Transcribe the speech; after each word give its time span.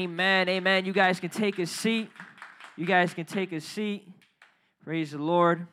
Amen. 0.00 0.48
Amen. 0.48 0.86
You 0.86 0.94
guys 0.94 1.20
can 1.20 1.28
take 1.28 1.58
a 1.58 1.66
seat. 1.66 2.08
You 2.74 2.86
guys 2.86 3.12
can 3.12 3.26
take 3.26 3.52
a 3.52 3.60
seat. 3.60 4.08
Praise 4.82 5.10
the 5.10 5.18
Lord. 5.18 5.66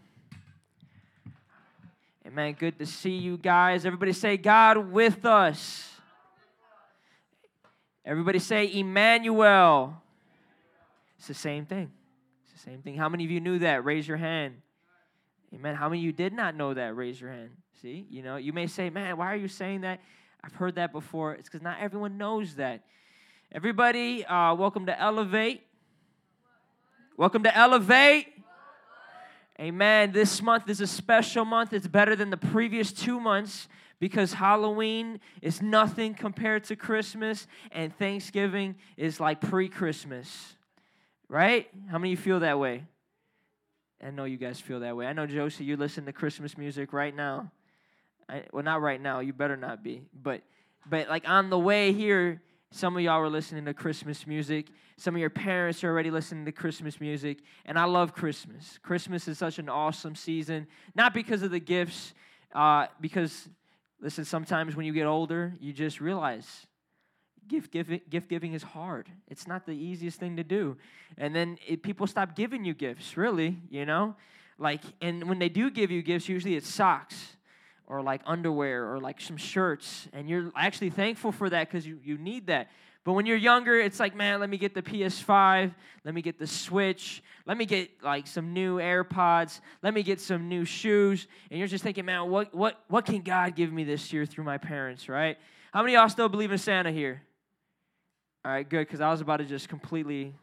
Amen. 2.28 2.54
Good 2.60 2.78
to 2.79 2.86
see 2.86 3.16
you 3.16 3.38
guys. 3.38 3.86
Everybody 3.86 4.12
say, 4.12 4.36
God 4.36 4.92
with 4.92 5.24
us. 5.24 5.90
Everybody 8.04 8.40
say, 8.40 8.70
Emmanuel. 8.74 9.94
It's 11.18 11.28
the 11.28 11.34
same 11.34 11.66
thing. 11.66 11.89
It's 12.44 12.62
the 12.62 12.70
same 12.70 12.82
thing. 12.82 12.98
How 12.98 13.07
many 13.07 13.23
of 13.23 13.32
you 13.32 13.39
knew 13.39 13.59
that? 13.59 13.86
Raise 13.86 14.05
your 14.05 14.18
hand. 14.18 14.55
Amen. 15.55 15.73
How 15.73 15.88
many 15.88 16.02
of 16.02 16.05
you 16.05 16.12
did 16.12 16.34
not 16.34 16.54
know 16.54 16.73
that? 16.73 16.98
Raise 16.98 17.21
your 17.21 17.32
hand. 17.32 17.52
See, 17.82 18.05
you 18.09 18.23
know, 18.23 18.36
you 18.36 18.52
may 18.52 18.68
say, 18.68 18.89
man, 18.89 19.16
why 19.16 19.28
are 19.28 19.38
you 19.38 19.48
saying 19.48 19.82
that? 19.82 20.02
I've 20.44 20.55
heard 20.55 20.75
that 20.75 20.91
before. 20.91 21.34
It's 21.36 21.48
because 21.48 21.62
not 21.62 21.78
everyone 21.80 22.18
knows 22.18 22.55
that. 22.55 22.84
Everybody, 23.50 24.25
uh, 24.25 24.54
welcome 24.55 24.88
to 24.88 25.02
Elevate. 25.02 25.64
Welcome 27.15 27.43
to 27.43 27.57
Elevate. 27.57 28.28
Amen. 29.57 30.11
This 30.11 30.42
month 30.42 30.70
is 30.70 30.82
a 30.82 30.86
special 30.86 31.46
month. 31.46 31.71
It's 31.71 31.87
better 31.87 32.14
than 32.14 32.30
the 32.30 32.36
previous 32.36 32.92
two 32.92 33.22
months 33.22 33.70
because 34.02 34.33
Halloween 34.33 35.22
is 35.42 35.61
nothing 35.61 36.14
compared 36.14 36.66
to 36.66 36.75
Christmas, 36.75 37.47
and 37.72 37.97
Thanksgiving 37.97 38.75
is 38.97 39.22
like 39.22 39.39
pre 39.39 39.70
Christmas. 39.70 40.58
Right? 41.30 41.70
How 41.89 41.98
many 41.98 42.11
of 42.11 42.20
you 42.20 42.23
feel 42.23 42.42
that 42.42 42.59
way? 42.59 42.84
I 44.06 44.11
know 44.11 44.25
you 44.25 44.38
guys 44.38 44.59
feel 44.59 44.81
that 44.81 44.98
way. 44.98 45.08
I 45.08 45.14
know, 45.14 45.25
Josie, 45.25 45.64
you 45.64 45.78
listen 45.78 46.06
to 46.06 46.11
Christmas 46.11 46.58
music 46.58 46.92
right 46.92 47.16
now. 47.16 47.50
I, 48.28 48.44
well, 48.52 48.64
not 48.64 48.81
right 48.81 49.02
now. 49.02 49.22
You 49.22 49.31
better 49.31 49.56
not 49.56 49.84
be. 49.84 50.02
But, 50.14 50.42
but 50.86 51.08
like 51.08 51.28
on 51.30 51.50
the 51.50 51.58
way 51.58 51.94
here, 51.94 52.42
some 52.72 52.98
of 52.98 53.02
y'all 53.02 53.22
are 53.22 53.30
listening 53.30 53.66
to 53.66 53.73
Christmas 53.73 54.28
music. 54.28 54.67
Some 54.98 55.16
of 55.16 55.22
your 55.22 55.30
parents 55.30 55.84
are 55.84 55.89
already 55.89 56.12
listening 56.12 56.45
to 56.45 56.52
Christmas 56.52 57.00
music. 57.00 57.40
And 57.66 57.80
I 57.80 57.86
love 57.86 58.14
Christmas. 58.14 58.78
Christmas 58.84 59.28
is 59.28 59.38
such 59.38 59.58
an 59.58 59.70
awesome 59.70 60.16
season, 60.16 60.68
not 60.94 61.14
because 61.14 61.44
of 61.44 61.52
the 61.52 61.59
gifts, 61.59 62.14
uh, 62.54 62.88
because, 63.00 63.48
listen, 64.02 64.26
sometimes 64.26 64.76
when 64.76 64.86
you 64.86 64.94
get 64.94 65.06
older, 65.06 65.54
you 65.59 65.72
just 65.72 66.02
realize 66.02 66.68
gift 67.48 67.72
giving, 67.72 68.02
gift 68.09 68.28
giving 68.28 68.54
is 68.54 68.64
hard. 68.64 69.08
It's 69.30 69.48
not 69.48 69.66
the 69.66 69.72
easiest 69.72 70.20
thing 70.20 70.36
to 70.36 70.44
do. 70.44 70.76
And 71.18 71.34
then 71.34 71.58
it, 71.66 71.81
people 71.81 72.06
stop 72.06 72.36
giving 72.36 72.66
you 72.66 72.74
gifts, 72.74 73.16
really, 73.16 73.58
you 73.70 73.86
know? 73.86 74.16
Like, 74.59 74.81
and 75.02 75.30
when 75.30 75.40
they 75.40 75.50
do 75.50 75.70
give 75.70 75.90
you 75.90 76.02
gifts, 76.02 76.28
usually 76.28 76.56
it's 76.56 76.68
socks 76.68 77.37
or 77.88 78.02
like 78.02 78.22
underwear 78.26 78.92
or 78.92 79.00
like 79.00 79.20
some 79.22 79.38
shirts. 79.38 80.08
And 80.14 80.30
you're 80.30 80.52
actually 80.56 80.90
thankful 80.90 81.32
for 81.32 81.50
that 81.50 81.70
because 81.70 81.88
you, 81.88 82.00
you 82.04 82.18
need 82.18 82.48
that. 82.48 82.70
But 83.04 83.14
when 83.14 83.26
you're 83.26 83.38
younger, 83.38 83.80
it's 83.80 84.02
like, 84.02 84.18
man, 84.18 84.42
let 84.42 84.50
me 84.50 84.58
get 84.58 84.74
the 84.74 84.82
PS5, 84.82 85.74
let 86.04 86.14
me 86.14 86.22
get 86.22 86.38
the 86.38 86.46
Switch, 86.46 87.24
let 87.46 87.56
me 87.56 87.66
get 87.66 87.90
like 88.04 88.28
some 88.28 88.52
new 88.52 88.80
AirPods, 88.80 89.62
let 89.82 89.94
me 89.94 90.04
get 90.04 90.20
some 90.20 90.50
new 90.50 90.66
shoes. 90.66 91.26
And 91.50 91.58
you're 91.58 91.70
just 91.70 91.86
thinking, 91.86 92.04
man, 92.04 92.30
what 92.30 92.54
what 92.54 92.82
what 92.90 93.06
can 93.06 93.22
God 93.22 93.56
give 93.56 93.72
me 93.72 93.86
this 93.86 94.12
year 94.12 94.26
through 94.26 94.44
my 94.44 94.58
parents, 94.58 95.08
right? 95.08 95.38
How 95.72 95.84
many 95.84 95.96
of 95.96 96.02
y'all 96.02 96.10
still 96.10 96.28
believe 96.28 96.52
in 96.52 96.58
Santa 96.58 96.92
here? 96.92 97.22
All 98.44 98.52
right, 98.52 98.68
good, 98.68 98.86
because 98.86 99.00
I 99.00 99.10
was 99.10 99.22
about 99.22 99.38
to 99.38 99.46
just 99.46 99.70
completely, 99.70 100.34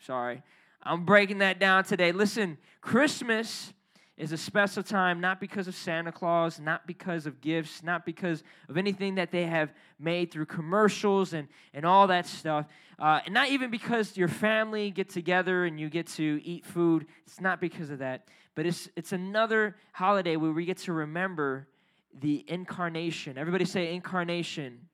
sorry. 0.00 0.42
I'm 0.82 1.04
breaking 1.04 1.38
that 1.38 1.60
down 1.60 1.84
today. 1.84 2.10
Listen, 2.10 2.58
Christmas 2.80 3.72
is 4.16 4.32
a 4.32 4.36
special 4.36 4.82
time 4.82 5.20
not 5.20 5.40
because 5.40 5.68
of 5.68 5.74
Santa 5.74 6.10
Claus, 6.10 6.58
not 6.58 6.86
because 6.86 7.26
of 7.26 7.40
gifts, 7.40 7.82
not 7.82 8.06
because 8.06 8.42
of 8.68 8.78
anything 8.78 9.16
that 9.16 9.30
they 9.30 9.44
have 9.44 9.72
made 9.98 10.30
through 10.30 10.46
commercials 10.46 11.34
and, 11.34 11.48
and 11.74 11.84
all 11.84 12.06
that 12.06 12.26
stuff, 12.26 12.66
uh, 12.98 13.20
and 13.26 13.34
not 13.34 13.50
even 13.50 13.70
because 13.70 14.16
your 14.16 14.28
family 14.28 14.90
get 14.90 15.10
together 15.10 15.66
and 15.66 15.78
you 15.78 15.90
get 15.90 16.06
to 16.06 16.40
eat 16.44 16.64
food. 16.64 17.06
It's 17.26 17.40
not 17.40 17.60
because 17.60 17.90
of 17.90 17.98
that, 17.98 18.28
but 18.54 18.64
it's, 18.64 18.88
it's 18.96 19.12
another 19.12 19.76
holiday 19.92 20.36
where 20.36 20.52
we 20.52 20.64
get 20.64 20.78
to 20.78 20.92
remember 20.92 21.68
the 22.18 22.42
incarnation. 22.48 23.36
Everybody 23.36 23.66
say 23.66 23.92
incarnation. 23.94 24.88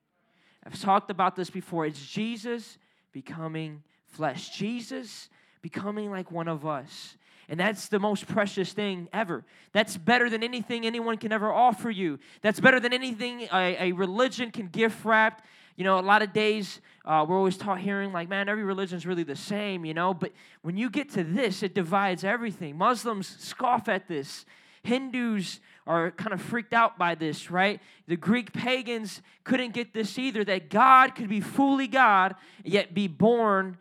I've 0.67 0.81
talked 0.81 1.11
about 1.11 1.37
this 1.37 1.51
before. 1.51 1.87
It's 1.87 2.05
Jesus 2.05 2.79
becoming 3.13 3.85
flesh, 4.07 4.51
Jesus 4.51 5.29
becoming 5.61 6.11
like 6.11 6.33
one 6.33 6.49
of 6.49 6.67
us. 6.67 7.17
And 7.53 7.61
that's 7.61 7.89
the 7.89 7.99
most 7.99 8.27
precious 8.27 8.73
thing 8.73 9.11
ever. 9.13 9.45
That's 9.73 9.99
better 9.99 10.31
than 10.31 10.43
anything 10.43 10.87
anyone 10.87 11.19
can 11.19 11.33
ever 11.33 11.53
offer 11.53 11.91
you. 11.91 12.19
That's 12.41 12.59
better 12.59 12.81
than 12.81 12.95
anything 12.95 13.47
a, 13.53 13.91
a 13.91 13.93
religion 13.93 14.51
can 14.51 14.69
gift 14.69 15.05
wrap. 15.05 15.45
You 15.77 15.85
know, 15.85 15.99
a 15.99 16.01
lot 16.01 16.23
of 16.23 16.33
days 16.33 16.81
uh, 17.05 17.27
we're 17.29 17.37
always 17.37 17.59
taught 17.59 17.79
hearing 17.79 18.11
like, 18.11 18.31
man, 18.31 18.49
every 18.49 18.65
religion 18.65 18.97
is 18.97 19.05
really 19.05 19.23
the 19.23 19.37
same, 19.37 19.85
you 19.85 19.93
know. 19.93 20.15
But 20.15 20.33
when 20.63 20.79
you 20.79 20.89
get 20.89 21.11
to 21.11 21.23
this, 21.23 21.63
it 21.63 21.75
divides 21.75 22.25
everything. 22.25 22.79
Muslims 22.79 23.27
scoff 23.39 23.87
at 23.87 24.09
this. 24.09 24.47
Hindus 24.83 25.61
are 25.87 26.11
kind 26.11 26.33
of 26.33 26.41
freaked 26.41 26.73
out 26.73 26.97
by 26.97 27.15
this, 27.15 27.51
right? 27.51 27.83
The 28.09 28.17
Greek 28.17 28.55
pagans 28.55 29.21
couldn't 29.45 29.75
get 29.75 29.93
this 29.93 30.19
either 30.19 30.43
that 30.45 30.71
God 30.71 31.15
could 31.15 31.29
be 31.29 31.43
fully 31.43 31.87
God, 31.87 32.35
yet 32.65 32.95
be 32.95 33.09
born 33.09 33.77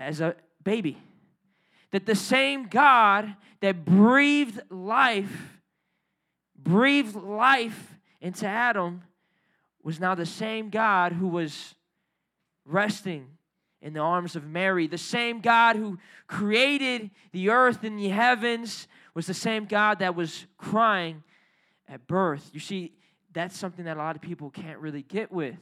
as 0.00 0.20
a 0.20 0.34
baby. 0.64 0.98
That 1.92 2.06
the 2.06 2.14
same 2.14 2.66
God 2.68 3.36
that 3.60 3.84
breathed 3.84 4.60
life, 4.70 5.60
breathed 6.56 7.14
life 7.14 7.94
into 8.20 8.46
Adam, 8.46 9.02
was 9.82 10.00
now 10.00 10.14
the 10.14 10.26
same 10.26 10.68
God 10.68 11.12
who 11.12 11.28
was 11.28 11.74
resting 12.64 13.28
in 13.80 13.92
the 13.92 14.00
arms 14.00 14.34
of 14.34 14.44
Mary. 14.44 14.88
The 14.88 14.98
same 14.98 15.40
God 15.40 15.76
who 15.76 15.98
created 16.26 17.10
the 17.32 17.50
earth 17.50 17.84
and 17.84 17.98
the 17.98 18.08
heavens 18.08 18.88
was 19.14 19.26
the 19.26 19.34
same 19.34 19.64
God 19.64 20.00
that 20.00 20.16
was 20.16 20.46
crying 20.58 21.22
at 21.88 22.06
birth. 22.06 22.50
You 22.52 22.60
see, 22.60 22.92
that's 23.32 23.56
something 23.56 23.84
that 23.84 23.96
a 23.96 24.00
lot 24.00 24.16
of 24.16 24.22
people 24.22 24.50
can't 24.50 24.78
really 24.78 25.02
get 25.02 25.30
with. 25.30 25.58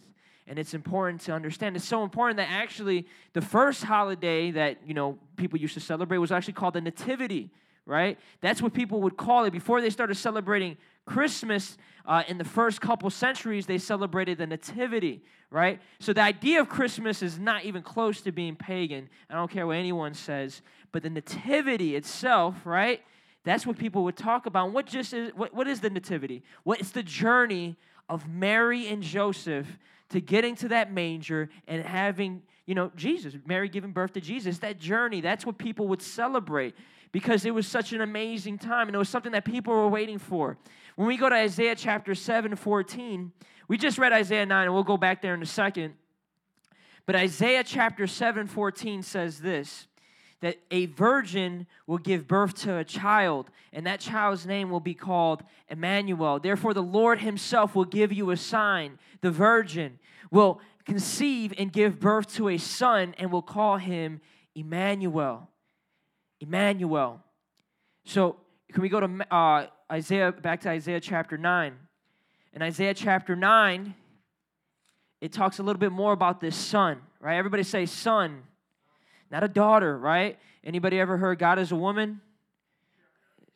And 0.47 0.59
it's 0.59 0.75
important 0.75 1.23
to 1.23 1.33
understand. 1.33 1.77
It's 1.77 1.85
so 1.87 2.03
important 2.03 2.37
that 2.37 2.51
actually 2.51 3.07
the 3.33 3.41
first 3.41 3.85
holiday 3.85 4.51
that, 4.51 4.79
you 4.87 4.95
know, 4.95 5.19
people 5.37 5.59
used 5.59 5.75
to 5.75 5.81
celebrate 5.81 6.19
was 6.19 6.33
actually 6.33 6.53
called 6.53 6.75
the 6.75 6.81
Nativity, 6.81 7.51
right? 7.87 8.19
That's 8.41 8.61
what 8.61 8.75
people 8.75 9.01
would 9.03 9.17
call 9.17 9.45
it. 9.45 9.53
Before 9.53 9.81
they 9.81 9.91
started 9.91 10.17
celebrating 10.17 10.77
Christmas 11.07 11.79
uh, 12.07 12.25
in 12.29 12.37
the 12.37 12.45
first 12.45 12.81
couple 12.81 13.09
centuries, 13.09 13.67
they 13.67 13.79
celebrated 13.79 14.37
the 14.37 14.47
Nativity, 14.47 15.23
right? 15.51 15.81
So 15.99 16.13
the 16.13 16.23
idea 16.23 16.61
of 16.61 16.69
Christmas 16.69 17.23
is 17.23 17.39
not 17.39 17.65
even 17.65 17.83
close 17.83 18.21
to 18.23 18.33
being 18.33 18.55
pagan. 18.55 19.09
I 19.31 19.35
don't 19.35 19.51
care 19.51 19.67
what 19.67 19.77
anyone 19.77 20.13
says. 20.13 20.61
But 20.93 21.03
the 21.03 21.11
Nativity 21.11 21.97
itself, 21.97 22.67
right? 22.67 23.01
That's 23.45 23.67
what 23.67 23.79
people 23.79 24.05
would 24.05 24.17
talk 24.17 24.47
about. 24.47 24.73
what 24.73 24.87
just 24.87 25.13
is 25.13 25.33
what, 25.35 25.55
what 25.55 25.69
is 25.69 25.81
the 25.81 25.91
nativity? 25.91 26.43
What 26.65 26.81
it's 26.81 26.91
the 26.91 27.03
journey 27.03 27.77
of 28.09 28.27
Mary 28.27 28.89
and 28.89 29.03
Joseph 29.03 29.79
to 30.11 30.21
getting 30.21 30.55
to 30.57 30.69
that 30.69 30.93
manger 30.93 31.51
and 31.67 31.85
having, 31.85 32.43
you 32.67 32.75
know, 32.75 32.91
Jesus, 32.97 33.35
Mary 33.47 33.69
giving 33.69 33.93
birth 33.93 34.13
to 34.15 34.21
Jesus. 34.21 34.59
That 34.59 34.79
journey, 34.79 35.21
that's 35.21 35.47
what 35.47 35.59
people 35.59 35.89
would 35.89 36.03
celebrate 36.03 36.75
because 37.13 37.45
it 37.45 37.55
was 37.55 37.67
such 37.67 37.93
an 37.93 38.01
amazing 38.01 38.59
time 38.59 38.89
and 38.89 38.95
it 38.95 38.99
was 38.99 39.09
something 39.09 39.33
that 39.33 39.45
people 39.45 39.73
were 39.73 39.89
waiting 39.89 40.19
for. 40.19 40.59
When 40.97 41.07
we 41.07 41.17
go 41.17 41.29
to 41.29 41.35
Isaiah 41.35 41.75
chapter 41.75 42.15
7, 42.15 42.57
14, 42.57 43.33
we 43.69 43.79
just 43.79 43.99
read 43.99 44.13
Isaiah 44.13 44.47
9 44.47 44.65
and 44.65 44.75
we'll 44.75 44.83
go 44.83 44.97
back 44.97 45.23
there 45.23 45.35
in 45.35 45.43
a 45.43 45.47
second. 45.47 45.95
But 47.07 47.17
Isaiah 47.17 47.65
chapter 47.65 48.07
7, 48.07 48.47
14 48.47 49.03
says 49.03 49.41
this 49.41 49.87
that 50.45 50.59
a 50.71 50.85
virgin 50.85 51.67
will 51.87 51.97
give 51.97 52.29
birth 52.29 52.55
to 52.55 52.77
a 52.77 52.85
child, 52.85 53.51
and 53.73 53.87
that 53.87 53.99
child's 53.99 54.45
name 54.45 54.69
will 54.69 54.79
be 54.79 54.93
called 54.93 55.43
Emmanuel. 55.71 56.39
Therefore, 56.39 56.75
the 56.75 56.83
Lord 56.83 57.21
Himself 57.21 57.75
will 57.75 57.87
give 57.87 58.13
you 58.13 58.31
a 58.31 58.37
sign. 58.37 58.99
The 59.23 59.31
virgin 59.31 59.99
will 60.31 60.61
conceive 60.85 61.55
and 61.57 61.73
give 61.73 61.99
birth 61.99 62.35
to 62.35 62.51
a 62.51 62.59
son, 62.59 63.15
and 63.17 63.33
will 63.33 63.41
call 63.41 63.79
him 63.79 64.21
Emmanuel. 64.55 65.49
Emmanuel. 66.41 67.23
So, 68.05 68.37
can 68.71 68.83
we 68.83 68.91
go 68.91 69.01
to 69.01 69.35
uh, 69.35 69.69
Isaiah, 69.91 70.31
back 70.31 70.61
to 70.61 70.69
Isaiah 70.69 71.01
chapter 71.01 71.39
9? 71.39 71.75
In 72.53 72.61
Isaiah 72.61 72.93
chapter 72.93 73.35
9, 73.35 73.95
it 75.23 75.33
talks 75.33 75.59
a 75.59 75.63
little 75.63 75.81
bit 75.81 75.93
more 75.93 76.13
about 76.13 76.39
this 76.43 76.55
son, 76.55 77.01
right? 77.19 77.39
Everybody 77.39 77.63
say 77.63 77.87
son 77.87 78.43
not 79.35 79.43
a 79.43 79.49
daughter, 79.49 79.99
right? 79.99 80.39
Anybody 80.63 81.01
ever 81.01 81.17
heard 81.17 81.41
God 81.41 81.59
is 81.59 81.73
a 81.73 81.77
woman? 81.77 82.21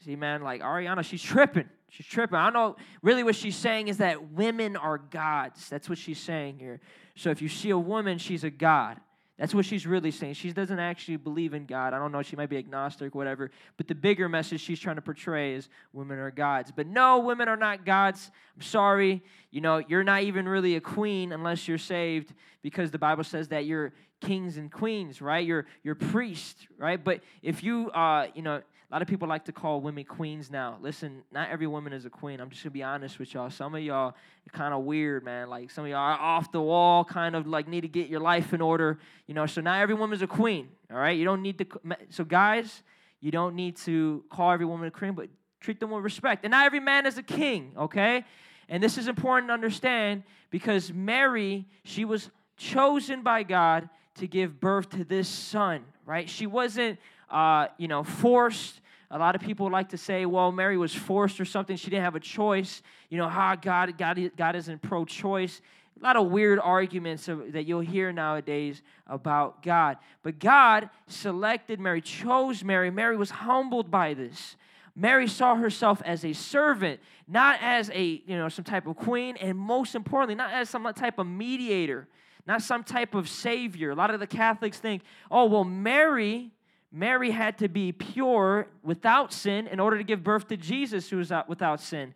See, 0.05 0.17
man, 0.17 0.43
like 0.43 0.61
Ariana, 0.61 1.05
she's 1.05 1.23
tripping. 1.23 1.69
She's 1.89 2.05
tripping. 2.05 2.37
I 2.37 2.51
know 2.51 2.75
really 3.01 3.23
what 3.23 3.37
she's 3.37 3.55
saying 3.55 3.87
is 3.87 3.99
that 3.99 4.33
women 4.33 4.77
are 4.77 4.99
gods. 4.99 5.69
That's 5.69 5.89
what 5.89 5.97
she's 5.97 6.19
saying 6.19 6.59
here. 6.59 6.81
So 7.15 7.31
if 7.31 7.41
you 7.41 7.49
see 7.49 7.71
a 7.71 7.79
woman, 7.79 8.19
she's 8.19 8.43
a 8.43 8.51
god. 8.51 8.99
That's 9.39 9.55
what 9.55 9.65
she's 9.65 9.87
really 9.87 10.11
saying. 10.11 10.35
She 10.35 10.53
doesn't 10.53 10.81
actually 10.81 11.17
believe 11.17 11.55
in 11.55 11.65
God. 11.65 11.95
I 11.95 11.99
don't 11.99 12.11
know. 12.11 12.23
She 12.23 12.35
might 12.35 12.51
be 12.51 12.59
agnostic, 12.59 13.15
whatever. 13.15 13.53
But 13.77 13.87
the 13.87 13.95
bigger 13.95 14.29
message 14.29 14.61
she's 14.61 14.81
trying 14.81 14.97
to 14.97 15.03
portray 15.03 15.55
is 15.55 15.69
women 15.93 16.19
are 16.19 16.33
gods. 16.33 16.73
But 16.75 16.89
no, 16.89 17.21
women 17.21 17.49
are 17.49 17.57
not 17.57 17.87
gods. 17.87 18.33
I'm 18.57 18.63
sorry. 18.63 19.23
You 19.53 19.61
know, 19.61 19.79
you're 19.79 20.03
not 20.03 20.25
even 20.25 20.49
really 20.49 20.75
a 20.75 20.81
queen 20.81 21.33
unless 21.33 21.69
you're 21.69 21.79
saved 21.79 22.35
because 22.63 22.91
the 22.91 22.99
Bible 22.99 23.23
says 23.23 23.49
that 23.49 23.65
you're 23.65 23.93
kings 24.21 24.57
and 24.57 24.73
queens, 24.73 25.23
right? 25.23 25.47
You're 25.47 25.67
you're 25.85 25.95
priests, 25.95 26.67
right? 26.77 27.03
But 27.03 27.21
if 27.41 27.63
you 27.63 27.91
uh, 27.91 28.27
you 28.35 28.43
know, 28.43 28.63
a 28.91 28.95
lot 28.95 29.03
of 29.03 29.09
people 29.09 29.29
like 29.29 29.45
to 29.45 29.53
call 29.53 29.83
women 29.83 30.05
queens 30.05 30.51
now. 30.51 30.79
Listen, 30.81 31.23
not 31.31 31.51
every 31.51 31.67
woman 31.67 31.93
is 31.93 32.07
a 32.07 32.11
queen. 32.11 32.41
I'm 32.41 32.49
just 32.49 32.63
gonna 32.63 32.71
be 32.71 32.83
honest 32.83 33.19
with 33.19 33.35
y'all. 33.35 33.51
Some 33.51 33.75
of 33.75 33.83
y'all 33.83 34.09
are 34.09 34.15
kind 34.53 34.73
of 34.73 34.85
weird, 34.85 35.25
man. 35.25 35.51
Like 35.51 35.71
some 35.71 35.85
of 35.85 35.91
y'all 35.91 35.99
are 35.99 36.19
off 36.19 36.51
the 36.53 36.63
wall, 36.63 37.05
kind 37.05 37.37
of 37.37 37.47
like 37.47 37.69
need 37.69 37.83
to 37.83 37.89
get 37.89 38.09
your 38.09 38.21
life 38.21 38.55
in 38.55 38.63
order, 38.63 38.99
you 39.27 39.35
know. 39.35 39.45
So 39.45 39.61
not 39.61 39.83
every 39.83 39.95
woman's 39.95 40.23
a 40.23 40.27
queen. 40.27 40.71
All 40.91 40.97
right, 40.97 41.19
you 41.19 41.27
don't 41.27 41.43
need 41.43 41.59
to. 41.59 41.67
So 42.09 42.25
guys, 42.25 42.83
you 43.21 43.31
don't 43.31 43.55
need 43.55 43.77
to 43.79 44.25
call 44.31 44.53
every 44.53 44.65
woman 44.65 44.89
a 44.89 44.91
queen, 44.91 45.13
but 45.13 45.29
treat 45.61 45.81
them 45.81 45.91
with 45.91 46.03
respect. 46.03 46.47
And 46.47 46.53
not 46.53 46.65
every 46.65 46.81
man 46.81 47.05
is 47.05 47.19
a 47.19 47.23
king. 47.23 47.73
Okay, 47.77 48.25
and 48.71 48.83
this 48.83 48.97
is 48.97 49.07
important 49.07 49.51
to 49.51 49.53
understand 49.53 50.23
because 50.49 50.95
Mary, 50.95 51.67
she 51.85 52.07
was 52.07 52.31
chosen 52.57 53.23
by 53.23 53.43
God 53.43 53.91
to 54.15 54.27
give 54.27 54.59
birth 54.61 54.89
to 54.91 55.05
this 55.05 55.29
son. 55.29 55.85
Right? 56.07 56.27
She 56.27 56.47
wasn't 56.47 56.99
uh, 57.31 57.69
you 57.77 57.89
know, 57.89 58.05
forced. 58.05 58.81
A 59.11 59.19
lot 59.19 59.35
of 59.35 59.41
people 59.41 59.71
like 59.71 59.89
to 59.91 59.97
say, 59.97 60.27
well, 60.27 60.53
Mary 60.53 60.77
was 60.77 60.95
forced 60.95 61.41
or 61.41 61.45
something. 61.45 61.77
She 61.77 61.91
didn't 61.91 62.05
have 62.05 62.15
a 62.15 62.21
choice. 62.21 62.83
You 63.09 63.19
know, 63.19 63.29
how 63.29 63.55
God, 63.55 63.97
God, 63.97 64.31
God 64.37 64.57
isn't 64.57 64.83
pro 64.83 65.05
choice. 65.05 65.63
A 66.01 66.05
lot 66.05 66.17
of 66.17 66.29
weird 66.29 66.61
arguments 66.61 67.27
that 67.27 67.65
you'll 67.65 67.81
hear 67.81 68.13
nowadays 68.13 68.83
about 69.07 69.63
God. 69.63 69.97
But 70.23 70.39
God 70.39 70.91
selected 71.07 71.81
Mary, 71.81 72.01
chose 72.01 72.63
Mary. 72.63 72.91
Mary 72.91 73.17
was 73.17 73.31
humbled 73.31 73.91
by 73.91 74.15
this. 74.15 74.57
Mary 74.95 75.27
saw 75.27 75.55
herself 75.55 76.03
as 76.05 76.25
a 76.25 76.33
servant, 76.33 77.01
not 77.27 77.59
as 77.63 77.91
a, 77.91 78.23
you 78.27 78.37
know, 78.37 78.49
some 78.49 78.65
type 78.65 78.87
of 78.87 78.97
queen, 78.97 79.37
and 79.37 79.57
most 79.57 79.95
importantly, 79.95 80.35
not 80.35 80.53
as 80.53 80.69
some 80.69 80.93
type 80.95 81.19
of 81.19 81.27
mediator, 81.27 82.09
not 82.47 82.63
some 82.63 82.83
type 82.83 83.15
of 83.15 83.29
savior. 83.29 83.91
A 83.91 83.95
lot 83.95 84.11
of 84.13 84.21
the 84.21 84.27
Catholics 84.27 84.79
think, 84.79 85.03
oh, 85.31 85.47
well, 85.47 85.65
Mary 85.65 86.51
Mary 86.91 87.31
had 87.31 87.59
to 87.59 87.69
be 87.69 87.93
pure 87.93 88.67
without 88.83 89.33
sin 89.33 89.67
in 89.67 89.79
order 89.79 89.99
to 89.99 90.05
give 90.05 90.25
birth 90.25 90.49
to 90.49 90.57
Jesus, 90.57 91.11
who 91.11 91.19
was 91.19 91.31
without 91.47 91.81
sin. 91.81 92.15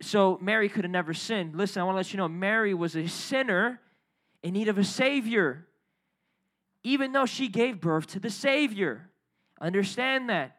So 0.00 0.38
Mary 0.40 0.68
could 0.68 0.84
have 0.84 0.90
never 0.90 1.14
sinned. 1.14 1.54
Listen, 1.54 1.82
I 1.82 1.84
want 1.84 1.94
to 1.94 1.98
let 1.98 2.12
you 2.12 2.16
know 2.16 2.28
Mary 2.28 2.74
was 2.74 2.96
a 2.96 3.06
sinner 3.06 3.80
in 4.42 4.54
need 4.54 4.68
of 4.68 4.78
a 4.78 4.84
Savior, 4.84 5.66
even 6.82 7.12
though 7.12 7.26
she 7.26 7.48
gave 7.48 7.80
birth 7.80 8.06
to 8.08 8.20
the 8.20 8.30
Savior. 8.30 9.08
Understand 9.60 10.30
that. 10.30 10.56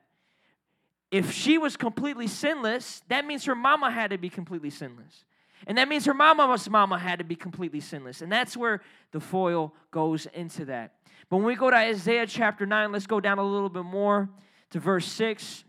If 1.12 1.32
she 1.32 1.58
was 1.58 1.78
completely 1.78 2.28
sinless, 2.28 3.02
that 3.08 3.26
means 3.26 3.46
her 3.46 3.56
mama 3.56 3.92
had 3.92 4.12
to 4.12 4.18
be 4.18 4.30
completely 4.30 4.70
sinless. 4.70 5.26
And 5.68 5.78
that 5.78 5.88
means 5.88 6.06
her 6.06 6.14
mama's 6.14 6.70
mama 6.70 7.00
had 7.00 7.20
to 7.20 7.26
be 7.26 7.36
completely 7.36 7.80
sinless. 7.80 8.22
And 8.22 8.32
that's 8.32 8.56
where 8.56 8.82
the 9.12 9.20
foil 9.20 9.74
goes 9.92 10.28
into 10.28 10.66
that. 10.66 10.94
But 11.30 11.38
when 11.38 11.46
we 11.46 11.56
go 11.56 11.70
to 11.70 11.76
Isaiah 11.76 12.28
chapter 12.28 12.66
9, 12.66 12.92
let's 12.92 13.08
go 13.08 13.20
down 13.20 13.40
a 13.40 13.44
little 13.44 13.70
bit 13.70 13.86
more 13.86 14.30
to 14.72 14.80
verse 14.80 15.06
6. 15.06 15.64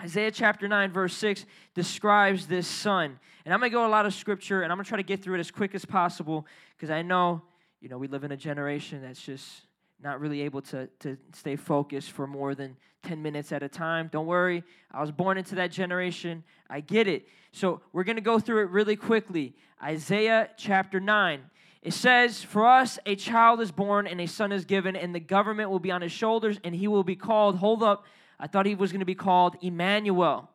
Isaiah 0.00 0.30
chapter 0.30 0.66
9, 0.66 0.90
verse 0.92 1.14
6 1.14 1.44
describes 1.74 2.46
this 2.46 2.66
son. 2.66 3.18
And 3.44 3.52
I'm 3.52 3.60
going 3.60 3.70
to 3.70 3.74
go 3.74 3.86
a 3.86 3.88
lot 3.88 4.06
of 4.06 4.14
scripture, 4.14 4.62
and 4.62 4.72
I'm 4.72 4.78
going 4.78 4.84
to 4.84 4.88
try 4.88 4.96
to 4.96 5.02
get 5.02 5.22
through 5.22 5.36
it 5.36 5.40
as 5.40 5.50
quick 5.50 5.74
as 5.74 5.84
possible 5.84 6.46
because 6.76 6.90
I 6.90 7.02
know, 7.02 7.42
you 7.80 7.88
know, 7.88 7.98
we 7.98 8.08
live 8.08 8.24
in 8.24 8.32
a 8.32 8.36
generation 8.36 9.02
that's 9.02 9.22
just 9.22 9.62
not 10.02 10.20
really 10.20 10.42
able 10.42 10.62
to, 10.62 10.88
to 11.00 11.16
stay 11.32 11.56
focused 11.56 12.10
for 12.10 12.26
more 12.26 12.54
than 12.54 12.76
10 13.02 13.22
minutes 13.22 13.52
at 13.52 13.62
a 13.62 13.68
time. 13.68 14.08
Don't 14.12 14.26
worry, 14.26 14.62
I 14.90 15.00
was 15.00 15.10
born 15.10 15.38
into 15.38 15.54
that 15.56 15.70
generation. 15.70 16.44
I 16.70 16.80
get 16.80 17.08
it. 17.08 17.26
So 17.52 17.80
we're 17.92 18.04
going 18.04 18.16
to 18.16 18.22
go 18.22 18.38
through 18.38 18.62
it 18.62 18.70
really 18.70 18.96
quickly. 18.96 19.54
Isaiah 19.82 20.50
chapter 20.56 21.00
9. 21.00 21.42
It 21.82 21.92
says, 21.92 22.42
For 22.42 22.66
us 22.66 22.98
a 23.04 23.16
child 23.16 23.60
is 23.60 23.72
born 23.72 24.06
and 24.06 24.20
a 24.20 24.26
son 24.26 24.52
is 24.52 24.64
given, 24.64 24.94
and 24.94 25.14
the 25.14 25.20
government 25.20 25.70
will 25.70 25.80
be 25.80 25.90
on 25.90 26.00
his 26.00 26.12
shoulders, 26.12 26.58
and 26.62 26.74
he 26.74 26.86
will 26.86 27.04
be 27.04 27.16
called, 27.16 27.56
hold 27.56 27.82
up, 27.82 28.04
I 28.38 28.46
thought 28.46 28.66
he 28.66 28.74
was 28.74 28.92
going 28.92 29.00
to 29.00 29.06
be 29.06 29.14
called 29.14 29.56
Emmanuel. 29.62 30.48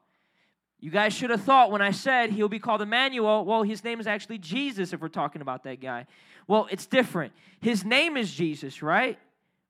You 0.79 0.91
guys 0.91 1.13
should 1.13 1.31
have 1.31 1.41
thought 1.41 1.71
when 1.71 1.81
I 1.81 1.91
said 1.91 2.29
he'll 2.29 2.49
be 2.49 2.59
called 2.59 2.81
Emmanuel, 2.81 3.43
well, 3.45 3.63
his 3.63 3.83
name 3.83 3.99
is 3.99 4.07
actually 4.07 4.37
Jesus 4.37 4.93
if 4.93 5.01
we're 5.01 5.07
talking 5.07 5.41
about 5.41 5.63
that 5.63 5.81
guy. 5.81 6.05
Well, 6.47 6.67
it's 6.71 6.85
different. 6.85 7.33
His 7.59 7.83
name 7.83 8.15
is 8.15 8.31
Jesus, 8.31 8.81
right? 8.81 9.17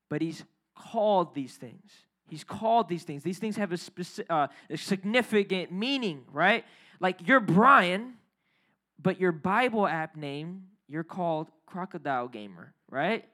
But 0.09 0.21
he's 0.21 0.43
called 0.75 1.33
these 1.35 1.55
things. 1.55 1.91
He's 2.29 2.43
called 2.43 2.89
these 2.89 3.03
things. 3.03 3.23
These 3.23 3.39
things 3.39 3.55
have 3.55 3.71
a, 3.71 3.77
specific, 3.77 4.29
uh, 4.29 4.47
a 4.69 4.77
significant 4.77 5.71
meaning, 5.71 6.23
right? 6.31 6.65
Like 6.99 7.27
you're 7.27 7.39
Brian, 7.39 8.15
but 9.01 9.19
your 9.19 9.31
Bible 9.31 9.87
app 9.87 10.15
name 10.15 10.63
you're 10.87 11.03
called 11.03 11.49
crocodile 11.65 12.27
gamer, 12.27 12.73
right? 12.89 13.25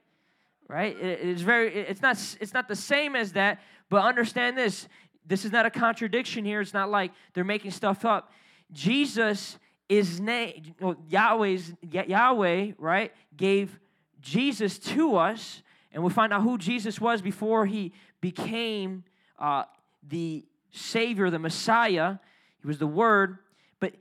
Right? 0.67 0.97
It, 0.97 1.19
it's 1.21 1.41
very 1.41 1.73
it's 1.73 2.01
not 2.01 2.17
it's 2.41 2.53
not 2.53 2.67
the 2.67 2.75
same 2.75 3.15
as 3.15 3.33
that, 3.33 3.61
but 3.89 4.03
understand 4.03 4.57
this. 4.57 4.87
This 5.25 5.45
is 5.45 5.51
not 5.51 5.65
a 5.65 5.69
contradiction 5.69 6.43
here. 6.43 6.61
It's 6.61 6.73
not 6.73 6.89
like 6.89 7.11
they're 7.33 7.43
making 7.43 7.71
stuff 7.71 8.05
up. 8.05 8.31
Jesus 8.71 9.57
is 9.87 10.19
name 10.19 10.73
Yahweh's 11.07 11.73
Yahweh, 11.81 12.71
right? 12.77 13.13
Gave 13.37 13.79
Jesus 14.19 14.79
to 14.79 15.17
us, 15.17 15.61
and 15.93 16.03
we 16.03 16.09
find 16.09 16.33
out 16.33 16.41
who 16.41 16.57
Jesus 16.57 16.99
was 16.99 17.21
before 17.21 17.65
he 17.65 17.93
became 18.19 19.03
uh, 19.39 19.63
the 20.07 20.45
Savior, 20.71 21.29
the 21.29 21.39
Messiah. 21.39 22.17
He 22.61 22.67
was 22.67 22.79
the 22.79 22.87
Word, 22.87 23.37
but 23.79 23.93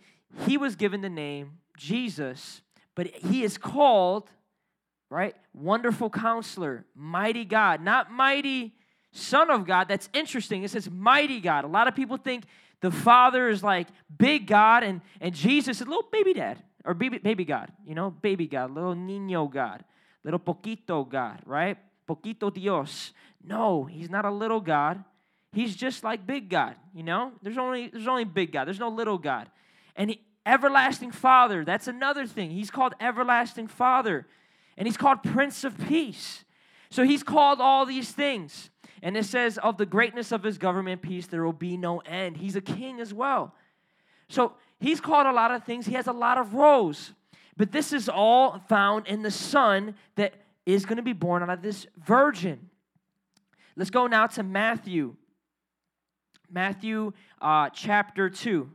he 0.47 0.57
was 0.57 0.77
given 0.77 1.03
the 1.03 1.11
name 1.11 1.59
Jesus 1.77 2.63
but 2.95 3.07
he 3.07 3.43
is 3.43 3.59
called, 3.59 4.29
right? 5.09 5.35
Wonderful 5.55 6.11
counselor, 6.11 6.85
mighty 6.95 7.45
God, 7.45 7.83
not 7.83 8.11
mighty 8.11 8.75
Son 9.13 9.51
of 9.51 9.67
God. 9.67 9.89
That's 9.89 10.09
interesting. 10.13 10.63
It 10.63 10.71
says 10.71 10.91
mighty 10.91 11.41
God. 11.41 11.65
A 11.65 11.69
lot 11.69 11.89
of 11.89 11.95
people 11.95 12.17
think 12.17 12.45
the 12.81 12.91
Father 12.91 13.49
is 13.49 13.63
like 13.63 13.89
big 14.17 14.47
God 14.47 14.83
and, 14.83 15.01
and 15.21 15.35
Jesus 15.35 15.81
is 15.81 15.87
little 15.87 16.09
baby 16.11 16.35
dad 16.35 16.63
or 16.85 16.95
baby, 16.95 17.19
baby 17.19 17.45
God, 17.45 17.71
you 17.87 17.95
know, 17.95 18.11
baby 18.11 18.47
God, 18.47 18.73
little 18.73 18.95
niño 18.95 19.51
God, 19.51 19.85
little 20.25 20.41
poquito 20.41 21.09
God, 21.09 21.41
right? 21.47 21.79
Poquito 22.09 22.53
Dios. 22.53 23.13
No, 23.45 23.85
he's 23.85 24.11
not 24.11 24.25
a 24.25 24.31
little 24.31 24.61
God. 24.61 25.03
He's 25.53 25.77
just 25.77 26.03
like 26.03 26.27
big 26.27 26.49
God, 26.49 26.77
you 26.95 27.03
know? 27.03 27.33
There's 27.43 27.59
only 27.59 27.89
there's 27.89 28.09
only 28.09 28.25
big 28.25 28.53
God. 28.53 28.67
There's 28.67 28.81
no 28.81 28.89
little 28.89 29.19
God. 29.19 29.51
And 29.97 30.11
he, 30.11 30.21
Everlasting 30.45 31.13
Father. 31.13 31.65
That's 31.65 31.89
another 31.89 32.27
thing. 32.27 32.51
He's 32.51 32.71
called 32.71 32.95
Everlasting 33.01 33.69
Father. 33.69 34.27
And 34.77 34.89
he's 34.89 34.97
called 34.97 35.23
Prince 35.23 35.65
of 35.65 35.79
Peace. 35.87 36.45
So 36.91 37.05
he's 37.05 37.23
called 37.23 37.61
all 37.61 37.87
these 37.87 38.11
things. 38.11 38.71
And 39.03 39.17
it 39.17 39.25
says, 39.25 39.59
of 39.59 39.79
the 39.79 39.87
greatness 39.87 40.33
of 40.33 40.43
his 40.43 40.59
government 40.59 41.03
peace, 41.03 41.27
there 41.27 41.45
will 41.45 41.53
be 41.53 41.77
no 41.77 41.99
end. 42.01 42.37
He's 42.37 42.57
a 42.57 42.61
king 42.61 43.01
as 43.01 43.13
well. 43.13 43.55
So 44.29 44.55
he's 44.81 45.01
called 45.01 45.27
a 45.27 45.33
lot 45.33 45.51
of 45.51 45.65
things. 45.65 45.87
He 45.87 45.95
has 45.95 46.07
a 46.07 46.13
lot 46.13 46.39
of 46.39 46.55
roles. 46.55 47.13
But 47.57 47.73
this 47.73 47.93
is 47.93 48.09
all 48.09 48.59
found 48.69 49.07
in 49.07 49.23
the 49.23 49.31
Son 49.31 49.95
that 50.17 50.35
is 50.65 50.85
going 50.87 50.97
to 50.97 51.03
be 51.03 51.13
born 51.13 51.43
out 51.43 51.51
of 51.51 51.63
this 51.63 51.87
virgin. 52.05 52.71
Let's 53.77 53.91
go 53.91 54.07
now 54.07 54.27
to 54.29 54.43
Matthew. 54.43 55.17
Matthew 56.51 57.13
uh, 57.41 57.71
chapter 57.71 58.29
2. 58.31 58.71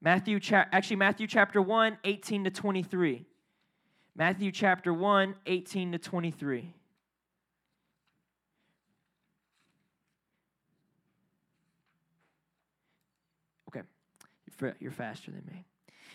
Matthew, 0.00 0.38
cha- 0.38 0.66
actually, 0.70 0.96
Matthew 0.96 1.26
chapter 1.26 1.62
1, 1.62 1.98
18 2.04 2.44
to 2.44 2.50
23. 2.50 3.24
Matthew 4.16 4.52
chapter 4.52 4.92
1, 4.92 5.34
18 5.46 5.92
to 5.92 5.98
23. 5.98 6.74
Okay, 13.68 14.72
you're 14.78 14.92
faster 14.92 15.30
than 15.30 15.42
me. 15.50 15.64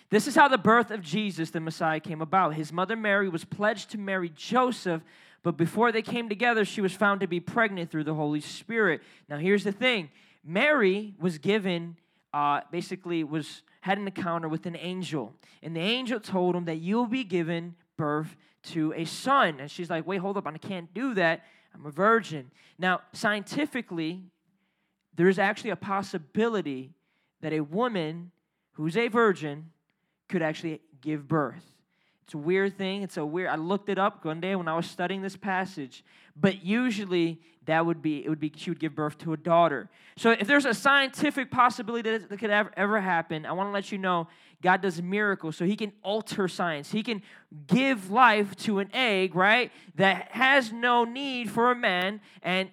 This 0.10 0.28
is 0.28 0.36
how 0.36 0.48
the 0.48 0.58
birth 0.58 0.90
of 0.90 1.02
Jesus, 1.02 1.52
the 1.52 1.60
Messiah, 1.60 2.00
came 2.00 2.22
about. 2.22 2.56
His 2.56 2.74
mother 2.74 2.96
Mary 2.96 3.30
was 3.30 3.46
pledged 3.46 3.92
to 3.92 3.98
marry 3.98 4.30
Joseph, 4.30 5.04
but 5.44 5.56
before 5.56 5.92
they 5.92 6.02
came 6.02 6.30
together, 6.30 6.66
she 6.66 6.82
was 6.82 6.94
found 6.94 7.22
to 7.22 7.28
be 7.28 7.40
pregnant 7.40 7.92
through 7.92 8.06
the 8.06 8.16
Holy 8.16 8.42
Spirit. 8.42 9.02
Now, 9.30 9.38
here's 9.38 9.64
the 9.64 9.72
thing 9.72 10.10
Mary 10.44 11.14
was 11.20 11.38
given, 11.38 11.96
uh, 12.34 12.62
basically, 12.72 13.24
was 13.24 13.62
had 13.82 13.98
an 13.98 14.08
encounter 14.08 14.50
with 14.50 14.66
an 14.66 14.76
angel. 14.76 15.34
And 15.64 15.76
the 15.76 15.82
angel 15.82 16.20
told 16.20 16.56
him 16.56 16.66
that 16.66 16.78
you'll 16.78 17.06
be 17.06 17.24
given 17.24 17.76
birth 17.96 18.36
to 18.64 18.94
a 18.94 19.06
son. 19.06 19.60
And 19.60 19.72
she's 19.72 19.90
like, 19.90 20.06
wait, 20.06 20.18
hold 20.18 20.38
up, 20.38 20.48
I 20.48 20.58
can't 20.58 20.94
do 20.94 21.14
that. 21.14 21.46
I'm 21.74 21.86
a 21.86 21.92
virgin. 21.92 22.52
Now, 22.78 23.02
scientifically, 23.14 24.24
there's 25.16 25.40
actually 25.40 25.70
a 25.70 25.76
possibility 25.76 26.92
that 27.42 27.54
a 27.54 27.62
woman 27.62 28.32
who's 28.74 28.98
a 28.98 29.08
virgin 29.08 29.72
could 30.30 30.42
actually 30.42 30.82
give 31.02 31.28
birth. 31.28 31.66
It's 32.24 32.36
a 32.36 32.38
weird 32.38 32.78
thing. 32.78 33.02
It's 33.02 33.18
a 33.18 33.26
weird. 33.26 33.50
I 33.50 33.56
looked 33.56 33.90
it 33.90 33.98
up 33.98 34.24
one 34.24 34.40
day 34.40 34.56
when 34.56 34.68
I 34.68 34.76
was 34.76 34.86
studying 34.86 35.24
this 35.24 35.36
passage. 35.36 36.04
But 36.36 36.64
usually 36.64 37.42
that 37.66 37.86
would 37.86 38.02
be 38.02 38.24
it 38.24 38.30
would 38.30 38.40
be 38.40 38.52
she 38.56 38.70
would 38.70 38.80
give 38.80 38.96
birth 38.96 39.18
to 39.20 39.34
a 39.34 39.38
daughter. 39.38 39.90
So 40.16 40.32
if 40.32 40.48
there's 40.48 40.66
a 40.66 40.74
scientific 40.74 41.50
possibility 41.50 42.10
that, 42.10 42.30
that 42.30 42.38
could 42.38 42.52
ever, 42.52 42.72
ever 42.78 43.02
happen, 43.02 43.46
I 43.46 43.52
want 43.54 43.70
to 43.70 43.72
let 43.72 43.92
you 43.92 43.98
know 43.98 44.28
God 44.62 44.82
does 44.82 45.02
miracles. 45.02 45.58
So 45.58 45.66
he 45.66 45.76
can 45.76 45.92
alter 46.04 46.48
science. 46.48 46.92
He 46.92 47.02
can 47.02 47.24
give 47.68 48.12
life 48.12 48.56
to 48.58 48.80
an 48.80 48.90
egg, 48.94 49.34
right? 49.34 49.72
That 49.96 50.32
has 50.32 50.72
no 50.72 51.06
need 51.06 51.50
for 51.50 51.72
a 51.72 51.76
man, 51.76 52.22
and 52.44 52.70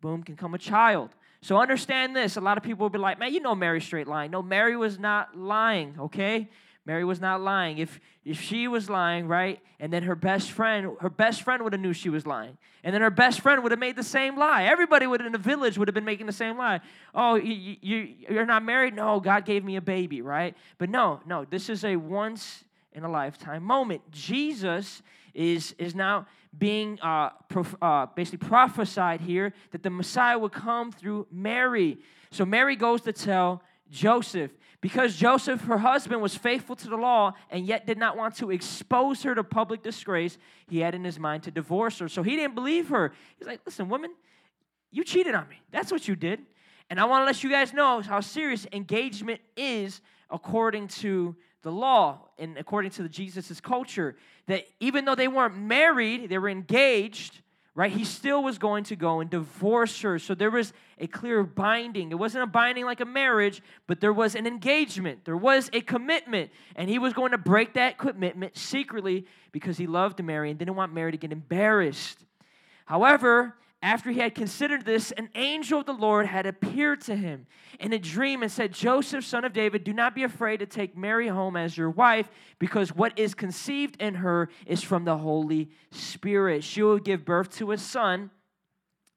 boom, 0.00 0.22
can 0.22 0.36
come 0.36 0.54
a 0.54 0.58
child. 0.58 1.10
So 1.42 1.58
understand 1.58 2.14
this. 2.14 2.36
A 2.36 2.40
lot 2.40 2.58
of 2.58 2.62
people 2.62 2.84
will 2.84 2.90
be 2.90 2.98
like, 2.98 3.18
man, 3.18 3.32
you 3.32 3.40
know 3.40 3.54
Mary 3.54 3.80
straight 3.80 4.06
lying. 4.06 4.30
No, 4.30 4.42
Mary 4.42 4.76
was 4.76 4.98
not 4.98 5.36
lying, 5.36 5.96
okay? 5.98 6.48
Mary 6.86 7.04
was 7.04 7.20
not 7.20 7.40
lying. 7.40 7.78
If 7.78 8.00
if 8.24 8.40
she 8.40 8.68
was 8.68 8.88
lying, 8.90 9.28
right, 9.28 9.60
and 9.78 9.92
then 9.92 10.02
her 10.02 10.14
best 10.14 10.50
friend, 10.50 10.96
her 11.00 11.10
best 11.10 11.42
friend 11.42 11.62
would 11.62 11.72
have 11.72 11.80
knew 11.80 11.92
she 11.92 12.08
was 12.08 12.26
lying, 12.26 12.56
and 12.82 12.94
then 12.94 13.02
her 13.02 13.10
best 13.10 13.40
friend 13.40 13.62
would 13.62 13.72
have 13.72 13.78
made 13.78 13.96
the 13.96 14.02
same 14.02 14.38
lie. 14.38 14.64
Everybody 14.64 15.06
would 15.06 15.20
in 15.20 15.32
the 15.32 15.38
village 15.38 15.78
would 15.78 15.88
have 15.88 15.94
been 15.94 16.04
making 16.04 16.26
the 16.26 16.32
same 16.32 16.56
lie. 16.56 16.80
Oh, 17.14 17.34
you, 17.34 17.76
you 17.80 18.14
you're 18.28 18.46
not 18.46 18.64
married? 18.64 18.94
No, 18.94 19.20
God 19.20 19.44
gave 19.44 19.64
me 19.64 19.76
a 19.76 19.80
baby, 19.80 20.22
right? 20.22 20.56
But 20.78 20.90
no, 20.90 21.20
no, 21.26 21.44
this 21.44 21.68
is 21.68 21.84
a 21.84 21.96
once 21.96 22.64
in 22.92 23.04
a 23.04 23.10
lifetime 23.10 23.62
moment. 23.62 24.10
Jesus 24.10 25.02
is 25.34 25.74
is 25.78 25.94
now 25.94 26.26
being 26.58 26.98
uh, 27.00 27.30
prof- 27.48 27.76
uh, 27.80 28.06
basically 28.14 28.48
prophesied 28.48 29.20
here 29.20 29.52
that 29.70 29.82
the 29.82 29.90
Messiah 29.90 30.38
would 30.38 30.52
come 30.52 30.90
through 30.92 31.26
Mary. 31.30 31.98
So 32.30 32.44
Mary 32.44 32.76
goes 32.76 33.02
to 33.02 33.12
tell 33.12 33.62
Joseph. 33.90 34.50
Because 34.80 35.16
Joseph, 35.16 35.60
her 35.62 35.78
husband, 35.78 36.22
was 36.22 36.34
faithful 36.34 36.74
to 36.76 36.88
the 36.88 36.96
law 36.96 37.34
and 37.50 37.66
yet 37.66 37.86
did 37.86 37.98
not 37.98 38.16
want 38.16 38.36
to 38.36 38.50
expose 38.50 39.22
her 39.24 39.34
to 39.34 39.44
public 39.44 39.82
disgrace, 39.82 40.38
he 40.68 40.78
had 40.78 40.94
in 40.94 41.04
his 41.04 41.18
mind 41.18 41.42
to 41.42 41.50
divorce 41.50 41.98
her. 41.98 42.08
So 42.08 42.22
he 42.22 42.34
didn't 42.36 42.54
believe 42.54 42.88
her. 42.88 43.12
He's 43.38 43.46
like, 43.46 43.60
listen, 43.66 43.90
woman, 43.90 44.12
you 44.90 45.04
cheated 45.04 45.34
on 45.34 45.48
me. 45.48 45.60
That's 45.70 45.92
what 45.92 46.08
you 46.08 46.16
did. 46.16 46.40
And 46.88 46.98
I 46.98 47.04
want 47.04 47.22
to 47.22 47.26
let 47.26 47.44
you 47.44 47.50
guys 47.50 47.74
know 47.74 48.00
how 48.00 48.20
serious 48.20 48.66
engagement 48.72 49.40
is 49.56 50.00
according 50.30 50.88
to 50.88 51.36
the 51.62 51.70
law 51.70 52.28
and 52.38 52.56
according 52.56 52.90
to 52.92 53.02
the 53.02 53.08
Jesus' 53.08 53.60
culture. 53.60 54.16
That 54.46 54.64
even 54.80 55.04
though 55.04 55.14
they 55.14 55.28
weren't 55.28 55.58
married, 55.58 56.30
they 56.30 56.38
were 56.38 56.48
engaged 56.48 57.42
right? 57.74 57.92
He 57.92 58.04
still 58.04 58.42
was 58.42 58.58
going 58.58 58.84
to 58.84 58.96
go 58.96 59.20
and 59.20 59.30
divorce 59.30 60.00
her. 60.02 60.18
So 60.18 60.34
there 60.34 60.50
was 60.50 60.72
a 60.98 61.06
clear 61.06 61.42
binding. 61.44 62.10
It 62.10 62.18
wasn't 62.18 62.44
a 62.44 62.46
binding 62.46 62.84
like 62.84 63.00
a 63.00 63.04
marriage, 63.04 63.62
but 63.86 64.00
there 64.00 64.12
was 64.12 64.34
an 64.34 64.46
engagement. 64.46 65.24
There 65.24 65.36
was 65.36 65.70
a 65.72 65.80
commitment. 65.80 66.50
And 66.74 66.90
he 66.90 66.98
was 66.98 67.12
going 67.12 67.30
to 67.30 67.38
break 67.38 67.74
that 67.74 67.96
commitment 67.96 68.56
secretly 68.56 69.26
because 69.52 69.78
he 69.78 69.86
loved 69.86 70.22
Mary 70.22 70.50
and 70.50 70.58
didn't 70.58 70.76
want 70.76 70.92
Mary 70.92 71.12
to 71.12 71.18
get 71.18 71.32
embarrassed. 71.32 72.18
However, 72.86 73.54
after 73.82 74.10
he 74.10 74.20
had 74.20 74.34
considered 74.34 74.84
this, 74.84 75.10
an 75.12 75.30
angel 75.34 75.80
of 75.80 75.86
the 75.86 75.94
Lord 75.94 76.26
had 76.26 76.44
appeared 76.44 77.00
to 77.02 77.16
him 77.16 77.46
in 77.78 77.94
a 77.94 77.98
dream 77.98 78.42
and 78.42 78.52
said, 78.52 78.74
Joseph, 78.74 79.24
son 79.24 79.44
of 79.44 79.54
David, 79.54 79.84
do 79.84 79.94
not 79.94 80.14
be 80.14 80.22
afraid 80.22 80.58
to 80.58 80.66
take 80.66 80.96
Mary 80.96 81.28
home 81.28 81.56
as 81.56 81.78
your 81.78 81.88
wife, 81.88 82.28
because 82.58 82.94
what 82.94 83.18
is 83.18 83.32
conceived 83.32 83.96
in 84.00 84.16
her 84.16 84.50
is 84.66 84.82
from 84.82 85.06
the 85.06 85.16
Holy 85.16 85.70
Spirit. 85.90 86.62
She 86.62 86.82
will 86.82 86.98
give 86.98 87.24
birth 87.24 87.56
to 87.56 87.72
a 87.72 87.78
son, 87.78 88.30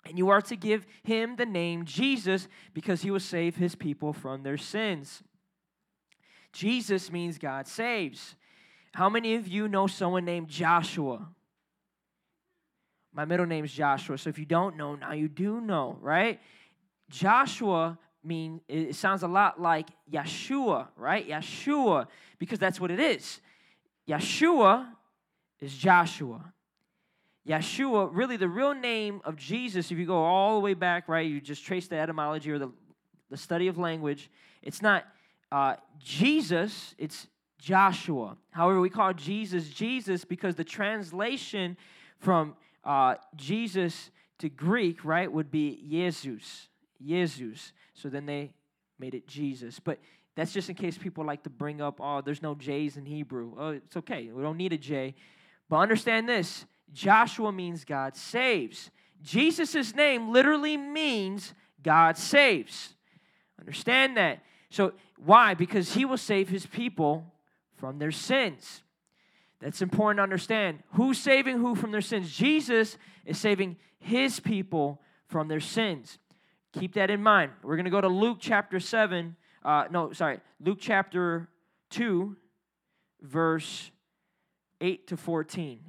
and 0.06 0.18
you 0.18 0.30
are 0.30 0.42
to 0.44 0.56
give 0.56 0.86
him 1.04 1.36
the 1.36 1.46
name 1.46 1.84
Jesus, 1.84 2.48
because 2.74 3.02
he 3.02 3.12
will 3.12 3.20
save 3.20 3.58
his 3.58 3.76
people 3.76 4.14
from 4.14 4.44
their 4.44 4.58
sins. 4.58 5.24
Jesus 6.54 7.12
means 7.12 7.38
God 7.38 7.68
saves. 7.68 8.36
How 8.94 9.10
many 9.10 9.36
of 9.36 9.46
you 9.46 9.68
know 9.68 9.88
someone 9.88 10.24
named 10.24 10.48
Joshua? 10.48 11.28
My 13.14 13.26
middle 13.26 13.46
name 13.46 13.64
is 13.64 13.72
Joshua. 13.72 14.18
So 14.18 14.30
if 14.30 14.40
you 14.40 14.46
don't 14.46 14.76
know, 14.76 14.96
now 14.96 15.14
you 15.14 15.28
do 15.28 15.62
know, 15.62 15.98
right? 16.02 16.40
Joshua 17.10 17.98
mean 18.24 18.62
it 18.68 18.96
sounds 18.96 19.22
a 19.24 19.28
lot 19.28 19.62
like 19.62 19.90
Yeshua, 20.12 20.88
right? 20.96 21.28
Yeshua, 21.28 22.08
because 22.40 22.58
that's 22.58 22.80
what 22.80 22.90
it 22.90 23.00
is. 23.00 23.40
Yeshua 24.08 24.88
is 25.60 25.76
Joshua. 25.76 26.54
Yeshua, 27.48 28.10
really 28.12 28.38
the 28.38 28.48
real 28.48 28.74
name 28.74 29.22
of 29.26 29.36
Jesus, 29.36 29.92
if 29.92 29.98
you 29.98 30.06
go 30.06 30.24
all 30.24 30.56
the 30.56 30.62
way 30.62 30.74
back, 30.74 31.08
right, 31.10 31.28
you 31.28 31.42
just 31.42 31.66
trace 31.66 31.88
the 31.88 31.98
etymology 31.98 32.50
or 32.52 32.58
the, 32.58 32.72
the 33.30 33.38
study 33.38 33.68
of 33.68 33.78
language, 33.78 34.32
it's 34.62 34.82
not 34.82 35.06
uh, 35.52 35.76
Jesus, 36.00 36.96
it's 36.98 37.28
Joshua. 37.60 38.38
However, 38.52 38.80
we 38.80 38.90
call 38.90 39.14
Jesus 39.14 39.70
Jesus 39.70 40.26
because 40.26 40.56
the 40.56 40.64
translation 40.64 41.78
from 42.18 42.56
uh, 42.84 43.16
Jesus 43.36 44.12
to 44.40 44.50
Greek, 44.50 45.06
right, 45.06 45.32
would 45.32 45.52
be 45.52 45.84
Jesus. 45.90 46.68
Jesus. 47.02 47.74
So 47.94 48.10
then 48.10 48.26
they 48.26 48.54
made 49.00 49.16
it 49.16 49.28
Jesus. 49.28 49.80
But 49.80 50.00
that's 50.36 50.52
just 50.52 50.70
in 50.70 50.76
case 50.76 50.98
people 50.98 51.26
like 51.26 51.44
to 51.44 51.50
bring 51.50 51.82
up, 51.82 52.00
oh, 52.00 52.22
there's 52.22 52.42
no 52.42 52.56
J's 52.56 52.98
in 52.98 53.06
Hebrew. 53.06 53.54
Oh, 53.58 53.70
it's 53.70 53.98
okay. 53.98 54.30
We 54.32 54.42
don't 54.42 54.58
need 54.58 54.74
a 54.74 54.78
J. 54.78 55.16
But 55.70 55.78
understand 55.78 56.28
this 56.28 56.66
Joshua 56.92 57.52
means 57.52 57.86
God 57.86 58.16
saves. 58.16 58.92
Jesus' 59.22 59.96
name 59.96 60.32
literally 60.32 60.78
means 60.78 61.54
God 61.82 62.18
saves. 62.18 62.94
Understand 63.60 64.18
that. 64.18 64.44
So, 64.70 64.94
why? 65.18 65.54
Because 65.54 65.94
he 65.94 66.04
will 66.04 66.18
save 66.18 66.50
his 66.50 66.66
people 66.66 67.32
from 67.78 68.00
their 68.00 68.12
sins. 68.12 68.83
That's 69.64 69.82
important 69.82 70.18
to 70.18 70.24
understand. 70.24 70.84
Who's 70.92 71.18
saving 71.18 71.60
who 71.60 71.74
from 71.74 71.92
their 71.92 72.02
sins? 72.02 72.30
Jesus 72.30 72.98
is 73.26 73.38
saving 73.38 73.78
his 73.98 74.42
people 74.42 75.02
from 75.28 75.48
their 75.48 75.62
sins. 75.62 76.18
Keep 76.74 76.96
that 76.96 77.10
in 77.10 77.24
mind. 77.24 77.52
We're 77.64 77.78
going 77.78 77.86
to 77.86 77.92
go 77.92 78.02
to 78.02 78.10
Luke 78.10 78.40
chapter 78.42 78.82
7. 78.82 79.38
Uh, 79.64 79.86
no, 79.90 80.12
sorry, 80.12 80.42
Luke 80.60 80.80
chapter 80.82 81.48
2, 81.92 82.36
verse 83.22 83.90
8 84.82 85.08
to 85.08 85.16
14. 85.16 85.80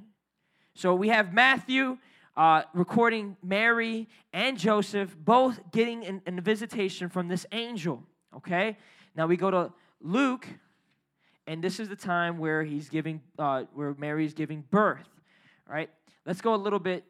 So 0.73 0.95
we 0.95 1.09
have 1.09 1.33
Matthew 1.33 1.97
uh, 2.37 2.61
recording 2.73 3.35
Mary 3.43 4.07
and 4.31 4.57
Joseph 4.57 5.17
both 5.19 5.59
getting 5.71 6.05
an 6.05 6.39
visitation 6.41 7.09
from 7.09 7.27
this 7.27 7.45
angel. 7.51 8.03
Okay? 8.37 8.77
Now 9.17 9.27
we 9.27 9.35
go 9.35 9.51
to 9.51 9.73
Luke 9.99 10.47
and 11.47 11.63
this 11.63 11.79
is 11.79 11.89
the 11.89 11.95
time 11.95 12.37
where 12.37 12.63
he's 12.63 12.89
giving, 12.89 13.21
uh, 13.37 13.63
where 13.73 13.93
Mary's 13.97 14.33
giving 14.33 14.63
birth. 14.71 15.07
All 15.67 15.75
right, 15.75 15.89
let's 16.25 16.41
go 16.41 16.55
a 16.55 16.57
little 16.57 16.79
bit 16.79 17.03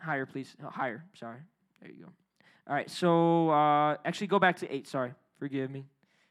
higher, 0.00 0.26
please. 0.26 0.54
Oh, 0.62 0.68
higher, 0.68 1.04
sorry. 1.14 1.38
There 1.80 1.90
you 1.90 2.04
go. 2.04 2.12
All 2.66 2.74
right, 2.74 2.90
so 2.90 3.50
uh, 3.50 3.96
actually 4.04 4.28
go 4.28 4.38
back 4.38 4.56
to 4.58 4.74
eight. 4.74 4.88
Sorry, 4.88 5.12
forgive 5.38 5.70
me. 5.70 5.84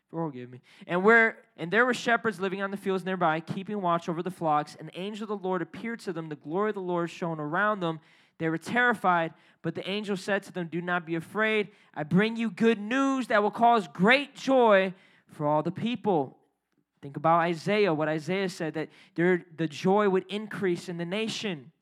Forgive 0.09 0.51
me. 0.51 0.61
And 0.85 1.03
where 1.03 1.37
and 1.57 1.71
there 1.71 1.85
were 1.85 1.93
shepherds 1.93 2.39
living 2.39 2.61
on 2.61 2.71
the 2.71 2.77
fields 2.77 3.03
nearby, 3.03 3.39
keeping 3.39 3.81
watch 3.81 4.09
over 4.09 4.21
the 4.21 4.31
flocks. 4.31 4.75
An 4.79 4.91
angel 4.93 5.23
of 5.23 5.29
the 5.29 5.47
Lord 5.47 5.61
appeared 5.61 5.99
to 6.01 6.13
them. 6.13 6.29
The 6.29 6.35
glory 6.35 6.69
of 6.69 6.75
the 6.75 6.81
Lord 6.81 7.09
shone 7.09 7.39
around 7.39 7.79
them. 7.79 7.99
They 8.37 8.49
were 8.49 8.57
terrified, 8.59 9.33
but 9.61 9.75
the 9.75 9.87
angel 9.89 10.17
said 10.17 10.43
to 10.43 10.51
them, 10.51 10.67
"Do 10.67 10.81
not 10.81 11.05
be 11.05 11.15
afraid. 11.15 11.69
I 11.95 12.03
bring 12.03 12.35
you 12.35 12.51
good 12.51 12.79
news 12.79 13.27
that 13.27 13.41
will 13.41 13.51
cause 13.51 13.87
great 13.87 14.35
joy 14.35 14.93
for 15.27 15.47
all 15.47 15.63
the 15.63 15.71
people." 15.71 16.37
Think 17.03 17.17
about 17.17 17.39
Isaiah, 17.39 17.93
what 17.93 18.07
Isaiah 18.07 18.47
said 18.47 18.75
that 18.75 18.87
there, 19.15 19.43
the 19.57 19.67
joy 19.67 20.07
would 20.07 20.25
increase 20.29 20.87
in 20.87 20.95
the 20.95 21.03
nation. 21.03 21.73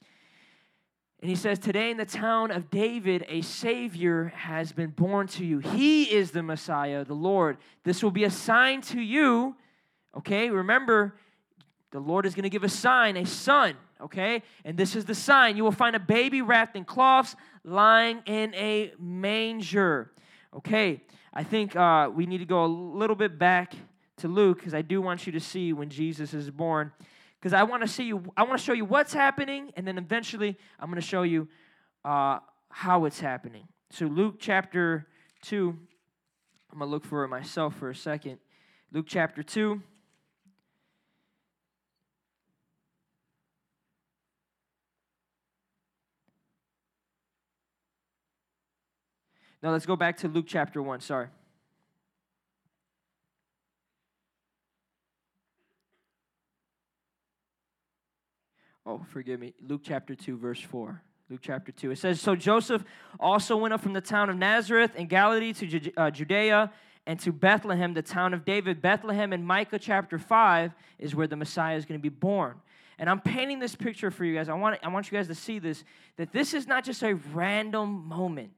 And 1.22 1.30
he 1.30 1.36
says, 1.36 1.60
Today 1.60 1.92
in 1.92 1.98
the 1.98 2.06
town 2.06 2.50
of 2.50 2.72
David, 2.72 3.24
a 3.30 3.42
Savior 3.42 4.34
has 4.36 4.72
been 4.72 4.90
born 4.90 5.28
to 5.28 5.46
you. 5.46 5.60
He 5.60 6.06
is 6.06 6.32
the 6.32 6.42
Messiah, 6.42 7.06
the 7.06 7.14
Lord. 7.14 7.58
This 7.84 8.02
will 8.02 8.10
be 8.10 8.24
a 8.24 8.32
sign 8.32 8.82
to 8.82 9.00
you. 9.00 9.56
Okay, 10.18 10.50
remember, 10.50 11.14
the 11.92 12.00
Lord 12.00 12.26
is 12.26 12.34
going 12.34 12.42
to 12.42 12.50
give 12.50 12.64
a 12.64 12.70
sign, 12.70 13.16
a 13.16 13.26
son. 13.28 13.76
Okay, 14.02 14.42
and 14.66 14.76
this 14.76 14.96
is 14.96 15.06
the 15.06 15.14
sign. 15.14 15.56
You 15.56 15.64
will 15.64 15.72
find 15.72 15.96
a 15.96 16.00
baby 16.00 16.42
wrapped 16.42 16.76
in 16.76 16.84
cloths 16.84 17.36
lying 17.64 18.24
in 18.26 18.56
a 18.56 18.92
manger. 18.98 20.14
Okay, 20.52 21.04
I 21.32 21.44
think 21.44 21.76
uh, 21.76 22.10
we 22.12 22.26
need 22.26 22.40
to 22.40 22.46
go 22.46 22.66
a 22.66 22.66
little 22.66 23.16
bit 23.16 23.38
back 23.38 23.76
to 24.22 24.28
Luke 24.28 24.58
because 24.58 24.74
I 24.74 24.82
do 24.82 25.02
want 25.02 25.26
you 25.26 25.32
to 25.34 25.40
see 25.40 25.74
when 25.74 25.90
Jesus 25.90 26.34
is 26.34 26.50
born. 26.50 26.92
Because 27.40 27.54
I 27.54 27.64
want 27.64 27.82
to 27.82 27.88
see 27.88 28.04
you, 28.04 28.24
I 28.38 28.44
want 28.44 28.60
to 28.60 28.64
show 28.64 28.74
you 28.74 28.86
what's 28.86 29.14
happening, 29.14 29.72
and 29.76 29.88
then 29.88 29.98
eventually 29.98 30.58
I'm 30.80 30.90
going 30.90 31.02
to 31.02 31.08
show 31.08 31.24
you 31.24 31.48
uh, 32.06 32.40
how 32.70 33.06
it's 33.06 33.20
happening. 33.20 33.68
So, 33.90 34.06
Luke 34.06 34.36
chapter 34.40 35.08
2, 35.44 35.70
I'm 36.72 36.78
going 36.78 36.88
to 36.88 36.92
look 36.92 37.04
for 37.04 37.24
it 37.24 37.30
myself 37.30 37.76
for 37.76 37.90
a 37.90 37.96
second. 37.96 38.38
Luke 38.92 39.06
chapter 39.08 39.42
2. 39.44 39.82
Now 49.64 49.72
let's 49.72 49.86
go 49.86 49.96
back 49.96 50.18
to 50.18 50.28
Luke 50.28 50.46
chapter 50.48 50.82
1. 50.82 51.02
Sorry. 51.02 51.28
Oh, 58.86 59.06
forgive 59.10 59.40
me. 59.40 59.54
Luke 59.62 59.82
chapter 59.84 60.16
2, 60.16 60.38
verse 60.38 60.60
4. 60.60 61.02
Luke 61.30 61.40
chapter 61.42 61.72
2. 61.72 61.92
It 61.92 61.98
says, 61.98 62.20
So 62.20 62.36
Joseph 62.36 62.84
also 63.20 63.56
went 63.56 63.74
up 63.74 63.82
from 63.82 63.94
the 63.94 64.02
town 64.02 64.30
of 64.30 64.38
Nazareth 64.38 64.96
in 64.96 65.08
Galilee 65.08 65.54
to 65.54 65.94
uh, 65.96 66.12
Judea 66.12 66.72
and 67.06 67.20
to 67.22 67.32
Bethlehem, 67.32 67.94
the 67.94 68.02
town 68.02 68.34
of 68.34 68.44
David. 68.44 68.82
Bethlehem 68.82 69.34
in 69.34 69.44
Micah 69.44 69.80
chapter 69.80 70.20
5 70.20 70.74
is 71.00 71.16
where 71.16 71.28
the 71.28 71.36
Messiah 71.36 71.78
is 71.78 71.86
going 71.86 72.00
to 72.00 72.02
be 72.02 72.10
born. 72.10 72.56
And 73.00 73.10
I'm 73.10 73.22
painting 73.22 73.60
this 73.60 73.76
picture 73.76 74.12
for 74.12 74.26
you 74.26 74.36
guys. 74.36 74.50
I 74.50 74.54
want, 74.54 74.80
I 74.84 74.90
want 74.90 75.12
you 75.12 75.18
guys 75.18 75.28
to 75.28 75.36
see 75.36 75.58
this 75.58 75.84
that 76.18 76.32
this 76.32 76.54
is 76.54 76.68
not 76.68 76.84
just 76.84 77.02
a 77.02 77.16
random 77.34 78.08
moment. 78.08 78.52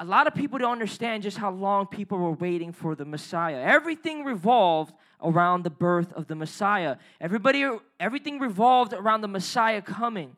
A 0.00 0.04
lot 0.04 0.26
of 0.26 0.34
people 0.34 0.58
don't 0.58 0.72
understand 0.72 1.22
just 1.22 1.36
how 1.36 1.50
long 1.50 1.86
people 1.86 2.16
were 2.16 2.32
waiting 2.32 2.72
for 2.72 2.94
the 2.94 3.04
Messiah. 3.04 3.60
Everything 3.60 4.24
revolved 4.24 4.94
around 5.22 5.62
the 5.62 5.70
birth 5.70 6.10
of 6.14 6.26
the 6.26 6.34
Messiah. 6.34 6.96
Everybody, 7.20 7.68
everything 8.00 8.38
revolved 8.38 8.94
around 8.94 9.20
the 9.20 9.28
Messiah 9.28 9.82
coming. 9.82 10.36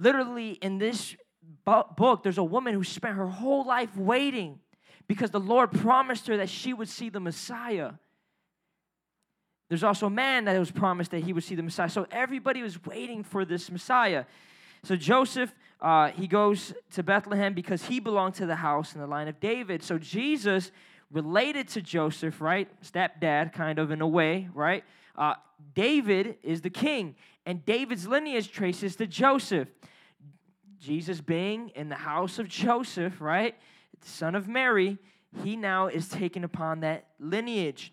Literally, 0.00 0.52
in 0.60 0.78
this 0.78 1.14
book, 1.64 2.24
there's 2.24 2.38
a 2.38 2.44
woman 2.44 2.74
who 2.74 2.82
spent 2.82 3.16
her 3.16 3.28
whole 3.28 3.64
life 3.64 3.96
waiting 3.96 4.58
because 5.06 5.30
the 5.30 5.40
Lord 5.40 5.70
promised 5.70 6.26
her 6.26 6.36
that 6.38 6.48
she 6.48 6.72
would 6.72 6.88
see 6.88 7.10
the 7.10 7.20
Messiah. 7.20 7.92
There's 9.68 9.84
also 9.84 10.06
a 10.06 10.10
man 10.10 10.46
that 10.46 10.58
was 10.58 10.72
promised 10.72 11.12
that 11.12 11.22
he 11.22 11.32
would 11.32 11.44
see 11.44 11.54
the 11.54 11.62
Messiah. 11.62 11.88
So 11.88 12.08
everybody 12.10 12.60
was 12.60 12.84
waiting 12.84 13.22
for 13.22 13.44
this 13.44 13.70
Messiah. 13.70 14.24
So 14.82 14.96
Joseph, 14.96 15.54
uh, 15.82 16.08
he 16.08 16.26
goes 16.26 16.74
to 16.92 17.02
Bethlehem 17.02 17.54
because 17.54 17.84
he 17.84 18.00
belonged 18.00 18.34
to 18.34 18.46
the 18.46 18.56
house 18.56 18.94
in 18.94 19.00
the 19.00 19.06
line 19.06 19.28
of 19.28 19.40
David. 19.40 19.82
So 19.82 19.98
Jesus 19.98 20.70
related 21.10 21.68
to 21.68 21.82
Joseph, 21.82 22.40
right? 22.40 22.68
Stepdad, 22.82 23.52
kind 23.52 23.78
of 23.78 23.90
in 23.90 24.00
a 24.00 24.06
way, 24.06 24.48
right? 24.54 24.84
Uh, 25.16 25.34
David 25.74 26.36
is 26.42 26.60
the 26.60 26.70
king, 26.70 27.16
and 27.44 27.64
David's 27.64 28.06
lineage 28.06 28.50
traces 28.50 28.96
to 28.96 29.06
Joseph. 29.06 29.68
Jesus 30.78 31.20
being 31.20 31.70
in 31.70 31.88
the 31.88 31.96
house 31.96 32.38
of 32.38 32.48
Joseph, 32.48 33.20
right? 33.20 33.54
The 34.00 34.08
son 34.08 34.34
of 34.34 34.48
Mary, 34.48 34.98
he 35.42 35.56
now 35.56 35.88
is 35.88 36.08
taken 36.08 36.44
upon 36.44 36.80
that 36.80 37.06
lineage. 37.18 37.92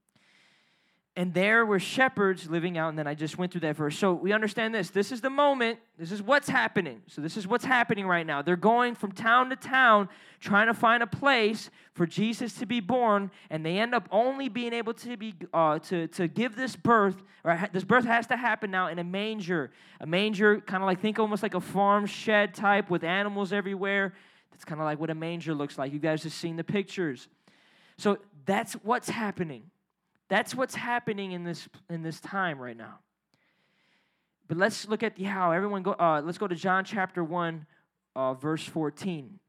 And 1.17 1.33
there 1.33 1.65
were 1.65 1.79
shepherds 1.79 2.49
living 2.49 2.77
out, 2.77 2.87
and 2.87 2.97
then 2.97 3.05
I 3.05 3.15
just 3.15 3.37
went 3.37 3.51
through 3.51 3.61
that 3.61 3.75
verse. 3.75 3.97
So 3.97 4.13
we 4.13 4.31
understand 4.31 4.73
this. 4.73 4.91
This 4.91 5.11
is 5.11 5.19
the 5.19 5.29
moment. 5.29 5.79
This 5.97 6.09
is 6.09 6.21
what's 6.21 6.47
happening. 6.47 7.01
So 7.07 7.19
this 7.19 7.35
is 7.35 7.45
what's 7.45 7.65
happening 7.65 8.07
right 8.07 8.25
now. 8.25 8.41
They're 8.41 8.55
going 8.55 8.95
from 8.95 9.11
town 9.11 9.49
to 9.49 9.57
town 9.57 10.07
trying 10.39 10.67
to 10.67 10.73
find 10.73 11.03
a 11.03 11.07
place 11.07 11.69
for 11.95 12.07
Jesus 12.07 12.53
to 12.55 12.65
be 12.65 12.79
born, 12.79 13.29
and 13.49 13.65
they 13.65 13.77
end 13.77 13.93
up 13.93 14.07
only 14.09 14.47
being 14.47 14.71
able 14.71 14.93
to 14.93 15.17
be 15.17 15.35
uh, 15.53 15.79
to 15.79 16.07
to 16.07 16.29
give 16.29 16.55
this 16.55 16.77
birth. 16.77 17.21
Or 17.43 17.67
this 17.73 17.83
birth 17.83 18.05
has 18.05 18.27
to 18.27 18.37
happen 18.37 18.71
now 18.71 18.87
in 18.87 18.97
a 18.97 19.03
manger. 19.03 19.71
A 19.99 20.05
manger, 20.05 20.61
kind 20.61 20.81
of 20.81 20.87
like 20.87 21.01
think 21.01 21.19
almost 21.19 21.43
like 21.43 21.55
a 21.55 21.61
farm 21.61 22.05
shed 22.05 22.53
type 22.53 22.89
with 22.89 23.03
animals 23.03 23.51
everywhere. 23.51 24.13
That's 24.51 24.63
kind 24.63 24.79
of 24.79 24.85
like 24.85 24.99
what 24.99 25.09
a 25.09 25.15
manger 25.15 25.53
looks 25.53 25.77
like. 25.77 25.91
You 25.91 25.99
guys 25.99 26.23
have 26.23 26.33
seen 26.33 26.55
the 26.55 26.63
pictures. 26.63 27.27
So 27.97 28.19
that's 28.45 28.73
what's 28.73 29.09
happening. 29.09 29.70
That's 30.31 30.55
what's 30.55 30.75
happening 30.75 31.33
in 31.33 31.43
this 31.43 31.67
in 31.89 32.03
this 32.03 32.21
time 32.21 32.57
right 32.57 32.77
now. 32.77 32.99
But 34.47 34.55
let's 34.55 34.87
look 34.87 35.03
at 35.03 35.17
the 35.17 35.25
how. 35.25 35.51
Everyone 35.51 35.83
go. 35.83 35.91
Uh, 35.91 36.21
let's 36.23 36.37
go 36.37 36.47
to 36.47 36.55
John 36.55 36.85
chapter 36.85 37.21
one, 37.21 37.65
uh, 38.15 38.33
verse 38.35 38.63
fourteen. 38.63 39.39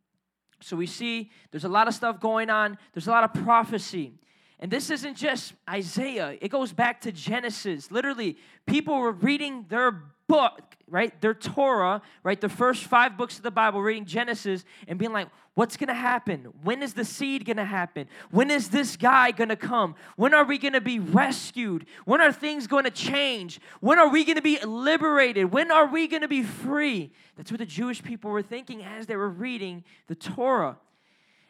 So 0.61 0.77
we 0.77 0.87
see 0.87 1.31
there's 1.53 1.65
a 1.65 1.69
lot 1.69 1.87
of 1.87 1.95
stuff 1.95 2.19
going 2.19 2.51
on. 2.51 2.79
There's 2.93 3.07
a 3.07 3.13
lot 3.13 3.23
of 3.23 3.45
prophecy. 3.45 4.15
And 4.59 4.73
this 4.73 4.91
isn't 4.91 5.17
just 5.17 5.55
Isaiah, 5.71 6.37
it 6.41 6.49
goes 6.49 6.73
back 6.73 7.01
to 7.03 7.13
Genesis. 7.13 7.93
Literally, 7.93 8.37
people 8.67 8.99
were 8.99 9.13
reading 9.13 9.67
their 9.69 10.03
book, 10.27 10.72
right? 10.93 11.19
Their 11.23 11.33
Torah, 11.33 12.03
right? 12.23 12.39
The 12.39 12.51
first 12.51 12.85
five 12.85 13.17
books 13.17 13.39
of 13.39 13.43
the 13.43 13.51
Bible, 13.51 13.81
reading 13.83 14.05
Genesis 14.05 14.63
and 14.87 14.99
being 14.99 15.13
like, 15.13 15.29
what's 15.55 15.79
gonna 15.79 15.95
happen? 15.95 16.53
When 16.63 16.83
is 16.83 16.93
the 16.93 17.05
seed 17.05 17.47
gonna 17.47 17.65
happen? 17.65 18.09
When 18.31 18.51
is 18.51 18.69
this 18.69 18.99
guy 18.99 19.31
gonna 19.31 19.57
come? 19.57 19.95
When 20.17 20.35
are 20.35 20.45
we 20.45 20.59
gonna 20.59 20.83
be 20.83 20.99
rescued? 20.99 21.87
When 22.05 22.21
are 22.21 22.31
things 22.31 22.67
gonna 22.67 22.91
change? 22.91 23.59
When 23.81 23.99
are 23.99 24.11
we 24.11 24.23
gonna 24.23 24.43
be 24.43 24.59
liberated? 24.63 25.51
When 25.51 25.71
are 25.71 25.87
we 25.87 26.09
gonna 26.09 26.29
be 26.29 26.43
free? 26.43 27.11
That's 27.37 27.51
what 27.51 27.61
the 27.61 27.67
Jewish 27.67 28.03
people 28.03 28.31
were 28.31 28.43
thinking 28.43 28.85
as 28.85 29.07
they 29.07 29.17
were 29.17 29.31
reading 29.31 29.85
the 30.09 30.15
Torah. 30.15 30.77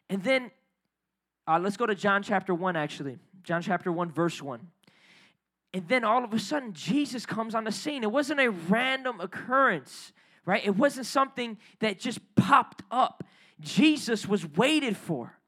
And 0.08 0.22
then 0.22 0.52
uh, 1.48 1.58
let's 1.58 1.76
go 1.76 1.86
to 1.86 1.96
John 1.96 2.22
chapter 2.22 2.54
1, 2.54 2.76
actually. 2.76 3.18
John 3.42 3.60
chapter 3.60 3.90
1, 3.90 4.12
verse 4.12 4.40
1. 4.40 4.60
And 5.74 5.88
then 5.88 6.04
all 6.04 6.22
of 6.22 6.34
a 6.34 6.38
sudden, 6.38 6.74
Jesus 6.74 7.24
comes 7.24 7.54
on 7.54 7.64
the 7.64 7.72
scene. 7.72 8.02
It 8.02 8.12
wasn't 8.12 8.40
a 8.40 8.50
random 8.50 9.20
occurrence, 9.20 10.12
right? 10.44 10.64
It 10.64 10.76
wasn't 10.76 11.06
something 11.06 11.56
that 11.80 11.98
just 11.98 12.20
popped 12.34 12.82
up. 12.90 13.24
Jesus 13.60 14.26
was 14.26 14.46
waited 14.46 14.96
for, 14.96 15.38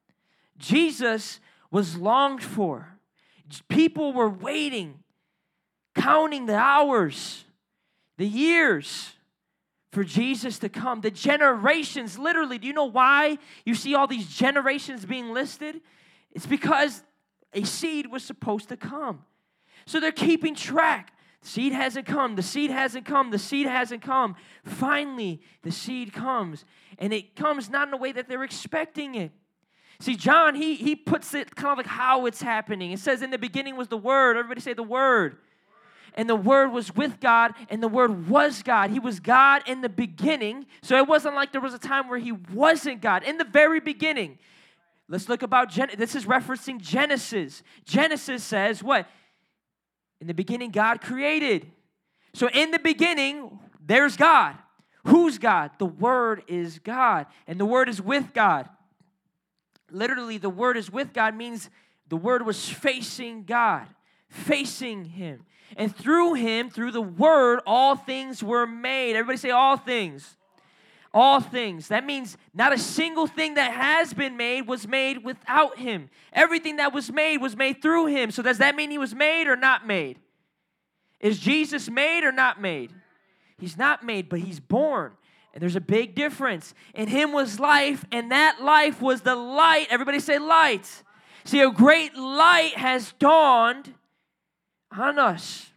Jesus 0.58 1.40
was 1.70 1.96
longed 1.96 2.42
for. 2.42 2.88
People 3.68 4.14
were 4.14 4.30
waiting, 4.30 5.00
counting 5.94 6.46
the 6.46 6.56
hours, 6.56 7.44
the 8.16 8.26
years 8.26 9.12
for 9.92 10.02
Jesus 10.02 10.58
to 10.60 10.68
come. 10.68 11.02
The 11.02 11.10
generations, 11.10 12.18
literally, 12.18 12.58
do 12.58 12.66
you 12.66 12.72
know 12.72 12.86
why 12.86 13.38
you 13.64 13.74
see 13.74 13.94
all 13.94 14.06
these 14.06 14.26
generations 14.34 15.04
being 15.04 15.32
listed? 15.32 15.80
It's 16.32 16.46
because 16.46 17.02
a 17.52 17.64
seed 17.64 18.10
was 18.10 18.24
supposed 18.24 18.70
to 18.70 18.76
come. 18.76 19.24
So 19.86 20.00
they're 20.00 20.12
keeping 20.12 20.54
track. 20.54 21.12
Seed 21.42 21.72
hasn't 21.72 22.06
come. 22.06 22.36
The 22.36 22.42
seed 22.42 22.70
hasn't 22.70 23.04
come. 23.04 23.30
The 23.30 23.38
seed 23.38 23.66
hasn't 23.66 24.02
come. 24.02 24.34
Finally, 24.64 25.42
the 25.62 25.70
seed 25.70 26.12
comes. 26.12 26.64
And 26.98 27.12
it 27.12 27.36
comes 27.36 27.68
not 27.68 27.88
in 27.88 27.94
a 27.94 27.98
way 27.98 28.12
that 28.12 28.28
they're 28.28 28.44
expecting 28.44 29.14
it. 29.14 29.30
See, 30.00 30.16
John, 30.16 30.54
he, 30.54 30.74
he 30.74 30.96
puts 30.96 31.34
it 31.34 31.54
kind 31.54 31.72
of 31.72 31.78
like 31.78 31.86
how 31.86 32.26
it's 32.26 32.40
happening. 32.42 32.92
It 32.92 32.98
says, 32.98 33.22
In 33.22 33.30
the 33.30 33.38
beginning 33.38 33.76
was 33.76 33.88
the 33.88 33.96
Word. 33.96 34.36
Everybody 34.36 34.60
say 34.60 34.72
the 34.72 34.82
Word. 34.82 35.36
And 36.14 36.28
the 36.30 36.36
Word 36.36 36.68
was 36.72 36.94
with 36.94 37.20
God, 37.20 37.54
and 37.68 37.82
the 37.82 37.88
Word 37.88 38.28
was 38.28 38.62
God. 38.62 38.90
He 38.90 38.98
was 38.98 39.20
God 39.20 39.62
in 39.66 39.80
the 39.80 39.88
beginning. 39.88 40.66
So 40.82 40.96
it 40.96 41.08
wasn't 41.08 41.34
like 41.34 41.52
there 41.52 41.60
was 41.60 41.74
a 41.74 41.78
time 41.78 42.08
where 42.08 42.18
He 42.18 42.32
wasn't 42.32 43.02
God. 43.02 43.22
In 43.24 43.36
the 43.36 43.44
very 43.44 43.80
beginning. 43.80 44.38
Let's 45.08 45.28
look 45.28 45.42
about 45.42 45.70
Gen- 45.70 45.90
this 45.98 46.14
is 46.14 46.24
referencing 46.24 46.80
Genesis. 46.80 47.62
Genesis 47.84 48.42
says 48.42 48.82
what? 48.82 49.06
In 50.24 50.28
the 50.28 50.32
beginning, 50.32 50.70
God 50.70 51.02
created. 51.02 51.70
So, 52.32 52.48
in 52.48 52.70
the 52.70 52.78
beginning, 52.78 53.58
there's 53.78 54.16
God. 54.16 54.56
Who's 55.06 55.36
God? 55.36 55.72
The 55.76 55.84
Word 55.84 56.44
is 56.48 56.78
God, 56.78 57.26
and 57.46 57.60
the 57.60 57.66
Word 57.66 57.90
is 57.90 58.00
with 58.00 58.32
God. 58.32 58.66
Literally, 59.90 60.38
the 60.38 60.48
Word 60.48 60.78
is 60.78 60.90
with 60.90 61.12
God 61.12 61.36
means 61.36 61.68
the 62.08 62.16
Word 62.16 62.46
was 62.46 62.66
facing 62.66 63.44
God, 63.44 63.86
facing 64.30 65.04
Him. 65.04 65.44
And 65.76 65.94
through 65.94 66.32
Him, 66.32 66.70
through 66.70 66.92
the 66.92 67.02
Word, 67.02 67.60
all 67.66 67.94
things 67.94 68.42
were 68.42 68.66
made. 68.66 69.16
Everybody 69.16 69.36
say, 69.36 69.50
all 69.50 69.76
things 69.76 70.38
all 71.14 71.40
things. 71.40 71.88
That 71.88 72.04
means 72.04 72.36
not 72.52 72.74
a 72.74 72.78
single 72.78 73.28
thing 73.28 73.54
that 73.54 73.72
has 73.72 74.12
been 74.12 74.36
made 74.36 74.66
was 74.66 74.86
made 74.86 75.24
without 75.24 75.78
him. 75.78 76.10
Everything 76.32 76.76
that 76.76 76.92
was 76.92 77.10
made 77.12 77.38
was 77.38 77.56
made 77.56 77.80
through 77.80 78.06
him. 78.06 78.32
So 78.32 78.42
does 78.42 78.58
that 78.58 78.74
mean 78.74 78.90
he 78.90 78.98
was 78.98 79.14
made 79.14 79.46
or 79.46 79.54
not 79.54 79.86
made? 79.86 80.18
Is 81.20 81.38
Jesus 81.38 81.88
made 81.88 82.24
or 82.24 82.32
not 82.32 82.60
made? 82.60 82.92
He's 83.58 83.78
not 83.78 84.04
made, 84.04 84.28
but 84.28 84.40
he's 84.40 84.58
born. 84.58 85.12
And 85.54 85.62
there's 85.62 85.76
a 85.76 85.80
big 85.80 86.16
difference. 86.16 86.74
In 86.94 87.06
him 87.06 87.32
was 87.32 87.60
life, 87.60 88.04
and 88.10 88.32
that 88.32 88.60
life 88.60 89.00
was 89.00 89.20
the 89.20 89.36
light. 89.36 89.86
Everybody 89.90 90.18
say 90.18 90.40
light. 90.40 91.02
See, 91.44 91.60
a 91.60 91.70
great 91.70 92.16
light 92.16 92.74
has 92.74 93.14
dawned 93.20 93.94
on 94.90 95.20
us. 95.20 95.70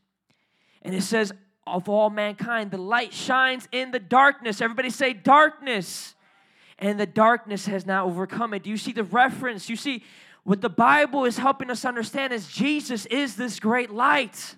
And 0.82 0.96
it 0.96 1.04
says, 1.04 1.32
of 1.68 1.90
all 1.90 2.10
mankind. 2.10 2.72
The 2.72 2.78
light 2.78 3.14
shines 3.14 3.68
in 3.72 3.92
the 3.92 4.00
darkness. 4.00 4.62
Everybody 4.62 4.90
say 4.90 5.14
darkness. 5.14 6.16
And 6.80 7.00
the 7.00 7.08
darkness 7.08 7.66
has 7.66 7.86
now 7.86 8.06
overcome 8.06 8.54
it. 8.54 8.64
Do 8.64 8.70
you 8.70 8.78
see 8.78 8.92
the 8.92 9.04
reference? 9.04 9.70
You 9.70 9.76
see, 9.76 10.04
what 10.44 10.62
the 10.62 10.70
Bible 10.70 11.26
is 11.26 11.38
helping 11.38 11.70
us 11.70 11.84
understand 11.84 12.32
is 12.32 12.48
Jesus 12.48 13.06
is 13.08 13.36
this 13.36 13.60
great 13.60 13.90
light. 13.90 14.56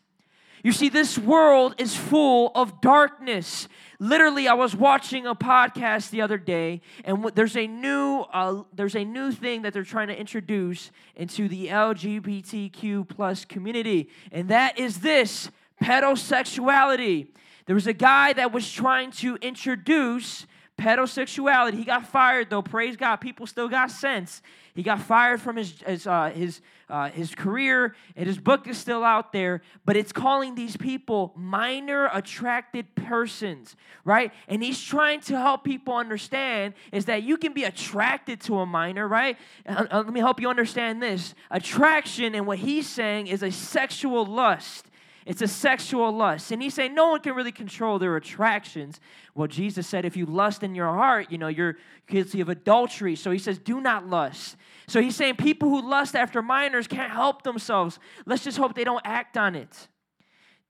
You 0.63 0.73
see, 0.73 0.89
this 0.89 1.17
world 1.17 1.75
is 1.77 1.95
full 1.95 2.51
of 2.53 2.81
darkness. 2.81 3.67
Literally, 3.97 4.47
I 4.47 4.53
was 4.53 4.75
watching 4.75 5.25
a 5.25 5.33
podcast 5.33 6.09
the 6.09 6.21
other 6.21 6.37
day, 6.37 6.81
and 7.05 7.31
there's 7.33 7.55
a 7.55 7.65
new 7.65 8.25
uh, 8.33 8.63
there's 8.73 8.95
a 8.95 9.05
new 9.05 9.31
thing 9.31 9.61
that 9.61 9.73
they're 9.73 9.83
trying 9.83 10.09
to 10.09 10.19
introduce 10.19 10.91
into 11.15 11.47
the 11.47 11.67
LGBTQ 11.67 13.07
plus 13.07 13.45
community, 13.45 14.09
and 14.31 14.49
that 14.49 14.77
is 14.77 14.99
this 14.99 15.49
pedosexuality. 15.83 17.27
There 17.65 17.75
was 17.75 17.87
a 17.87 17.93
guy 17.93 18.33
that 18.33 18.51
was 18.51 18.71
trying 18.71 19.11
to 19.11 19.35
introduce 19.37 20.47
pedosexuality. 20.79 21.75
He 21.75 21.83
got 21.83 22.07
fired 22.07 22.49
though. 22.49 22.61
Praise 22.61 22.95
God. 22.95 23.17
People 23.17 23.45
still 23.45 23.67
got 23.67 23.91
sense. 23.91 24.41
He 24.73 24.83
got 24.83 25.01
fired 25.01 25.41
from 25.41 25.57
his 25.57 25.81
his 25.81 26.07
uh, 26.07 26.31
his, 26.33 26.61
uh, 26.89 27.09
his 27.09 27.35
career, 27.35 27.95
and 28.15 28.27
his 28.27 28.37
book 28.37 28.67
is 28.67 28.77
still 28.77 29.03
out 29.03 29.33
there. 29.33 29.61
But 29.85 29.97
it's 29.97 30.11
calling 30.13 30.55
these 30.55 30.77
people 30.77 31.33
minor 31.35 32.09
attracted 32.13 32.95
persons, 32.95 33.75
right? 34.05 34.31
And 34.47 34.63
he's 34.63 34.81
trying 34.81 35.19
to 35.21 35.37
help 35.37 35.63
people 35.63 35.95
understand 35.95 36.75
is 36.91 37.05
that 37.05 37.23
you 37.23 37.35
can 37.37 37.53
be 37.53 37.65
attracted 37.65 38.39
to 38.41 38.59
a 38.59 38.65
minor, 38.65 39.07
right? 39.07 39.37
Uh, 39.67 39.85
uh 39.91 39.97
let 39.97 40.13
me 40.13 40.21
help 40.21 40.39
you 40.39 40.49
understand 40.49 41.03
this. 41.03 41.35
Attraction, 41.51 42.33
and 42.35 42.47
what 42.47 42.59
he's 42.59 42.87
saying 42.87 43.27
is 43.27 43.43
a 43.43 43.51
sexual 43.51 44.25
lust. 44.25 44.88
It's 45.29 45.43
a 45.43 45.47
sexual 45.47 46.11
lust. 46.11 46.51
And 46.51 46.59
he's 46.59 46.73
saying 46.73 46.95
no 46.95 47.09
one 47.09 47.19
can 47.19 47.35
really 47.35 47.51
control 47.51 47.99
their 47.99 48.15
attractions. 48.15 48.99
Well, 49.35 49.47
Jesus 49.47 49.85
said 49.85 50.03
if 50.03 50.17
you 50.17 50.25
lust 50.25 50.63
in 50.63 50.73
your 50.73 50.87
heart, 50.87 51.27
you 51.29 51.37
know, 51.37 51.49
you're 51.49 51.77
guilty 52.07 52.41
of 52.41 52.49
adultery. 52.49 53.15
So 53.15 53.29
he 53.29 53.37
says, 53.37 53.59
do 53.59 53.79
not 53.79 54.07
lust. 54.07 54.57
So 54.87 54.99
he's 54.99 55.15
saying 55.15 55.35
people 55.35 55.69
who 55.69 55.87
lust 55.87 56.15
after 56.15 56.41
minors 56.41 56.87
can't 56.87 57.11
help 57.11 57.43
themselves. 57.43 57.99
Let's 58.25 58.43
just 58.43 58.57
hope 58.57 58.73
they 58.73 58.83
don't 58.83 59.03
act 59.05 59.37
on 59.37 59.53
it. 59.53 59.87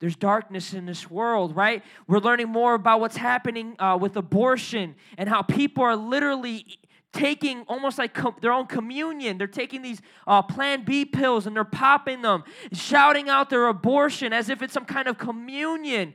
There's 0.02 0.18
darkness 0.18 0.74
in 0.74 0.86
this 0.86 1.10
world, 1.10 1.56
right? 1.56 1.82
We're 2.06 2.20
learning 2.20 2.50
more 2.50 2.74
about 2.74 3.00
what's 3.00 3.16
happening 3.16 3.78
uh, 3.80 3.98
with 4.00 4.18
abortion 4.18 4.96
and 5.18 5.30
how 5.30 5.42
people 5.42 5.86
are 5.86 5.96
literally 5.96 6.80
taking 7.12 7.64
almost 7.68 7.98
like 7.98 8.14
com- 8.14 8.36
their 8.42 8.52
own 8.52 8.68
communion. 8.68 9.38
They're 9.38 9.48
taking 9.48 9.82
these 9.82 10.02
uh, 10.28 10.42
Plan 10.42 10.84
B 10.84 11.06
pills 11.06 11.48
and 11.48 11.56
they're 11.56 11.64
popping 11.64 12.22
them, 12.22 12.44
shouting 12.74 13.30
out 13.30 13.50
their 13.50 13.68
abortion 13.68 14.34
as 14.34 14.50
if 14.50 14.62
it's 14.62 14.74
some 14.74 14.86
kind 14.86 15.08
of 15.08 15.18
communion. 15.18 16.14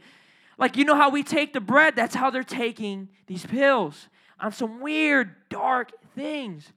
Like, 0.56 0.76
you 0.76 0.84
know 0.84 0.94
how 0.94 1.10
we 1.10 1.22
take 1.22 1.52
the 1.52 1.60
bread? 1.60 1.96
That's 1.96 2.14
how 2.14 2.30
they're 2.30 2.42
taking 2.44 3.08
these 3.26 3.44
pills 3.44 4.08
on 4.38 4.52
some 4.52 4.80
weird, 4.80 5.34
dark 5.48 5.90
things, 6.14 6.72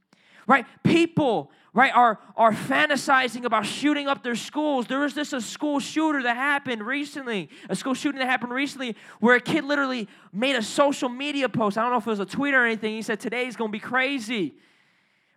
right? 0.48 0.66
People 0.84 1.52
right, 1.78 1.94
are, 1.94 2.18
are 2.36 2.54
fantasizing 2.54 3.44
about 3.46 3.64
shooting 3.64 4.08
up 4.08 4.24
their 4.24 4.36
schools. 4.36 4.88
There 4.88 5.02
was 5.02 5.14
this 5.14 5.32
a 5.32 5.40
school 5.40 5.80
shooter 5.80 6.24
that 6.24 6.36
happened 6.36 6.82
recently, 6.82 7.50
a 7.70 7.76
school 7.76 7.94
shooting 7.94 8.18
that 8.18 8.26
happened 8.26 8.52
recently 8.52 8.96
where 9.20 9.36
a 9.36 9.40
kid 9.40 9.64
literally 9.64 10.08
made 10.34 10.56
a 10.56 10.64
social 10.64 11.08
media 11.08 11.48
post. 11.48 11.78
I 11.78 11.84
don't 11.84 11.92
know 11.92 11.98
if 11.98 12.08
it 12.08 12.10
was 12.10 12.20
a 12.20 12.26
tweet 12.26 12.56
or 12.56 12.66
anything. 12.66 12.96
He 12.96 13.04
said, 13.04 13.20
Today's 13.20 13.56
gonna 13.56 13.72
be 13.72 13.80
crazy. 13.80 14.56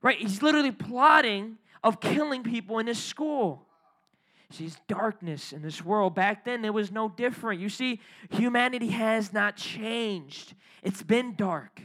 Right? 0.01 0.17
He's 0.17 0.41
literally 0.41 0.73
plotting 0.73 1.59
of 1.85 2.01
killing 2.01 2.43
people 2.43 2.79
in 2.79 2.87
his 2.87 2.99
school. 2.99 3.67
Sees 4.49 4.79
darkness 4.89 5.53
in 5.53 5.61
this 5.61 5.85
world. 5.85 6.15
Back 6.15 6.47
then, 6.47 6.65
it 6.65 6.73
was 6.73 6.91
no 6.91 7.11
different. 7.11 7.61
You 7.61 7.69
see, 7.69 8.01
humanity 8.31 8.89
has 8.89 9.31
not 9.31 9.59
changed. 9.59 10.55
It's 10.83 11.03
been 11.03 11.35
dark, 11.37 11.83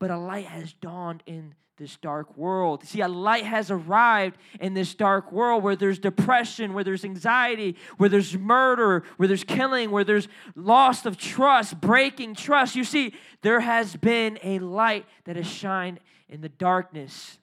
but 0.00 0.10
a 0.10 0.18
light 0.18 0.46
has 0.46 0.72
dawned 0.72 1.22
in 1.26 1.54
this 1.76 1.96
dark 1.96 2.36
world. 2.36 2.84
See, 2.84 3.00
a 3.00 3.08
light 3.08 3.44
has 3.44 3.70
arrived 3.70 4.36
in 4.60 4.74
this 4.74 4.94
dark 4.94 5.32
world 5.32 5.62
where 5.62 5.76
there's 5.76 5.98
depression, 5.98 6.74
where 6.74 6.84
there's 6.84 7.04
anxiety, 7.04 7.76
where 7.96 8.08
there's 8.08 8.36
murder, 8.36 9.04
where 9.16 9.28
there's 9.28 9.44
killing, 9.44 9.90
where 9.90 10.04
there's 10.04 10.28
loss 10.54 11.06
of 11.06 11.16
trust, 11.16 11.80
breaking 11.80 12.34
trust. 12.34 12.76
You 12.76 12.84
see, 12.84 13.14
there 13.42 13.60
has 13.60 13.96
been 13.96 14.38
a 14.42 14.58
light 14.58 15.06
that 15.24 15.36
has 15.36 15.46
shined 15.46 16.00
in 16.28 16.40
the 16.40 16.50
darkness. 16.50 17.38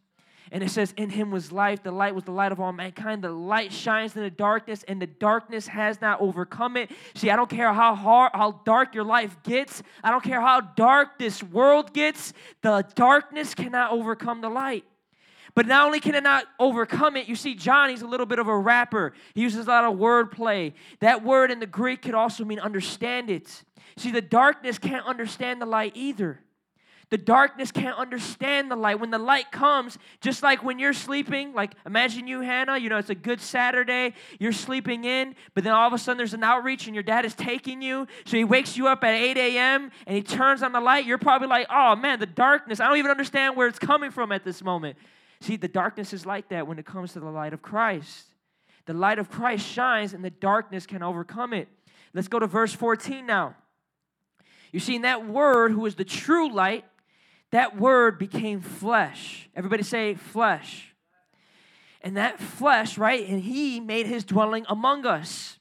And 0.51 0.63
it 0.63 0.69
says, 0.69 0.93
In 0.97 1.09
him 1.09 1.31
was 1.31 1.51
life. 1.51 1.83
The 1.83 1.91
light 1.91 2.15
was 2.15 2.23
the 2.23 2.31
light 2.31 2.51
of 2.51 2.59
all 2.59 2.71
mankind. 2.71 3.23
The 3.23 3.31
light 3.31 3.71
shines 3.71 4.15
in 4.15 4.23
the 4.23 4.29
darkness, 4.29 4.83
and 4.87 5.01
the 5.01 5.07
darkness 5.07 5.67
has 5.67 6.01
not 6.01 6.21
overcome 6.21 6.77
it. 6.77 6.91
See, 7.15 7.29
I 7.29 7.35
don't 7.35 7.49
care 7.49 7.73
how 7.73 7.95
hard, 7.95 8.31
how 8.33 8.61
dark 8.65 8.95
your 8.95 9.03
life 9.03 9.37
gets. 9.43 9.83
I 10.03 10.11
don't 10.11 10.23
care 10.23 10.41
how 10.41 10.61
dark 10.61 11.19
this 11.19 11.43
world 11.43 11.93
gets. 11.93 12.33
The 12.61 12.87
darkness 12.95 13.53
cannot 13.53 13.91
overcome 13.91 14.41
the 14.41 14.49
light. 14.49 14.85
But 15.57 15.65
not 15.65 15.87
only 15.87 15.99
can 15.99 16.13
it 16.13 16.21
not 16.21 16.45
overcome 16.59 17.15
it, 17.15 17.27
you 17.27 17.35
see, 17.35 17.55
John, 17.55 17.89
a 17.89 17.95
little 18.05 18.27
bit 18.27 18.37
of 18.37 18.47
a 18.47 18.55
rapper. 18.55 19.13
He 19.33 19.41
uses 19.41 19.65
a 19.65 19.69
lot 19.69 19.85
of 19.85 19.95
wordplay. 19.97 20.73
That 20.99 21.23
word 21.23 21.49
in 21.49 21.59
the 21.59 21.65
Greek 21.65 22.03
could 22.03 22.13
also 22.13 22.45
mean 22.45 22.59
understand 22.59 23.31
it. 23.31 23.63
See, 23.97 24.11
the 24.11 24.21
darkness 24.21 24.77
can't 24.77 25.03
understand 25.07 25.59
the 25.59 25.65
light 25.65 25.93
either. 25.95 26.41
The 27.09 27.17
darkness 27.17 27.71
can't 27.71 27.97
understand 27.97 28.69
the 28.69 28.75
light. 28.75 28.99
When 28.99 29.11
the 29.11 29.17
light 29.17 29.49
comes, 29.49 29.97
just 30.19 30.43
like 30.43 30.61
when 30.61 30.77
you're 30.77 30.91
sleeping, 30.91 31.53
like 31.53 31.73
imagine 31.85 32.27
you, 32.27 32.41
Hannah, 32.41 32.77
you 32.77 32.89
know, 32.89 32.97
it's 32.97 33.09
a 33.09 33.15
good 33.15 33.39
Saturday, 33.39 34.13
you're 34.39 34.51
sleeping 34.51 35.05
in, 35.05 35.33
but 35.53 35.63
then 35.63 35.71
all 35.71 35.87
of 35.87 35.93
a 35.93 35.97
sudden 35.97 36.17
there's 36.17 36.33
an 36.33 36.43
outreach 36.43 36.85
and 36.87 36.93
your 36.93 37.03
dad 37.03 37.23
is 37.23 37.33
taking 37.33 37.81
you. 37.81 38.07
So 38.25 38.35
he 38.35 38.43
wakes 38.43 38.75
you 38.75 38.87
up 38.87 39.05
at 39.05 39.13
8 39.13 39.37
a.m. 39.37 39.91
and 40.05 40.17
he 40.17 40.21
turns 40.21 40.61
on 40.63 40.73
the 40.73 40.81
light. 40.81 41.05
You're 41.05 41.17
probably 41.17 41.47
like, 41.47 41.67
oh 41.69 41.95
man, 41.95 42.19
the 42.19 42.25
darkness, 42.25 42.81
I 42.81 42.87
don't 42.89 42.97
even 42.97 43.11
understand 43.11 43.55
where 43.55 43.67
it's 43.67 43.79
coming 43.79 44.11
from 44.11 44.33
at 44.33 44.43
this 44.43 44.61
moment. 44.61 44.97
See, 45.39 45.55
the 45.55 45.69
darkness 45.69 46.11
is 46.11 46.25
like 46.25 46.49
that 46.49 46.67
when 46.67 46.77
it 46.77 46.85
comes 46.85 47.13
to 47.13 47.21
the 47.21 47.29
light 47.29 47.53
of 47.53 47.61
Christ. 47.61 48.25
The 48.85 48.93
light 48.93 49.19
of 49.19 49.29
Christ 49.29 49.65
shines 49.65 50.13
and 50.13 50.25
the 50.25 50.29
darkness 50.29 50.85
can 50.85 51.03
overcome 51.03 51.53
it. 51.53 51.69
Let's 52.13 52.27
go 52.27 52.39
to 52.39 52.47
verse 52.47 52.73
14 52.73 53.25
now. 53.25 53.55
You 54.73 54.81
see, 54.81 54.95
in 54.95 55.03
that 55.03 55.25
word, 55.25 55.71
who 55.71 55.85
is 55.85 55.95
the 55.95 56.03
true 56.03 56.51
light, 56.51 56.83
that 57.51 57.77
word 57.77 58.19
became 58.19 58.61
flesh. 58.61 59.49
Everybody 59.55 59.83
say 59.83 60.15
flesh. 60.15 60.93
And 62.01 62.17
that 62.17 62.39
flesh, 62.39 62.97
right? 62.97 63.27
And 63.27 63.41
he 63.41 63.79
made 63.79 64.05
his 64.05 64.23
dwelling 64.23 64.65
among 64.69 65.05
us. 65.05 65.57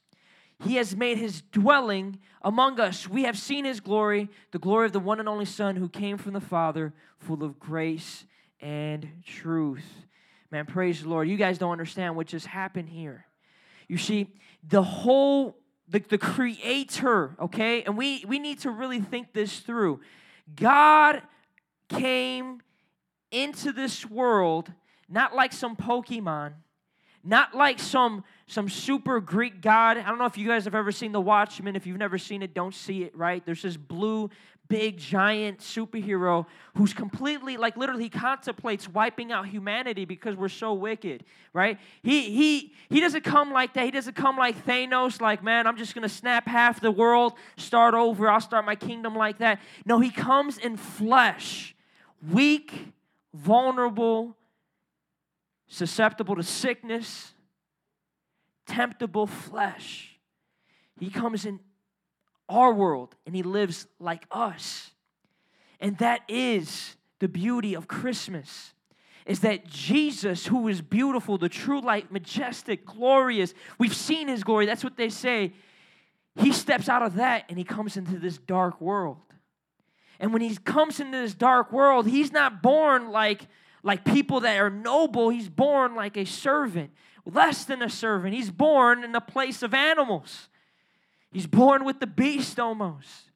He 0.65 0.77
has 0.77 0.97
made 0.97 1.19
his 1.19 1.43
dwelling 1.43 2.19
among 2.43 2.81
us. 2.81 3.09
We 3.09 3.25
have 3.25 3.39
seen 3.39 3.65
his 3.65 3.81
glory, 3.81 4.29
the 4.53 4.59
glory 4.59 4.87
of 4.87 4.93
the 4.93 5.01
one 5.01 5.21
and 5.21 5.29
only 5.29 5.45
Son 5.45 5.77
who 5.77 5.89
came 5.89 6.19
from 6.19 6.33
the 6.33 6.41
Father, 6.41 6.95
full 7.19 7.43
of 7.43 7.59
grace 7.59 8.25
and 8.61 9.09
truth. 9.25 9.85
Man, 10.51 10.67
praise 10.67 11.03
the 11.03 11.09
Lord. 11.09 11.29
You 11.29 11.37
guys 11.37 11.59
don't 11.59 11.73
understand 11.73 12.17
what 12.17 12.27
just 12.27 12.47
happened 12.47 12.89
here. 12.89 13.27
You 13.89 13.99
see, 13.99 14.29
the 14.67 14.83
whole, 14.83 15.57
the, 15.89 16.01
the 16.01 16.19
creator, 16.19 17.37
okay? 17.41 17.83
And 17.83 17.97
we, 17.97 18.25
we 18.27 18.39
need 18.39 18.61
to 18.61 18.71
really 18.71 19.01
think 19.01 19.33
this 19.33 19.61
through. 19.61 20.01
God 20.55 21.23
came 21.89 22.61
into 23.31 23.73
this 23.73 24.09
world 24.09 24.73
not 25.09 25.35
like 25.35 25.53
some 25.53 25.77
Pokemon, 25.77 26.53
not 27.23 27.55
like 27.55 27.79
some 27.79 28.25
some 28.49 28.69
super 28.69 29.21
Greek 29.21 29.61
god. 29.61 29.97
I 29.97 30.03
don't 30.03 30.19
know 30.19 30.27
if 30.27 30.39
you 30.39 30.47
guys 30.47 30.65
have 30.65 30.75
ever 30.75 30.93
seen 30.93 31.13
The 31.13 31.21
Watchmen. 31.21 31.75
If 31.75 31.87
you've 31.87 31.99
never 31.99 32.19
seen 32.19 32.43
it, 32.43 32.55
don't 32.55 32.75
see 32.75 33.03
it, 33.03 33.17
right? 33.17 33.45
There's 33.45 33.63
this 33.63 33.77
blue, 33.77 34.31
big, 34.69 34.97
giant 34.99 35.59
superhero 35.59 36.47
who's 36.77 36.93
completely, 36.93 37.57
like 37.57 37.77
literally, 37.77 38.09
contemplates 38.09 38.89
wiping 38.89 39.33
out 39.33 39.49
humanity 39.49 40.05
because 40.05 40.37
we're 40.37 40.49
so 40.49 40.75
wicked, 40.75 41.25
right? 41.53 41.79
He 42.03 42.31
he 42.31 42.73
he 42.89 43.01
doesn't 43.01 43.25
come 43.25 43.53
like 43.53 43.75
that. 43.75 43.85
He 43.85 43.91
doesn't 43.91 44.15
come 44.15 44.37
like 44.37 44.65
Thanos, 44.65 45.21
like, 45.21 45.43
man, 45.43 45.67
I'm 45.67 45.77
just 45.77 45.95
gonna 45.95 46.09
snap 46.09 46.47
half 46.47 46.81
the 46.81 46.93
world, 46.93 47.35
start 47.57 47.95
over, 47.95 48.29
I'll 48.29 48.41
start 48.41 48.65
my 48.65 48.77
kingdom 48.77 49.15
like 49.15 49.39
that. 49.39 49.61
No, 49.85 50.01
he 50.01 50.11
comes 50.11 50.59
in 50.59 50.77
flesh 50.77 51.76
weak, 52.31 52.93
vulnerable, 53.35 54.37
susceptible 55.69 56.37
to 56.37 56.43
sickness, 56.43 57.33
temptable 58.67 59.27
flesh. 59.27 60.19
He 60.99 61.11
comes 61.11 61.45
in 61.45 61.61
our 62.49 62.73
world 62.73 63.15
and 63.27 63.35
he 63.35 63.43
lives 63.43 63.87
like 63.99 64.27
us. 64.31 64.91
And 65.81 65.99
that 65.99 66.23
is 66.29 66.97
the 67.19 67.29
beauty 67.29 67.75
of 67.75 67.89
Christmas. 67.89 68.73
Is 69.27 69.41
that 69.41 69.67
Jesus, 69.67 70.47
who 70.47 70.69
is 70.69 70.81
beautiful, 70.81 71.37
the 71.37 71.49
true 71.49 71.81
light, 71.81 72.13
majestic, 72.13 72.87
glorious, 72.87 73.55
we've 73.77 73.95
seen 73.95 74.29
his 74.29 74.45
glory, 74.45 74.67
that's 74.67 74.85
what 74.85 74.97
they 74.97 75.09
say. 75.09 75.53
He 76.37 76.53
steps 76.53 76.89
out 76.89 77.03
of 77.03 77.17
that 77.17 77.45
and 77.49 77.59
he 77.59 77.65
comes 77.65 77.97
into 77.97 78.19
this 78.19 78.39
dark 78.39 78.81
world. 78.81 79.19
And 80.19 80.33
when 80.33 80.43
he 80.43 80.57
comes 80.57 81.01
into 81.01 81.19
this 81.19 81.35
dark 81.35 81.73
world, 81.73 82.07
he's 82.07 82.33
not 82.33 82.63
born 82.63 83.11
like, 83.11 83.47
like 83.83 84.05
people 84.05 84.41
that 84.41 84.59
are 84.59 84.71
noble. 84.71 85.29
He's 85.29 85.49
born 85.49 85.95
like 85.95 86.17
a 86.17 86.25
servant, 86.25 86.91
less 87.25 87.65
than 87.65 87.83
a 87.83 87.91
servant. 87.91 88.35
He's 88.35 88.51
born 88.51 89.05
in 89.05 89.13
the 89.13 89.21
place 89.21 89.63
of 89.63 89.75
animals. 89.75 90.49
He's 91.31 91.47
born 91.47 91.85
with 91.85 92.01
the 92.01 92.07
beast 92.07 92.59
almost. 92.59 93.31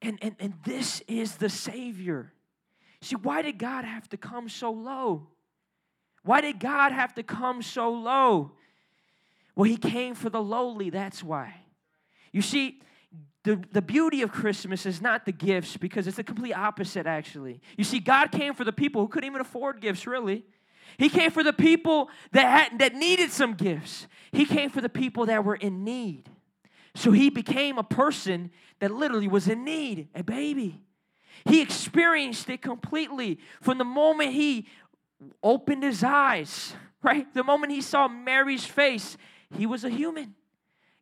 And, 0.00 0.18
and, 0.22 0.34
and 0.40 0.54
this 0.64 1.02
is 1.06 1.36
the 1.36 1.48
Savior. 1.48 2.32
See, 3.02 3.16
why 3.16 3.42
did 3.42 3.58
God 3.58 3.84
have 3.84 4.08
to 4.10 4.16
come 4.16 4.48
so 4.48 4.72
low? 4.72 5.28
Why 6.24 6.40
did 6.40 6.60
God 6.60 6.92
have 6.92 7.14
to 7.14 7.22
come 7.22 7.62
so 7.62 7.90
low? 7.90 8.52
Well, 9.54 9.64
he 9.64 9.76
came 9.76 10.14
for 10.14 10.30
the 10.30 10.42
lowly, 10.42 10.90
that's 10.90 11.22
why. 11.22 11.54
You 12.32 12.42
see, 12.42 12.80
the, 13.44 13.60
the 13.72 13.82
beauty 13.82 14.22
of 14.22 14.30
Christmas 14.30 14.86
is 14.86 15.02
not 15.02 15.24
the 15.26 15.32
gifts 15.32 15.76
because 15.76 16.06
it's 16.06 16.16
the 16.16 16.24
complete 16.24 16.52
opposite, 16.52 17.06
actually. 17.06 17.60
You 17.76 17.84
see, 17.84 17.98
God 17.98 18.30
came 18.30 18.54
for 18.54 18.64
the 18.64 18.72
people 18.72 19.02
who 19.02 19.08
couldn't 19.08 19.26
even 19.26 19.40
afford 19.40 19.80
gifts, 19.80 20.06
really. 20.06 20.44
He 20.96 21.08
came 21.08 21.30
for 21.30 21.42
the 21.42 21.52
people 21.52 22.08
that, 22.32 22.70
had, 22.70 22.78
that 22.78 22.94
needed 22.94 23.32
some 23.32 23.54
gifts. 23.54 24.06
He 24.30 24.44
came 24.44 24.70
for 24.70 24.80
the 24.80 24.88
people 24.88 25.26
that 25.26 25.44
were 25.44 25.56
in 25.56 25.82
need. 25.82 26.28
So 26.94 27.10
he 27.10 27.30
became 27.30 27.78
a 27.78 27.82
person 27.82 28.50
that 28.78 28.90
literally 28.90 29.28
was 29.28 29.48
in 29.48 29.64
need, 29.64 30.08
a 30.14 30.22
baby. 30.22 30.82
He 31.44 31.60
experienced 31.60 32.48
it 32.48 32.62
completely 32.62 33.40
from 33.60 33.78
the 33.78 33.84
moment 33.84 34.32
he 34.32 34.68
opened 35.42 35.82
his 35.82 36.04
eyes, 36.04 36.74
right? 37.02 37.32
The 37.34 37.42
moment 37.42 37.72
he 37.72 37.80
saw 37.80 38.06
Mary's 38.06 38.64
face, 38.64 39.16
he 39.56 39.66
was 39.66 39.84
a 39.84 39.90
human. 39.90 40.34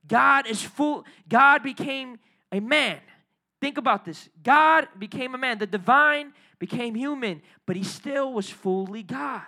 God 0.06 0.46
is 0.46 0.62
full, 0.62 1.04
God 1.28 1.62
became 1.62 2.18
a 2.52 2.60
man. 2.60 3.00
Think 3.60 3.78
about 3.78 4.04
this. 4.04 4.28
God 4.42 4.88
became 4.98 5.34
a 5.34 5.38
man. 5.38 5.58
The 5.58 5.66
divine 5.66 6.32
became 6.58 6.94
human, 6.94 7.42
but 7.66 7.76
he 7.76 7.84
still 7.84 8.32
was 8.32 8.48
fully 8.48 9.02
God. 9.02 9.46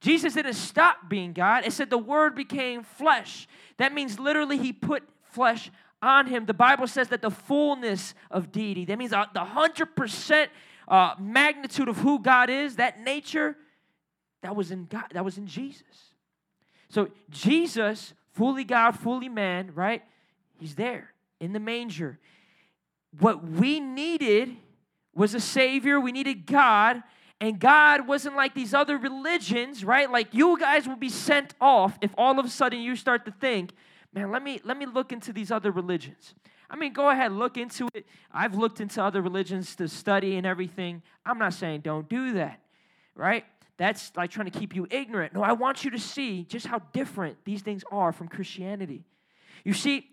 Jesus 0.00 0.34
didn't 0.34 0.54
stop 0.54 1.08
being 1.08 1.32
God. 1.32 1.64
It 1.66 1.72
said 1.72 1.90
the 1.90 1.98
word 1.98 2.34
became 2.34 2.82
flesh. 2.82 3.48
That 3.78 3.94
means 3.94 4.18
literally 4.18 4.58
he 4.58 4.72
put 4.72 5.02
flesh 5.22 5.70
on 6.02 6.26
him. 6.26 6.46
The 6.46 6.54
Bible 6.54 6.86
says 6.86 7.08
that 7.08 7.22
the 7.22 7.30
fullness 7.30 8.14
of 8.30 8.52
deity, 8.52 8.84
that 8.86 8.98
means 8.98 9.12
the 9.12 9.26
100% 9.34 10.48
uh, 10.88 11.14
magnitude 11.18 11.88
of 11.88 11.96
who 11.98 12.20
God 12.20 12.50
is, 12.50 12.76
that 12.76 13.00
nature, 13.00 13.56
that 14.42 14.54
was 14.54 14.70
in 14.70 14.86
God, 14.86 15.04
that 15.12 15.24
was 15.24 15.38
in 15.38 15.46
Jesus. 15.46 16.14
So 16.88 17.08
Jesus, 17.30 18.12
fully 18.32 18.64
God, 18.64 18.92
fully 18.92 19.28
man, 19.28 19.72
right? 19.74 20.02
He's 20.58 20.74
there 20.74 21.12
in 21.40 21.52
the 21.52 21.60
manger. 21.60 22.18
What 23.18 23.48
we 23.48 23.80
needed 23.80 24.56
was 25.14 25.34
a 25.34 25.40
Savior, 25.40 26.00
we 26.00 26.12
needed 26.12 26.46
God. 26.46 27.02
And 27.38 27.58
God 27.58 28.08
wasn't 28.08 28.34
like 28.34 28.54
these 28.54 28.72
other 28.72 28.96
religions, 28.96 29.84
right? 29.84 30.10
Like 30.10 30.28
you 30.32 30.58
guys 30.58 30.88
will 30.88 30.96
be 30.96 31.10
sent 31.10 31.54
off 31.60 31.98
if 32.00 32.10
all 32.16 32.38
of 32.40 32.46
a 32.46 32.48
sudden 32.48 32.80
you 32.80 32.96
start 32.96 33.26
to 33.26 33.30
think 33.30 33.72
man, 34.16 34.30
let 34.30 34.42
me 34.42 34.60
let 34.64 34.76
me 34.76 34.86
look 34.86 35.12
into 35.12 35.32
these 35.32 35.52
other 35.52 35.70
religions. 35.70 36.34
I 36.68 36.74
mean, 36.74 36.92
go 36.92 37.10
ahead, 37.10 37.30
look 37.30 37.56
into 37.56 37.88
it. 37.94 38.06
I've 38.32 38.56
looked 38.56 38.80
into 38.80 39.00
other 39.00 39.22
religions 39.22 39.76
to 39.76 39.86
study 39.86 40.36
and 40.36 40.44
everything. 40.44 41.02
I'm 41.24 41.38
not 41.38 41.54
saying 41.54 41.82
don't 41.82 42.08
do 42.08 42.32
that, 42.32 42.60
right? 43.14 43.44
That's 43.76 44.10
like 44.16 44.30
trying 44.30 44.50
to 44.50 44.58
keep 44.58 44.74
you 44.74 44.88
ignorant. 44.90 45.34
No, 45.34 45.42
I 45.42 45.52
want 45.52 45.84
you 45.84 45.90
to 45.90 45.98
see 45.98 46.44
just 46.44 46.66
how 46.66 46.80
different 46.92 47.36
these 47.44 47.62
things 47.62 47.84
are 47.92 48.10
from 48.10 48.26
Christianity. 48.26 49.04
You 49.64 49.74
see, 49.74 50.10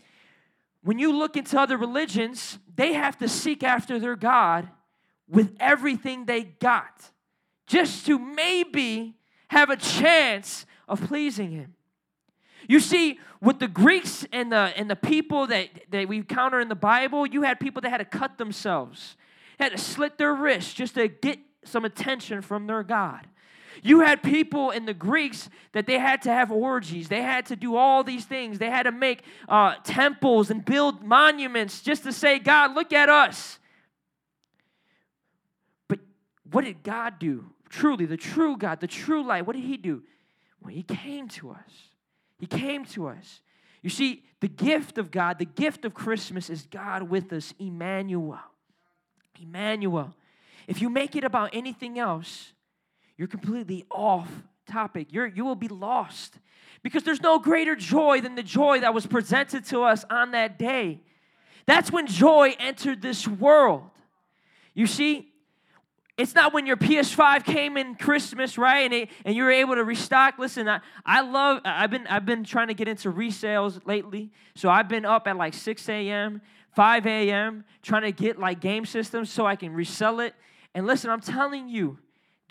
when 0.83 0.99
you 0.99 1.15
look 1.15 1.37
into 1.37 1.59
other 1.59 1.77
religions, 1.77 2.59
they 2.75 2.93
have 2.93 3.17
to 3.19 3.29
seek 3.29 3.63
after 3.63 3.99
their 3.99 4.15
God 4.15 4.69
with 5.27 5.55
everything 5.59 6.25
they 6.25 6.43
got 6.43 7.11
just 7.67 8.05
to 8.05 8.19
maybe 8.19 9.15
have 9.47 9.69
a 9.69 9.77
chance 9.77 10.65
of 10.87 11.01
pleasing 11.01 11.51
Him. 11.51 11.75
You 12.67 12.79
see, 12.79 13.19
with 13.41 13.59
the 13.59 13.67
Greeks 13.67 14.25
and 14.31 14.51
the 14.51 14.73
and 14.77 14.89
the 14.89 14.95
people 14.95 15.47
that, 15.47 15.69
that 15.91 16.07
we 16.07 16.17
encounter 16.17 16.59
in 16.59 16.69
the 16.69 16.75
Bible, 16.75 17.25
you 17.25 17.41
had 17.41 17.59
people 17.59 17.81
that 17.81 17.89
had 17.89 17.97
to 17.97 18.05
cut 18.05 18.37
themselves, 18.37 19.15
had 19.59 19.71
to 19.71 19.77
slit 19.77 20.17
their 20.17 20.33
wrists 20.33 20.73
just 20.73 20.95
to 20.95 21.07
get 21.07 21.39
some 21.63 21.85
attention 21.85 22.41
from 22.41 22.67
their 22.67 22.83
God. 22.83 23.27
You 23.81 24.01
had 24.01 24.21
people 24.21 24.71
in 24.71 24.85
the 24.85 24.93
Greeks 24.93 25.49
that 25.71 25.87
they 25.87 25.97
had 25.97 26.21
to 26.23 26.29
have 26.29 26.51
orgies. 26.51 27.07
They 27.07 27.21
had 27.21 27.47
to 27.47 27.55
do 27.55 27.75
all 27.75 28.03
these 28.03 28.25
things. 28.25 28.59
They 28.59 28.69
had 28.69 28.83
to 28.83 28.91
make 28.91 29.23
uh, 29.49 29.75
temples 29.83 30.51
and 30.51 30.63
build 30.63 31.03
monuments 31.03 31.81
just 31.81 32.03
to 32.03 32.13
say, 32.13 32.39
God, 32.39 32.75
look 32.75 32.93
at 32.93 33.09
us. 33.09 33.59
But 35.87 35.99
what 36.51 36.65
did 36.65 36.83
God 36.83 37.19
do? 37.19 37.45
Truly, 37.69 38.05
the 38.05 38.17
true 38.17 38.57
God, 38.57 38.79
the 38.79 38.87
true 38.87 39.25
light, 39.25 39.47
what 39.47 39.55
did 39.55 39.65
He 39.65 39.77
do? 39.77 40.03
Well, 40.61 40.73
He 40.73 40.83
came 40.83 41.27
to 41.29 41.51
us. 41.51 41.89
He 42.37 42.45
came 42.45 42.85
to 42.85 43.07
us. 43.07 43.41
You 43.81 43.89
see, 43.89 44.23
the 44.39 44.47
gift 44.47 44.97
of 44.97 45.11
God, 45.11 45.39
the 45.39 45.45
gift 45.45 45.85
of 45.85 45.93
Christmas 45.93 46.49
is 46.49 46.67
God 46.69 47.03
with 47.03 47.33
us, 47.33 47.53
Emmanuel. 47.59 48.39
Emmanuel. 49.41 50.13
If 50.67 50.81
you 50.81 50.89
make 50.89 51.15
it 51.15 51.23
about 51.23 51.49
anything 51.53 51.99
else, 51.99 52.52
you're 53.17 53.27
completely 53.27 53.85
off 53.91 54.29
topic. 54.67 55.07
You're, 55.11 55.27
you 55.27 55.45
will 55.45 55.55
be 55.55 55.67
lost 55.67 56.39
because 56.81 57.03
there's 57.03 57.21
no 57.21 57.39
greater 57.39 57.75
joy 57.75 58.21
than 58.21 58.35
the 58.35 58.43
joy 58.43 58.81
that 58.81 58.93
was 58.93 59.05
presented 59.05 59.65
to 59.65 59.83
us 59.83 60.05
on 60.09 60.31
that 60.31 60.59
day. 60.59 61.01
That's 61.65 61.91
when 61.91 62.07
joy 62.07 62.55
entered 62.59 63.01
this 63.01 63.27
world. 63.27 63.89
You 64.73 64.87
see, 64.87 65.29
it's 66.17 66.35
not 66.35 66.53
when 66.53 66.67
your 66.67 66.77
PS5 66.77 67.43
came 67.43 67.77
in 67.77 67.95
Christmas, 67.95 68.57
right? 68.57 68.85
And, 68.85 68.93
it, 68.93 69.09
and 69.25 69.35
you 69.35 69.43
were 69.43 69.51
able 69.51 69.75
to 69.75 69.83
restock. 69.83 70.37
Listen, 70.37 70.69
I, 70.69 70.79
I 71.05 71.21
love, 71.21 71.61
I've 71.65 71.89
been, 71.89 72.05
I've 72.07 72.25
been 72.25 72.43
trying 72.43 72.67
to 72.67 72.75
get 72.75 72.87
into 72.87 73.11
resales 73.11 73.79
lately. 73.85 74.31
So 74.55 74.69
I've 74.69 74.87
been 74.87 75.05
up 75.05 75.27
at 75.27 75.37
like 75.37 75.53
6 75.53 75.89
a.m., 75.89 76.41
5 76.75 77.07
a.m., 77.07 77.63
trying 77.81 78.03
to 78.03 78.11
get 78.11 78.37
like 78.37 78.59
game 78.59 78.85
systems 78.85 79.31
so 79.31 79.47
I 79.47 79.55
can 79.55 79.73
resell 79.73 80.19
it. 80.19 80.35
And 80.75 80.85
listen, 80.85 81.09
I'm 81.09 81.21
telling 81.21 81.67
you, 81.67 81.97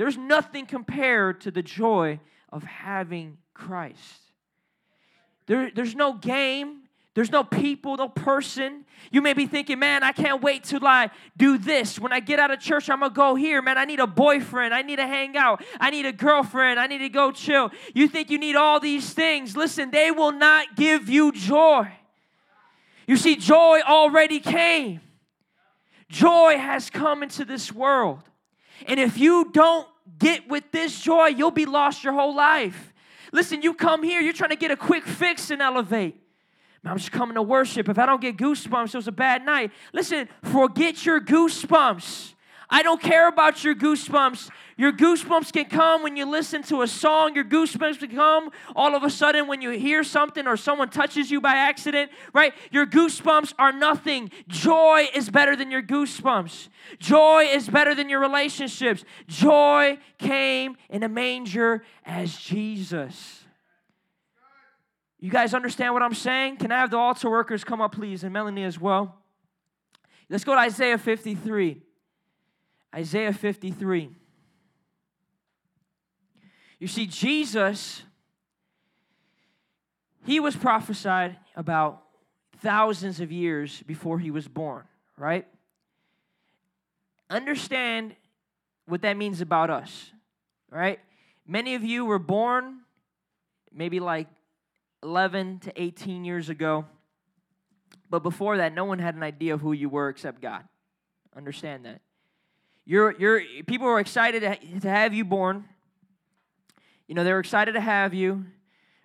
there's 0.02 0.18
nothing 0.18 0.66
compared 0.66 1.42
to 1.42 1.52
the 1.52 1.62
joy 1.62 2.18
of 2.50 2.64
having 2.64 3.38
Christ. 3.54 4.32
There, 5.46 5.70
there's 5.72 5.94
no 5.94 6.12
game, 6.12 6.80
there's 7.14 7.30
no 7.30 7.44
people, 7.44 7.96
no 7.96 8.08
person. 8.08 8.84
You 9.12 9.22
may 9.22 9.32
be 9.32 9.46
thinking, 9.46 9.78
man, 9.78 10.02
I 10.02 10.10
can't 10.10 10.42
wait 10.42 10.64
to 10.64 10.80
like 10.80 11.12
do 11.36 11.56
this. 11.56 12.00
When 12.00 12.12
I 12.12 12.18
get 12.18 12.40
out 12.40 12.50
of 12.50 12.58
church, 12.58 12.90
I'm 12.90 12.98
gonna 12.98 13.14
go 13.14 13.36
here. 13.36 13.62
Man, 13.62 13.78
I 13.78 13.84
need 13.84 14.00
a 14.00 14.08
boyfriend. 14.08 14.74
I 14.74 14.82
need 14.82 14.96
to 14.96 15.06
hang 15.06 15.36
out. 15.36 15.62
I 15.78 15.90
need 15.90 16.04
a 16.04 16.12
girlfriend. 16.12 16.80
I 16.80 16.88
need 16.88 16.98
to 16.98 17.08
go 17.08 17.30
chill. 17.30 17.70
You 17.94 18.08
think 18.08 18.28
you 18.28 18.38
need 18.38 18.56
all 18.56 18.80
these 18.80 19.12
things. 19.12 19.56
Listen, 19.56 19.92
they 19.92 20.10
will 20.10 20.32
not 20.32 20.74
give 20.74 21.08
you 21.08 21.30
joy. 21.30 21.92
You 23.06 23.16
see, 23.16 23.36
joy 23.36 23.82
already 23.86 24.40
came. 24.40 25.00
Joy 26.08 26.58
has 26.58 26.90
come 26.90 27.22
into 27.22 27.44
this 27.44 27.72
world. 27.72 28.24
And 28.88 28.98
if 28.98 29.16
you 29.16 29.48
don't 29.52 29.86
get 30.18 30.48
with 30.48 30.64
this 30.72 31.00
joy, 31.00 31.26
you'll 31.26 31.50
be 31.50 31.66
lost 31.66 32.04
your 32.04 32.12
whole 32.12 32.34
life. 32.34 32.92
Listen, 33.32 33.62
you 33.62 33.74
come 33.74 34.02
here, 34.02 34.20
you're 34.20 34.32
trying 34.32 34.50
to 34.50 34.56
get 34.56 34.70
a 34.70 34.76
quick 34.76 35.04
fix 35.04 35.50
and 35.50 35.62
elevate. 35.62 36.18
I'm 36.84 36.98
just 36.98 37.12
coming 37.12 37.36
to 37.36 37.42
worship. 37.42 37.88
If 37.88 37.98
I 37.98 38.06
don't 38.06 38.20
get 38.20 38.36
goosebumps, 38.36 38.88
it 38.88 38.94
was 38.94 39.08
a 39.08 39.12
bad 39.12 39.44
night. 39.44 39.70
Listen, 39.92 40.28
forget 40.42 41.06
your 41.06 41.20
goosebumps. 41.20 42.34
I 42.72 42.82
don't 42.82 43.02
care 43.02 43.28
about 43.28 43.62
your 43.62 43.74
goosebumps. 43.74 44.48
Your 44.78 44.92
goosebumps 44.92 45.52
can 45.52 45.66
come 45.66 46.02
when 46.02 46.16
you 46.16 46.24
listen 46.24 46.62
to 46.64 46.80
a 46.80 46.88
song. 46.88 47.34
Your 47.34 47.44
goosebumps 47.44 47.98
can 47.98 48.16
come 48.16 48.50
all 48.74 48.96
of 48.96 49.02
a 49.02 49.10
sudden 49.10 49.46
when 49.46 49.60
you 49.60 49.70
hear 49.70 50.02
something 50.02 50.46
or 50.46 50.56
someone 50.56 50.88
touches 50.88 51.30
you 51.30 51.38
by 51.38 51.52
accident, 51.52 52.10
right? 52.32 52.54
Your 52.70 52.86
goosebumps 52.86 53.52
are 53.58 53.72
nothing. 53.72 54.30
Joy 54.48 55.06
is 55.14 55.28
better 55.28 55.54
than 55.54 55.70
your 55.70 55.82
goosebumps. 55.82 56.70
Joy 56.98 57.44
is 57.52 57.68
better 57.68 57.94
than 57.94 58.08
your 58.08 58.20
relationships. 58.20 59.04
Joy 59.26 59.98
came 60.16 60.78
in 60.88 61.02
a 61.02 61.10
manger 61.10 61.82
as 62.06 62.34
Jesus. 62.38 63.44
You 65.20 65.30
guys 65.30 65.52
understand 65.52 65.92
what 65.92 66.02
I'm 66.02 66.14
saying? 66.14 66.56
Can 66.56 66.72
I 66.72 66.78
have 66.78 66.90
the 66.90 66.96
altar 66.96 67.28
workers 67.28 67.64
come 67.64 67.82
up, 67.82 67.92
please, 67.92 68.24
and 68.24 68.32
Melanie 68.32 68.64
as 68.64 68.80
well? 68.80 69.18
Let's 70.30 70.42
go 70.42 70.54
to 70.54 70.60
Isaiah 70.60 70.96
53. 70.96 71.82
Isaiah 72.94 73.32
53. 73.32 74.10
You 76.78 76.88
see, 76.88 77.06
Jesus, 77.06 78.02
he 80.24 80.40
was 80.40 80.56
prophesied 80.56 81.36
about 81.54 82.02
thousands 82.58 83.20
of 83.20 83.30
years 83.30 83.82
before 83.84 84.18
he 84.18 84.30
was 84.30 84.48
born, 84.48 84.84
right? 85.16 85.46
Understand 87.30 88.14
what 88.86 89.02
that 89.02 89.16
means 89.16 89.40
about 89.40 89.70
us, 89.70 90.10
right? 90.70 90.98
Many 91.46 91.74
of 91.74 91.84
you 91.84 92.04
were 92.04 92.18
born 92.18 92.80
maybe 93.74 94.00
like 94.00 94.28
11 95.02 95.60
to 95.60 95.82
18 95.82 96.24
years 96.24 96.48
ago. 96.48 96.84
But 98.10 98.22
before 98.22 98.58
that, 98.58 98.74
no 98.74 98.84
one 98.84 98.98
had 98.98 99.14
an 99.14 99.22
idea 99.22 99.54
of 99.54 99.60
who 99.60 99.72
you 99.72 99.88
were 99.88 100.08
except 100.08 100.40
God. 100.40 100.64
Understand 101.34 101.86
that. 101.86 102.00
You're, 102.84 103.14
you're, 103.18 103.42
people 103.66 103.86
were 103.86 104.00
excited 104.00 104.42
to, 104.82 104.88
have 104.88 105.14
you 105.14 105.24
born. 105.24 105.64
You 107.06 107.14
know, 107.14 107.24
they 107.24 107.32
were 107.32 107.40
excited 107.40 107.72
to 107.72 107.80
have 107.80 108.12
you. 108.12 108.44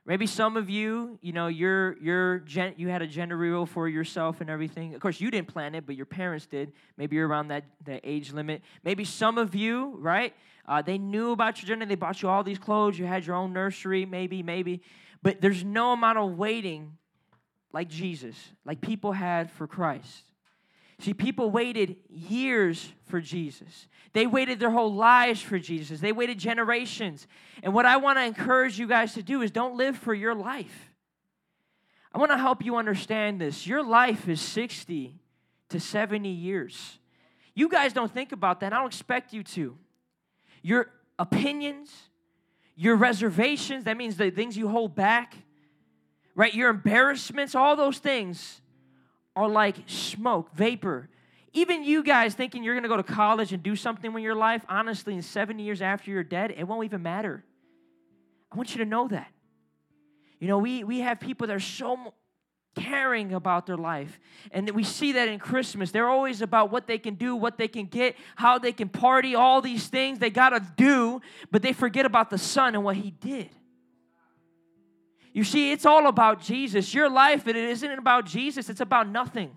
Maybe 0.05 0.25
some 0.25 0.55
of 0.55 0.69
you, 0.69 1.19
you 1.21 1.33
know, 1.33 1.47
you're, 1.47 1.97
you're 2.01 2.39
gen, 2.39 2.73
you 2.77 2.87
had 2.87 3.01
a 3.01 3.07
gender 3.07 3.35
reveal 3.35 3.65
for 3.65 3.89
yourself 3.89 4.39
and 4.39 4.49
everything. 4.49 4.95
Of 4.95 5.01
course, 5.01 5.19
you 5.19 5.29
didn't 5.29 5.49
plan 5.49 5.75
it, 5.75 5.85
but 5.85 5.95
your 5.95 6.05
parents 6.05 6.45
did. 6.45 6.71
Maybe 6.95 7.17
you're 7.17 7.27
around 7.27 7.49
that, 7.49 7.65
that 7.85 8.01
age 8.05 8.31
limit. 8.31 8.61
Maybe 8.83 9.03
some 9.03 9.37
of 9.37 9.53
you, 9.53 9.97
right, 9.99 10.33
uh, 10.65 10.81
they 10.81 10.97
knew 10.97 11.31
about 11.31 11.61
your 11.61 11.67
gender. 11.67 11.85
They 11.85 11.95
bought 11.95 12.21
you 12.21 12.29
all 12.29 12.43
these 12.43 12.57
clothes. 12.57 12.97
You 12.97 13.05
had 13.05 13.25
your 13.25 13.35
own 13.35 13.51
nursery, 13.51 14.05
maybe, 14.05 14.43
maybe. 14.43 14.81
But 15.21 15.41
there's 15.41 15.63
no 15.63 15.91
amount 15.91 16.17
of 16.17 16.37
waiting 16.37 16.97
like 17.73 17.89
Jesus, 17.89 18.35
like 18.65 18.81
people 18.81 19.11
had 19.11 19.51
for 19.51 19.67
Christ. 19.67 20.23
See, 20.99 21.13
people 21.13 21.51
waited 21.51 21.97
years 22.09 22.91
for 23.05 23.21
Jesus. 23.21 23.87
They 24.13 24.25
waited 24.25 24.59
their 24.59 24.71
whole 24.71 24.93
lives 24.93 25.41
for 25.41 25.59
Jesus. 25.59 25.99
They 25.99 26.11
waited 26.11 26.39
generations. 26.39 27.27
And 27.61 27.73
what 27.73 27.85
I 27.85 27.97
want 27.97 28.17
to 28.17 28.23
encourage 28.23 28.79
you 28.79 28.87
guys 28.87 29.13
to 29.13 29.21
do 29.21 29.41
is 29.41 29.51
don't 29.51 29.75
live 29.75 29.95
for 29.95 30.13
your 30.13 30.33
life. 30.33 30.91
I 32.13 32.17
want 32.17 32.31
to 32.31 32.37
help 32.37 32.65
you 32.65 32.77
understand 32.77 33.39
this. 33.39 33.67
Your 33.67 33.83
life 33.83 34.27
is 34.27 34.41
60 34.41 35.13
to 35.69 35.79
70 35.79 36.29
years. 36.29 36.97
You 37.53 37.69
guys 37.69 37.93
don't 37.93 38.11
think 38.11 38.31
about 38.31 38.61
that. 38.61 38.73
I 38.73 38.77
don't 38.77 38.87
expect 38.87 39.33
you 39.33 39.43
to. 39.43 39.77
Your 40.63 40.89
opinions, 41.19 41.91
your 42.75 42.95
reservations, 42.95 43.83
that 43.83 43.97
means 43.97 44.17
the 44.17 44.31
things 44.31 44.57
you 44.57 44.67
hold 44.67 44.95
back, 44.95 45.35
right? 46.33 46.53
Your 46.53 46.69
embarrassments, 46.69 47.53
all 47.53 47.75
those 47.75 47.99
things 47.99 48.61
are 49.37 49.47
like 49.47 49.75
smoke, 49.85 50.53
vapor. 50.53 51.09
Even 51.53 51.83
you 51.83 52.03
guys 52.03 52.33
thinking 52.33 52.63
you're 52.63 52.75
gonna 52.75 52.87
go 52.87 52.97
to 52.97 53.03
college 53.03 53.53
and 53.53 53.63
do 53.63 53.75
something 53.75 54.11
with 54.11 54.23
your 54.23 54.35
life, 54.35 54.65
honestly, 54.67 55.13
in 55.13 55.21
70 55.21 55.63
years 55.63 55.81
after 55.81 56.11
you're 56.11 56.23
dead, 56.23 56.53
it 56.57 56.63
won't 56.63 56.85
even 56.85 57.03
matter. 57.03 57.43
I 58.51 58.55
want 58.55 58.71
you 58.75 58.83
to 58.83 58.89
know 58.89 59.07
that. 59.09 59.31
You 60.39 60.47
know, 60.47 60.57
we, 60.57 60.83
we 60.83 60.99
have 60.99 61.19
people 61.19 61.47
that 61.47 61.55
are 61.55 61.59
so 61.59 62.13
caring 62.75 63.33
about 63.33 63.65
their 63.65 63.77
life. 63.77 64.19
And 64.51 64.69
we 64.71 64.83
see 64.83 65.13
that 65.13 65.27
in 65.27 65.39
Christmas. 65.39 65.91
They're 65.91 66.09
always 66.09 66.41
about 66.41 66.71
what 66.71 66.87
they 66.87 66.97
can 66.97 67.15
do, 67.15 67.35
what 67.35 67.57
they 67.57 67.67
can 67.67 67.85
get, 67.85 68.15
how 68.35 68.59
they 68.59 68.71
can 68.71 68.89
party, 68.89 69.35
all 69.35 69.61
these 69.61 69.87
things 69.87 70.19
they 70.19 70.29
got 70.29 70.49
to 70.49 70.65
do, 70.77 71.21
but 71.51 71.61
they 71.61 71.73
forget 71.73 72.05
about 72.05 72.29
the 72.29 72.37
Son 72.37 72.75
and 72.75 72.83
what 72.83 72.95
He 72.95 73.11
did. 73.11 73.49
You 75.33 75.43
see, 75.43 75.71
it's 75.71 75.85
all 75.85 76.07
about 76.07 76.41
Jesus. 76.41 76.93
Your 76.93 77.09
life, 77.09 77.47
it 77.47 77.55
isn't 77.55 77.91
about 77.91 78.25
Jesus, 78.25 78.69
it's 78.69 78.81
about 78.81 79.07
nothing. 79.07 79.55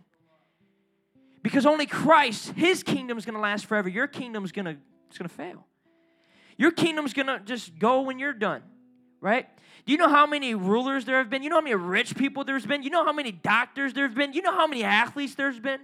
Because 1.43 1.65
only 1.65 1.87
Christ, 1.87 2.53
His 2.53 2.83
kingdom 2.83 3.17
is 3.17 3.25
going 3.25 3.35
to 3.35 3.41
last 3.41 3.67
forever. 3.67 3.89
Your 3.89 4.07
kingdom 4.07 4.45
is 4.45 4.53
going 4.53 4.67
to, 4.67 4.77
it's 5.09 5.19
going 5.19 5.29
to 5.29 5.35
fail. 5.35 5.67
Your 6.59 6.71
kingdom's 6.71 7.15
going 7.15 7.27
to 7.27 7.41
just 7.41 7.79
go 7.79 8.03
when 8.03 8.19
you're 8.19 8.35
done, 8.35 8.63
right? 9.21 9.49
Do 9.87 9.93
you 9.93 9.99
know 9.99 10.11
how 10.11 10.27
many 10.27 10.55
rulers 10.55 11.07
there 11.07 11.17
have 11.17 11.31
been? 11.31 11.43
You 11.43 11.49
know 11.49 11.57
how 11.57 11.63
many 11.63 11.75
rich 11.75 12.15
people 12.15 12.45
there's 12.45 12.67
been? 12.67 12.83
You 12.83 12.91
know 12.91 13.05
how 13.05 13.13
many 13.15 13.33
doctors 13.33 13.95
there's 13.95 14.15
been? 14.15 14.35
You 14.35 14.43
know 14.43 14.53
how 14.53 14.67
many 14.67 14.85
athletes 14.85 15.35
there's 15.35 15.59
been? 15.59 15.81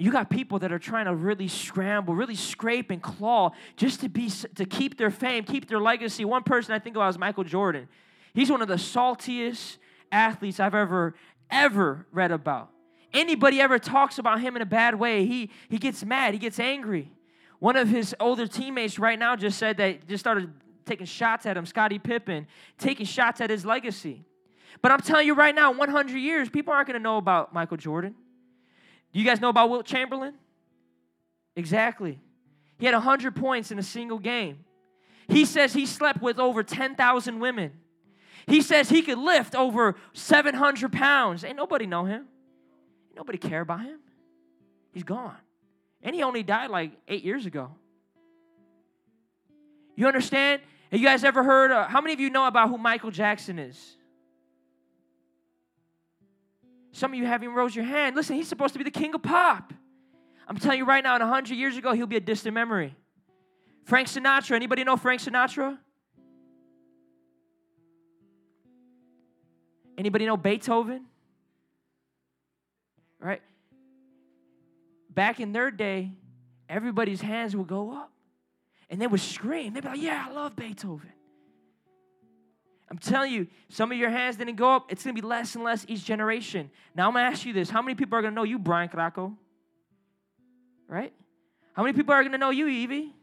You 0.00 0.10
got 0.10 0.30
people 0.30 0.58
that 0.60 0.72
are 0.72 0.78
trying 0.78 1.04
to 1.04 1.14
really 1.14 1.46
scramble, 1.46 2.14
really 2.14 2.34
scrape 2.34 2.90
and 2.90 3.02
claw 3.02 3.50
just 3.76 4.00
to 4.00 4.08
be 4.08 4.30
to 4.54 4.64
keep 4.64 4.96
their 4.96 5.10
fame, 5.10 5.44
keep 5.44 5.68
their 5.68 5.78
legacy. 5.78 6.24
One 6.24 6.42
person 6.42 6.72
I 6.72 6.78
think 6.78 6.96
about 6.96 7.10
is 7.10 7.18
Michael 7.18 7.44
Jordan. 7.44 7.86
He's 8.32 8.50
one 8.50 8.62
of 8.62 8.68
the 8.68 8.76
saltiest 8.76 9.76
athletes 10.10 10.58
I've 10.58 10.74
ever 10.74 11.14
ever 11.50 12.06
read 12.12 12.30
about. 12.32 12.70
Anybody 13.12 13.60
ever 13.60 13.78
talks 13.78 14.18
about 14.18 14.40
him 14.40 14.56
in 14.56 14.62
a 14.62 14.66
bad 14.66 14.94
way, 14.94 15.26
he 15.26 15.50
he 15.68 15.76
gets 15.76 16.02
mad, 16.02 16.32
he 16.32 16.40
gets 16.40 16.58
angry. 16.58 17.12
One 17.58 17.76
of 17.76 17.88
his 17.90 18.16
older 18.18 18.46
teammates 18.46 18.98
right 18.98 19.18
now 19.18 19.36
just 19.36 19.58
said 19.58 19.76
that 19.76 20.08
just 20.08 20.24
started 20.24 20.50
taking 20.86 21.04
shots 21.04 21.44
at 21.44 21.58
him, 21.58 21.66
Scottie 21.66 21.98
Pippen, 21.98 22.46
taking 22.78 23.04
shots 23.04 23.42
at 23.42 23.50
his 23.50 23.66
legacy. 23.66 24.24
But 24.80 24.92
I'm 24.92 25.00
telling 25.00 25.26
you 25.26 25.34
right 25.34 25.54
now, 25.54 25.72
100 25.72 26.16
years, 26.16 26.48
people 26.48 26.72
aren't 26.72 26.86
going 26.86 26.98
to 26.98 27.02
know 27.02 27.18
about 27.18 27.52
Michael 27.52 27.76
Jordan. 27.76 28.14
Do 29.12 29.18
you 29.18 29.24
guys 29.24 29.40
know 29.40 29.48
about 29.48 29.70
Wilt 29.70 29.86
Chamberlain? 29.86 30.34
Exactly. 31.56 32.20
He 32.78 32.86
had 32.86 32.94
100 32.94 33.34
points 33.36 33.70
in 33.70 33.78
a 33.78 33.82
single 33.82 34.18
game. 34.18 34.64
He 35.28 35.44
says 35.44 35.72
he 35.72 35.86
slept 35.86 36.22
with 36.22 36.38
over 36.38 36.62
10,000 36.62 37.40
women. 37.40 37.72
He 38.46 38.62
says 38.62 38.88
he 38.88 39.02
could 39.02 39.18
lift 39.18 39.54
over 39.54 39.96
700 40.12 40.92
pounds. 40.92 41.44
Ain't 41.44 41.56
nobody 41.56 41.86
know 41.86 42.04
him. 42.04 42.26
Ain't 43.08 43.16
nobody 43.16 43.38
care 43.38 43.60
about 43.60 43.82
him. 43.82 44.00
He's 44.92 45.04
gone. 45.04 45.36
And 46.02 46.14
he 46.14 46.22
only 46.22 46.42
died 46.42 46.70
like 46.70 46.92
eight 47.06 47.22
years 47.24 47.46
ago. 47.46 47.70
You 49.94 50.06
understand? 50.06 50.62
Have 50.90 50.98
you 50.98 51.06
guys 51.06 51.22
ever 51.22 51.42
heard? 51.42 51.70
Uh, 51.70 51.86
how 51.86 52.00
many 52.00 52.14
of 52.14 52.20
you 52.20 52.30
know 52.30 52.46
about 52.46 52.70
who 52.70 52.78
Michael 52.78 53.10
Jackson 53.10 53.58
is? 53.58 53.96
Some 56.92 57.12
of 57.12 57.18
you 57.18 57.26
haven't 57.26 57.50
raised 57.50 57.76
your 57.76 57.84
hand. 57.84 58.16
Listen, 58.16 58.36
he's 58.36 58.48
supposed 58.48 58.72
to 58.74 58.78
be 58.78 58.84
the 58.84 58.90
king 58.90 59.14
of 59.14 59.22
pop. 59.22 59.72
I'm 60.48 60.56
telling 60.56 60.78
you 60.78 60.84
right 60.84 61.02
now, 61.02 61.14
in 61.14 61.22
100 61.22 61.54
years 61.54 61.76
ago, 61.76 61.92
he'll 61.92 62.06
be 62.06 62.16
a 62.16 62.20
distant 62.20 62.54
memory. 62.54 62.96
Frank 63.84 64.08
Sinatra. 64.08 64.56
Anybody 64.56 64.84
know 64.84 64.96
Frank 64.96 65.20
Sinatra? 65.20 65.78
Anybody 69.96 70.26
know 70.26 70.36
Beethoven? 70.36 71.04
Right? 73.20 73.42
Back 75.10 75.40
in 75.40 75.52
their 75.52 75.70
day, 75.70 76.12
everybody's 76.68 77.20
hands 77.20 77.54
would 77.54 77.66
go 77.66 77.92
up 77.92 78.10
and 78.88 79.00
they 79.00 79.06
would 79.06 79.20
scream. 79.20 79.74
They'd 79.74 79.82
be 79.82 79.88
like, 79.88 80.00
Yeah, 80.00 80.26
I 80.28 80.32
love 80.32 80.56
Beethoven. 80.56 81.12
I'm 82.90 82.98
telling 82.98 83.32
you, 83.32 83.46
some 83.68 83.92
of 83.92 83.98
your 83.98 84.10
hands 84.10 84.36
didn't 84.36 84.56
go 84.56 84.74
up. 84.74 84.90
It's 84.90 85.04
going 85.04 85.14
to 85.14 85.22
be 85.22 85.26
less 85.26 85.54
and 85.54 85.62
less 85.62 85.84
each 85.86 86.04
generation. 86.04 86.70
Now, 86.94 87.06
I'm 87.06 87.12
going 87.12 87.24
to 87.24 87.30
ask 87.30 87.46
you 87.46 87.52
this. 87.52 87.70
How 87.70 87.82
many 87.82 87.94
people 87.94 88.18
are 88.18 88.22
going 88.22 88.32
to 88.32 88.36
know 88.36 88.44
you, 88.44 88.58
Brian 88.58 88.88
Caraco? 88.88 89.36
Right? 90.88 91.12
How 91.74 91.84
many 91.84 91.94
people 91.94 92.12
are 92.12 92.22
going 92.22 92.32
to 92.32 92.38
know 92.38 92.50
you, 92.50 92.66
Evie? 92.66 93.14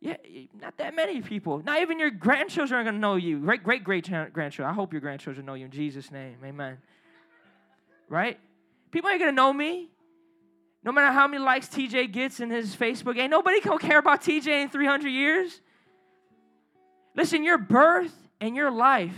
Yeah, 0.00 0.16
not 0.60 0.78
that 0.78 0.96
many 0.96 1.20
people. 1.20 1.62
Not 1.62 1.80
even 1.80 1.98
your 1.98 2.10
grandchildren 2.10 2.80
are 2.80 2.84
going 2.84 2.94
to 2.94 3.00
know 3.00 3.16
you. 3.16 3.38
Great, 3.38 3.62
great, 3.62 3.84
great 3.84 4.08
grandchildren. 4.08 4.68
I 4.68 4.72
hope 4.72 4.92
your 4.92 5.00
grandchildren 5.00 5.44
know 5.44 5.54
you 5.54 5.66
in 5.66 5.70
Jesus' 5.70 6.10
name. 6.10 6.38
Amen. 6.44 6.78
Right? 8.08 8.40
People 8.90 9.10
ain't 9.10 9.20
going 9.20 9.30
to 9.30 9.36
know 9.36 9.52
me. 9.52 9.90
No 10.84 10.90
matter 10.90 11.12
how 11.12 11.28
many 11.28 11.42
likes 11.42 11.68
TJ 11.68 12.10
gets 12.12 12.40
in 12.40 12.50
his 12.50 12.74
Facebook, 12.74 13.16
ain't 13.16 13.30
nobody 13.30 13.60
gonna 13.60 13.78
care 13.78 13.98
about 13.98 14.20
TJ 14.22 14.48
in 14.48 14.68
300 14.68 15.08
years. 15.08 15.60
Listen, 17.14 17.44
your 17.44 17.58
birth 17.58 18.14
and 18.40 18.56
your 18.56 18.70
life 18.70 19.16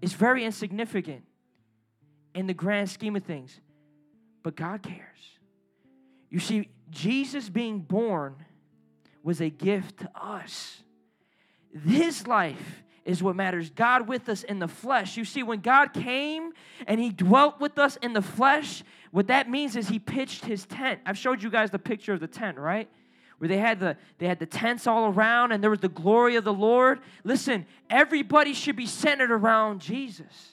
is 0.00 0.12
very 0.12 0.44
insignificant 0.44 1.24
in 2.34 2.46
the 2.46 2.54
grand 2.54 2.90
scheme 2.90 3.16
of 3.16 3.24
things, 3.24 3.60
but 4.42 4.56
God 4.56 4.82
cares. 4.82 4.98
You 6.30 6.38
see, 6.38 6.68
Jesus 6.90 7.48
being 7.48 7.80
born 7.80 8.36
was 9.22 9.40
a 9.40 9.50
gift 9.50 10.00
to 10.00 10.10
us. 10.14 10.82
His 11.86 12.26
life 12.26 12.82
is 13.04 13.22
what 13.22 13.36
matters. 13.36 13.70
God 13.70 14.08
with 14.08 14.28
us 14.28 14.42
in 14.42 14.58
the 14.58 14.68
flesh. 14.68 15.16
You 15.16 15.24
see, 15.24 15.42
when 15.42 15.60
God 15.60 15.92
came 15.92 16.52
and 16.86 17.00
He 17.00 17.10
dwelt 17.10 17.60
with 17.60 17.78
us 17.78 17.96
in 17.96 18.12
the 18.12 18.22
flesh, 18.22 18.82
what 19.10 19.28
that 19.28 19.50
means 19.50 19.76
is 19.76 19.88
He 19.88 19.98
pitched 19.98 20.44
His 20.44 20.66
tent. 20.66 21.00
I've 21.04 21.18
showed 21.18 21.42
you 21.42 21.50
guys 21.50 21.70
the 21.70 21.78
picture 21.78 22.12
of 22.12 22.20
the 22.20 22.28
tent, 22.28 22.58
right? 22.58 22.88
Where 23.42 23.48
they 23.48 23.58
had 23.58 23.80
the 23.80 23.96
they 24.18 24.28
had 24.28 24.38
the 24.38 24.46
tents 24.46 24.86
all 24.86 25.12
around 25.12 25.50
and 25.50 25.60
there 25.60 25.70
was 25.70 25.80
the 25.80 25.88
glory 25.88 26.36
of 26.36 26.44
the 26.44 26.52
Lord. 26.52 27.00
Listen, 27.24 27.66
everybody 27.90 28.52
should 28.52 28.76
be 28.76 28.86
centered 28.86 29.32
around 29.32 29.80
Jesus. 29.80 30.52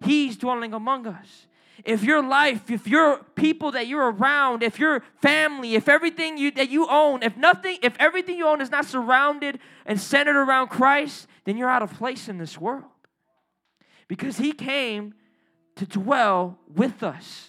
He's 0.00 0.36
dwelling 0.36 0.74
among 0.74 1.08
us 1.08 1.48
if 1.84 2.04
your 2.04 2.22
life, 2.22 2.70
if 2.70 2.86
your 2.86 3.24
people 3.34 3.72
that 3.72 3.88
you're 3.88 4.12
around, 4.12 4.62
if 4.62 4.78
your 4.78 5.02
family, 5.20 5.74
if 5.74 5.88
everything 5.88 6.38
you, 6.38 6.52
that 6.52 6.70
you 6.70 6.86
own, 6.88 7.24
if 7.24 7.36
nothing, 7.36 7.78
if 7.82 7.96
everything 7.98 8.38
you 8.38 8.46
own 8.46 8.60
is 8.60 8.70
not 8.70 8.84
surrounded 8.84 9.58
and 9.84 10.00
centered 10.00 10.40
around 10.40 10.68
Christ, 10.68 11.26
then 11.46 11.56
you're 11.56 11.68
out 11.68 11.82
of 11.82 11.92
place 11.94 12.28
in 12.28 12.38
this 12.38 12.56
world. 12.58 12.84
Because 14.06 14.36
He 14.36 14.52
came 14.52 15.14
to 15.74 15.84
dwell 15.84 16.60
with 16.72 17.02
us. 17.02 17.48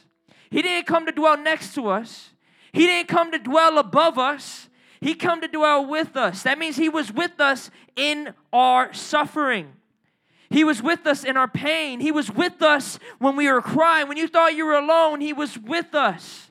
He 0.49 0.63
didn't 0.63 0.87
come 0.87 1.05
to 1.05 1.11
dwell 1.11 1.37
next 1.37 1.75
to 1.75 1.89
us. 1.89 2.31
He 2.71 2.85
didn't 2.85 3.07
come 3.07 3.31
to 3.31 3.39
dwell 3.39 3.77
above 3.77 4.17
us. 4.17 4.69
He 5.01 5.15
come 5.15 5.41
to 5.41 5.47
dwell 5.47 5.85
with 5.85 6.17
us. 6.17 6.43
That 6.43 6.59
means 6.59 6.75
he 6.75 6.89
was 6.89 7.11
with 7.11 7.39
us 7.39 7.71
in 7.95 8.33
our 8.51 8.93
suffering. 8.93 9.73
He 10.49 10.63
was 10.63 10.81
with 10.81 11.05
us 11.05 11.23
in 11.23 11.37
our 11.37 11.47
pain. 11.47 11.99
He 11.99 12.11
was 12.11 12.31
with 12.31 12.61
us 12.61 12.97
when 13.19 13.35
we 13.35 13.49
were 13.51 13.61
crying. 13.61 14.07
When 14.07 14.17
you 14.17 14.27
thought 14.27 14.55
you 14.55 14.65
were 14.65 14.77
alone, 14.77 15.21
He 15.21 15.31
was 15.31 15.57
with 15.57 15.93
us. 15.93 16.49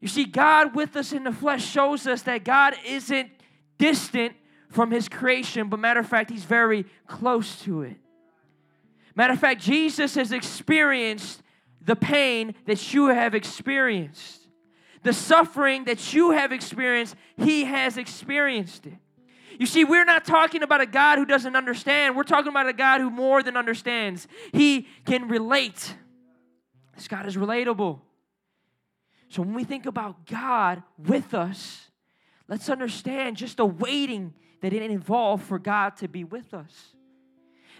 You 0.00 0.08
see, 0.08 0.24
God 0.24 0.74
with 0.74 0.96
us 0.96 1.12
in 1.12 1.24
the 1.24 1.32
flesh 1.32 1.64
shows 1.64 2.06
us 2.06 2.22
that 2.22 2.44
God 2.44 2.74
isn't 2.86 3.30
distant 3.76 4.34
from 4.70 4.90
His 4.90 5.08
creation, 5.08 5.68
but 5.68 5.78
matter 5.78 6.00
of 6.00 6.08
fact, 6.08 6.30
He's 6.30 6.44
very 6.44 6.86
close 7.06 7.60
to 7.62 7.82
it. 7.82 7.96
Matter 9.14 9.34
of 9.34 9.40
fact, 9.40 9.60
Jesus 9.60 10.14
has 10.14 10.32
experienced 10.32 11.42
the 11.82 11.96
pain 11.96 12.54
that 12.64 12.94
you 12.94 13.08
have 13.08 13.34
experienced. 13.34 14.47
The 15.02 15.12
suffering 15.12 15.84
that 15.84 16.12
you 16.12 16.32
have 16.32 16.52
experienced, 16.52 17.14
He 17.36 17.64
has 17.64 17.96
experienced 17.96 18.86
it. 18.86 18.94
You 19.58 19.66
see, 19.66 19.84
we're 19.84 20.04
not 20.04 20.24
talking 20.24 20.62
about 20.62 20.80
a 20.80 20.86
God 20.86 21.18
who 21.18 21.24
doesn't 21.24 21.56
understand. 21.56 22.16
We're 22.16 22.22
talking 22.22 22.48
about 22.48 22.68
a 22.68 22.72
God 22.72 23.00
who 23.00 23.10
more 23.10 23.42
than 23.42 23.56
understands. 23.56 24.28
He 24.52 24.86
can 25.04 25.28
relate. 25.28 25.96
This 26.94 27.08
God 27.08 27.26
is 27.26 27.36
relatable. 27.36 28.00
So 29.28 29.42
when 29.42 29.54
we 29.54 29.64
think 29.64 29.86
about 29.86 30.26
God 30.26 30.82
with 30.96 31.34
us, 31.34 31.90
let's 32.46 32.68
understand 32.70 33.36
just 33.36 33.56
the 33.56 33.66
waiting 33.66 34.32
that 34.62 34.72
it 34.72 34.82
involved 34.82 35.44
for 35.44 35.58
God 35.58 35.96
to 35.98 36.08
be 36.08 36.24
with 36.24 36.54
us. 36.54 36.94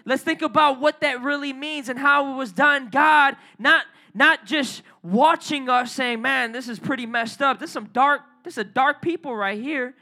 Let's 0.05 0.23
think 0.23 0.41
about 0.41 0.79
what 0.79 1.01
that 1.01 1.21
really 1.21 1.53
means 1.53 1.89
and 1.89 1.99
how 1.99 2.33
it 2.33 2.37
was 2.37 2.51
done. 2.51 2.89
God 2.89 3.35
not 3.57 3.85
not 4.13 4.45
just 4.45 4.81
watching 5.03 5.69
us 5.69 5.91
saying, 5.91 6.21
"Man, 6.21 6.51
this 6.51 6.67
is 6.67 6.79
pretty 6.79 7.05
messed 7.05 7.41
up. 7.41 7.59
This 7.59 7.69
is 7.69 7.73
some 7.73 7.85
dark. 7.87 8.21
This 8.43 8.57
is 8.57 8.65
dark 8.73 9.01
people 9.01 9.35
right 9.35 9.61
here. 9.61 9.95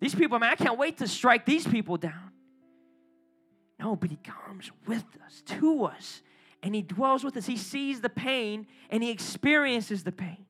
These 0.00 0.14
people, 0.14 0.38
man, 0.38 0.50
I 0.50 0.56
can't 0.56 0.78
wait 0.78 0.98
to 0.98 1.08
strike 1.08 1.44
these 1.44 1.66
people 1.66 1.96
down." 1.96 2.32
No, 3.78 3.96
but 3.96 4.10
He 4.10 4.16
comes 4.16 4.70
with 4.86 5.04
us, 5.24 5.42
to 5.42 5.84
us, 5.84 6.22
and 6.62 6.74
He 6.74 6.82
dwells 6.82 7.24
with 7.24 7.36
us. 7.36 7.46
He 7.46 7.56
sees 7.56 8.00
the 8.00 8.08
pain 8.08 8.66
and 8.90 9.02
He 9.02 9.10
experiences 9.10 10.04
the 10.04 10.12
pain. 10.12 10.46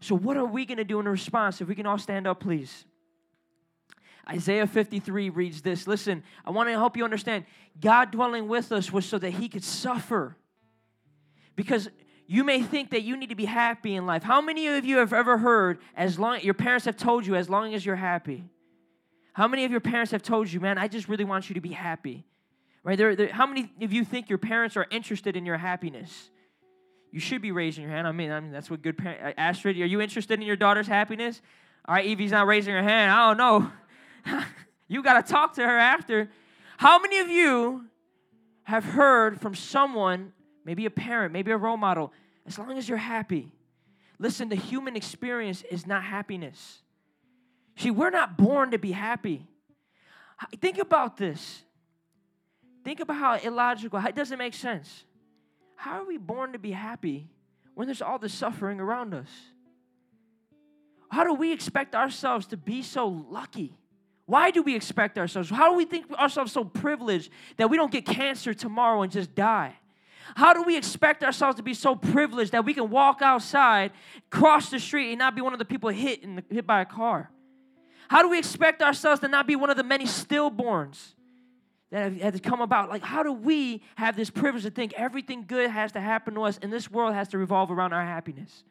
So, 0.00 0.14
what 0.14 0.36
are 0.36 0.44
we 0.44 0.66
going 0.66 0.78
to 0.78 0.84
do 0.84 1.00
in 1.00 1.08
response? 1.08 1.62
If 1.62 1.68
we 1.68 1.74
can 1.74 1.86
all 1.86 1.96
stand 1.96 2.26
up, 2.26 2.40
please. 2.40 2.84
Isaiah 4.28 4.66
53 4.66 5.30
reads 5.30 5.62
this. 5.62 5.86
Listen, 5.86 6.22
I 6.44 6.50
want 6.50 6.68
to 6.68 6.72
help 6.72 6.96
you 6.96 7.04
understand. 7.04 7.44
God 7.80 8.10
dwelling 8.10 8.48
with 8.48 8.72
us 8.72 8.92
was 8.92 9.06
so 9.06 9.18
that 9.18 9.30
he 9.30 9.48
could 9.48 9.64
suffer. 9.64 10.36
Because 11.56 11.88
you 12.26 12.44
may 12.44 12.62
think 12.62 12.90
that 12.90 13.02
you 13.02 13.16
need 13.16 13.28
to 13.28 13.34
be 13.34 13.44
happy 13.44 13.94
in 13.94 14.06
life. 14.06 14.22
How 14.22 14.40
many 14.40 14.66
of 14.68 14.84
you 14.84 14.98
have 14.98 15.12
ever 15.12 15.38
heard 15.38 15.78
as 15.96 16.18
long 16.18 16.40
your 16.40 16.54
parents 16.54 16.86
have 16.86 16.96
told 16.96 17.26
you 17.26 17.36
as 17.36 17.50
long 17.50 17.74
as 17.74 17.84
you're 17.84 17.96
happy? 17.96 18.44
How 19.34 19.48
many 19.48 19.64
of 19.64 19.70
your 19.70 19.80
parents 19.80 20.12
have 20.12 20.22
told 20.22 20.50
you, 20.50 20.60
man, 20.60 20.78
I 20.78 20.88
just 20.88 21.08
really 21.08 21.24
want 21.24 21.48
you 21.50 21.54
to 21.54 21.60
be 21.60 21.72
happy? 21.72 22.24
Right? 22.82 22.96
There, 22.96 23.16
there, 23.16 23.28
how 23.28 23.46
many 23.46 23.70
of 23.82 23.92
you 23.92 24.04
think 24.04 24.28
your 24.28 24.38
parents 24.38 24.76
are 24.76 24.86
interested 24.90 25.36
in 25.36 25.44
your 25.44 25.58
happiness? 25.58 26.30
You 27.10 27.20
should 27.20 27.42
be 27.42 27.52
raising 27.52 27.82
your 27.82 27.92
hand. 27.92 28.06
I 28.06 28.12
mean, 28.12 28.30
I 28.30 28.40
mean 28.40 28.52
that's 28.52 28.70
what 28.70 28.82
good 28.82 28.96
parents. 28.98 29.22
Uh, 29.24 29.40
Astrid, 29.40 29.76
are 29.80 29.86
you 29.86 30.00
interested 30.00 30.40
in 30.40 30.46
your 30.46 30.56
daughter's 30.56 30.86
happiness? 30.86 31.40
All 31.86 31.94
right, 31.94 32.06
Evie's 32.06 32.30
not 32.30 32.46
raising 32.46 32.74
her 32.74 32.82
hand. 32.82 33.10
I 33.10 33.28
don't 33.28 33.36
know. 33.36 34.42
you 34.88 35.02
got 35.02 35.24
to 35.24 35.32
talk 35.32 35.54
to 35.54 35.62
her 35.62 35.78
after. 35.78 36.30
How 36.76 36.98
many 36.98 37.18
of 37.18 37.28
you 37.28 37.86
have 38.64 38.84
heard 38.84 39.40
from 39.40 39.54
someone, 39.54 40.32
maybe 40.64 40.86
a 40.86 40.90
parent, 40.90 41.32
maybe 41.32 41.50
a 41.50 41.56
role 41.56 41.76
model, 41.76 42.12
as 42.46 42.58
long 42.58 42.76
as 42.78 42.88
you're 42.88 42.98
happy? 42.98 43.52
Listen, 44.18 44.48
the 44.48 44.56
human 44.56 44.96
experience 44.96 45.62
is 45.70 45.86
not 45.86 46.02
happiness. 46.04 46.82
See, 47.76 47.90
we're 47.90 48.10
not 48.10 48.36
born 48.36 48.70
to 48.70 48.78
be 48.78 48.92
happy. 48.92 49.46
Think 50.60 50.78
about 50.78 51.16
this. 51.16 51.62
Think 52.84 53.00
about 53.00 53.16
how 53.16 53.36
illogical, 53.36 53.98
how 53.98 54.08
it 54.08 54.14
doesn't 54.14 54.38
make 54.38 54.54
sense. 54.54 55.04
How 55.76 56.00
are 56.00 56.06
we 56.06 56.18
born 56.18 56.52
to 56.52 56.58
be 56.58 56.70
happy 56.70 57.28
when 57.74 57.86
there's 57.86 58.02
all 58.02 58.18
this 58.18 58.32
suffering 58.32 58.80
around 58.80 59.14
us? 59.14 59.28
How 61.10 61.24
do 61.24 61.34
we 61.34 61.52
expect 61.52 61.94
ourselves 61.94 62.46
to 62.48 62.56
be 62.56 62.82
so 62.82 63.06
lucky? 63.06 63.76
Why 64.26 64.50
do 64.50 64.62
we 64.62 64.74
expect 64.74 65.18
ourselves? 65.18 65.50
How 65.50 65.70
do 65.70 65.76
we 65.76 65.84
think 65.84 66.10
ourselves 66.12 66.52
so 66.52 66.64
privileged 66.64 67.30
that 67.56 67.68
we 67.68 67.76
don't 67.76 67.92
get 67.92 68.06
cancer 68.06 68.54
tomorrow 68.54 69.02
and 69.02 69.12
just 69.12 69.34
die? 69.34 69.74
How 70.36 70.52
do 70.52 70.62
we 70.62 70.76
expect 70.76 71.22
ourselves 71.22 71.56
to 71.56 71.62
be 71.62 71.74
so 71.74 71.94
privileged 71.94 72.52
that 72.52 72.64
we 72.64 72.74
can 72.74 72.90
walk 72.90 73.22
outside, 73.22 73.92
cross 74.30 74.70
the 74.70 74.80
street, 74.80 75.10
and 75.10 75.18
not 75.18 75.34
be 75.34 75.42
one 75.42 75.52
of 75.52 75.58
the 75.58 75.64
people 75.64 75.90
hit 75.90 76.22
the, 76.22 76.44
hit 76.50 76.66
by 76.66 76.80
a 76.80 76.84
car? 76.84 77.30
How 78.08 78.22
do 78.22 78.28
we 78.28 78.38
expect 78.38 78.82
ourselves 78.82 79.20
to 79.20 79.28
not 79.28 79.46
be 79.46 79.56
one 79.56 79.70
of 79.70 79.76
the 79.76 79.82
many 79.82 80.04
stillborns 80.04 81.14
that 81.90 82.12
have, 82.12 82.20
have 82.20 82.42
come 82.42 82.60
about? 82.60 82.88
Like, 82.88 83.02
how 83.02 83.22
do 83.22 83.32
we 83.32 83.82
have 83.96 84.16
this 84.16 84.30
privilege 84.30 84.64
to 84.64 84.70
think 84.70 84.92
everything 84.94 85.44
good 85.46 85.70
has 85.70 85.92
to 85.92 86.00
happen 86.00 86.34
to 86.34 86.42
us 86.42 86.58
and 86.62 86.72
this 86.72 86.90
world 86.90 87.14
has 87.14 87.28
to 87.28 87.38
revolve 87.38 87.70
around 87.70 87.92
our 87.92 88.04
happiness? 88.04 88.64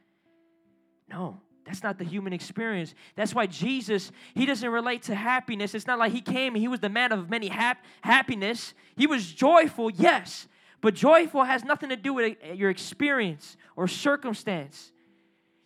No. 1.10 1.42
That's 1.66 1.84
not 1.84 1.98
the 1.98 2.04
human 2.04 2.34
experience. 2.34 2.94
That's 3.16 3.34
why 3.34 3.46
Jesus, 3.46 4.12
he 4.34 4.46
doesn't 4.46 4.70
relate 4.70 5.04
to 5.04 5.16
happiness. 5.16 5.74
It's 5.74 5.88
not 5.88 5.98
like 5.98 6.12
he 6.12 6.22
came 6.22 6.56
and 6.56 6.62
he 6.62 6.68
was 6.68 6.82
the 6.82 6.90
man 6.90 7.12
of 7.12 7.30
many 7.30 7.48
hap- 7.48 7.84
happiness. 8.02 8.74
He 8.98 9.08
was 9.08 9.32
joyful, 9.32 9.90
yes, 9.90 10.48
but 10.84 10.94
joyful 10.94 11.46
has 11.46 11.64
nothing 11.64 11.90
to 11.90 11.96
do 11.96 12.14
with 12.14 12.38
your 12.54 12.70
experience 12.70 13.58
or 13.76 13.88
circumstance. 13.88 14.93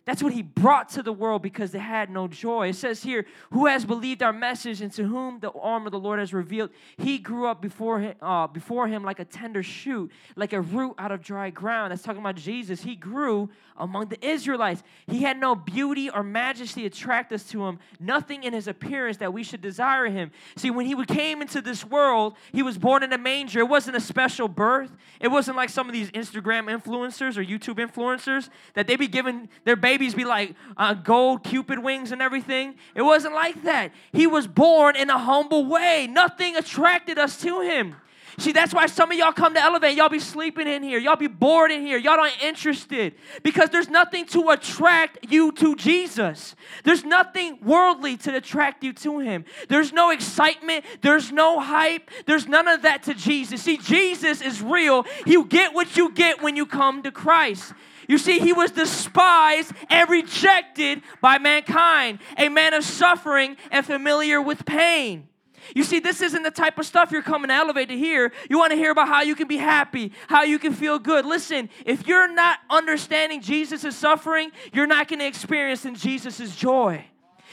That's 0.08 0.22
what 0.22 0.32
he 0.32 0.40
brought 0.40 0.88
to 0.92 1.02
the 1.02 1.12
world 1.12 1.42
because 1.42 1.70
they 1.70 1.78
had 1.78 2.08
no 2.08 2.28
joy. 2.28 2.70
It 2.70 2.76
says 2.76 3.02
here, 3.02 3.26
Who 3.50 3.66
has 3.66 3.84
believed 3.84 4.22
our 4.22 4.32
message 4.32 4.80
and 4.80 4.90
to 4.92 5.04
whom 5.04 5.38
the 5.38 5.50
arm 5.50 5.84
of 5.84 5.92
the 5.92 5.98
Lord 5.98 6.18
has 6.18 6.32
revealed? 6.32 6.70
He 6.96 7.18
grew 7.18 7.46
up 7.46 7.60
before 7.60 8.00
him, 8.00 8.14
uh, 8.22 8.46
before 8.46 8.88
him 8.88 9.04
like 9.04 9.20
a 9.20 9.26
tender 9.26 9.62
shoot, 9.62 10.10
like 10.34 10.54
a 10.54 10.62
root 10.62 10.94
out 10.96 11.12
of 11.12 11.20
dry 11.20 11.50
ground. 11.50 11.90
That's 11.90 12.00
talking 12.00 12.22
about 12.22 12.36
Jesus. 12.36 12.80
He 12.80 12.96
grew 12.96 13.50
among 13.76 14.08
the 14.08 14.26
Israelites. 14.26 14.82
He 15.06 15.22
had 15.22 15.38
no 15.38 15.54
beauty 15.54 16.08
or 16.08 16.22
majesty 16.22 16.86
attract 16.86 17.30
us 17.30 17.44
to 17.50 17.66
him, 17.66 17.78
nothing 18.00 18.44
in 18.44 18.54
his 18.54 18.66
appearance 18.66 19.18
that 19.18 19.34
we 19.34 19.42
should 19.42 19.60
desire 19.60 20.06
him. 20.06 20.30
See, 20.56 20.70
when 20.70 20.86
he 20.86 21.04
came 21.04 21.42
into 21.42 21.60
this 21.60 21.84
world, 21.84 22.34
he 22.50 22.62
was 22.62 22.78
born 22.78 23.02
in 23.02 23.12
a 23.12 23.18
manger. 23.18 23.60
It 23.60 23.68
wasn't 23.68 23.98
a 23.98 24.00
special 24.00 24.48
birth. 24.48 24.90
It 25.20 25.28
wasn't 25.28 25.58
like 25.58 25.68
some 25.68 25.86
of 25.86 25.92
these 25.92 26.10
Instagram 26.12 26.66
influencers 26.66 27.36
or 27.36 27.44
YouTube 27.44 27.76
influencers 27.76 28.48
that 28.72 28.86
they 28.86 28.96
be 28.96 29.06
giving 29.06 29.50
their 29.64 29.76
baby 29.76 29.97
babies 29.98 30.14
be 30.14 30.24
like 30.24 30.54
uh, 30.76 30.94
gold 30.94 31.42
cupid 31.42 31.78
wings 31.80 32.12
and 32.12 32.22
everything. 32.22 32.76
It 32.94 33.02
wasn't 33.02 33.34
like 33.34 33.64
that. 33.64 33.92
He 34.12 34.26
was 34.26 34.46
born 34.46 34.96
in 34.96 35.10
a 35.10 35.18
humble 35.18 35.66
way. 35.66 36.06
Nothing 36.08 36.56
attracted 36.56 37.18
us 37.18 37.40
to 37.42 37.60
him. 37.60 37.96
See, 38.38 38.52
that's 38.52 38.72
why 38.72 38.86
some 38.86 39.10
of 39.10 39.18
y'all 39.18 39.32
come 39.32 39.54
to 39.54 39.60
Elevate. 39.60 39.96
Y'all 39.96 40.08
be 40.08 40.20
sleeping 40.20 40.68
in 40.68 40.84
here. 40.84 41.00
Y'all 41.00 41.16
be 41.16 41.26
bored 41.26 41.72
in 41.72 41.84
here. 41.84 41.98
Y'all 41.98 42.18
not 42.18 42.30
interested 42.40 43.14
because 43.42 43.70
there's 43.70 43.88
nothing 43.88 44.26
to 44.26 44.50
attract 44.50 45.28
you 45.28 45.50
to 45.52 45.74
Jesus. 45.74 46.54
There's 46.84 47.02
nothing 47.02 47.58
worldly 47.64 48.16
to 48.18 48.36
attract 48.36 48.84
you 48.84 48.92
to 48.92 49.18
Him. 49.18 49.44
There's 49.68 49.92
no 49.92 50.10
excitement. 50.10 50.84
There's 51.02 51.32
no 51.32 51.58
hype. 51.58 52.12
There's 52.26 52.46
none 52.46 52.68
of 52.68 52.82
that 52.82 53.02
to 53.04 53.14
Jesus. 53.14 53.60
See, 53.62 53.76
Jesus 53.76 54.40
is 54.40 54.62
real. 54.62 55.04
You 55.26 55.44
get 55.44 55.74
what 55.74 55.96
you 55.96 56.12
get 56.12 56.40
when 56.40 56.54
you 56.54 56.64
come 56.64 57.02
to 57.02 57.10
Christ. 57.10 57.72
You 58.08 58.18
see, 58.18 58.38
he 58.38 58.54
was 58.54 58.70
despised 58.70 59.72
and 59.90 60.08
rejected 60.08 61.02
by 61.20 61.38
mankind, 61.38 62.20
a 62.38 62.48
man 62.48 62.74
of 62.74 62.82
suffering 62.82 63.56
and 63.70 63.84
familiar 63.84 64.40
with 64.40 64.64
pain. 64.64 65.28
You 65.74 65.84
see, 65.84 66.00
this 66.00 66.22
isn't 66.22 66.42
the 66.42 66.50
type 66.50 66.78
of 66.78 66.86
stuff 66.86 67.12
you're 67.12 67.22
coming 67.22 67.48
to 67.48 67.54
elevate 67.54 67.90
to 67.90 67.96
hear. 67.96 68.32
You 68.48 68.58
want 68.58 68.72
to 68.72 68.76
hear 68.76 68.90
about 68.90 69.08
how 69.08 69.20
you 69.20 69.34
can 69.34 69.46
be 69.46 69.58
happy, 69.58 70.12
how 70.26 70.42
you 70.42 70.58
can 70.58 70.72
feel 70.72 70.98
good. 70.98 71.26
Listen, 71.26 71.68
if 71.84 72.06
you're 72.06 72.32
not 72.32 72.58
understanding 72.70 73.42
Jesus' 73.42 73.94
suffering, 73.94 74.50
you're 74.72 74.86
not 74.86 75.08
going 75.08 75.18
to 75.18 75.26
experience 75.26 75.84
in 75.84 75.94
Jesus' 75.94 76.56
joy. 76.56 77.04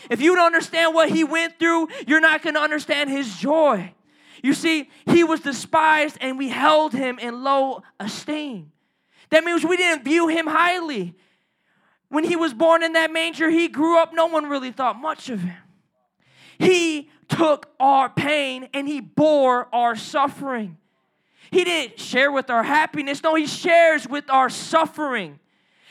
If 0.10 0.22
you 0.22 0.36
don't 0.36 0.46
understand 0.46 0.94
what 0.94 1.10
he 1.10 1.24
went 1.24 1.60
through, 1.60 1.90
you're 2.08 2.22
not 2.22 2.42
going 2.42 2.56
to 2.56 2.62
understand 2.62 3.10
his 3.10 3.38
joy. 3.38 3.94
You 4.42 4.54
see, 4.54 4.90
he 5.08 5.24
was 5.24 5.42
despised 5.42 6.18
and 6.22 6.38
we 6.38 6.50
held 6.50 6.94
him 6.94 7.20
in 7.20 7.44
low 7.44 7.82
esteem. 8.00 8.72
That 9.30 9.44
means 9.44 9.64
we 9.66 9.78
didn't 9.78 10.04
view 10.04 10.28
him 10.28 10.48
highly. 10.48 11.16
When 12.10 12.24
he 12.24 12.36
was 12.36 12.54
born 12.54 12.84
in 12.84 12.94
that 12.94 13.12
manger, 13.12 13.50
he 13.50 13.68
grew 13.68 13.98
up, 13.98 14.14
no 14.14 14.28
one 14.28 14.48
really 14.48 14.72
thought 14.72 14.96
much 14.96 15.30
of 15.30 15.42
him. 15.42 15.58
He 16.60 17.10
took 17.28 17.70
our 17.80 18.10
pain 18.10 18.70
and 18.74 18.88
he 18.88 19.02
bore 19.02 19.68
our 19.74 19.96
suffering. 19.96 20.78
He 21.52 21.64
didn't 21.64 22.00
share 22.00 22.32
with 22.32 22.50
our 22.50 22.64
happiness, 22.64 23.22
no, 23.24 23.36
he 23.36 23.48
shares 23.48 24.08
with 24.08 24.30
our 24.30 24.50
suffering. 24.50 25.40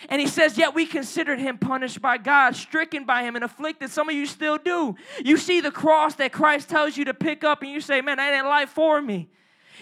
And 0.08 0.20
he 0.20 0.26
says, 0.26 0.58
Yet 0.58 0.74
we 0.74 0.86
considered 0.86 1.38
him 1.38 1.58
punished 1.58 2.02
by 2.02 2.18
God, 2.18 2.56
stricken 2.56 3.04
by 3.04 3.22
him, 3.22 3.36
and 3.36 3.44
afflicted. 3.44 3.90
Some 3.90 4.08
of 4.08 4.14
you 4.14 4.26
still 4.26 4.58
do. 4.58 4.96
You 5.24 5.36
see 5.36 5.60
the 5.60 5.70
cross 5.70 6.16
that 6.16 6.32
Christ 6.32 6.68
tells 6.68 6.96
you 6.96 7.06
to 7.06 7.14
pick 7.14 7.44
up, 7.44 7.62
and 7.62 7.70
you 7.70 7.80
say, 7.80 8.00
Man, 8.00 8.18
that 8.18 8.34
ain't 8.34 8.46
life 8.46 8.70
for 8.70 9.00
me. 9.00 9.30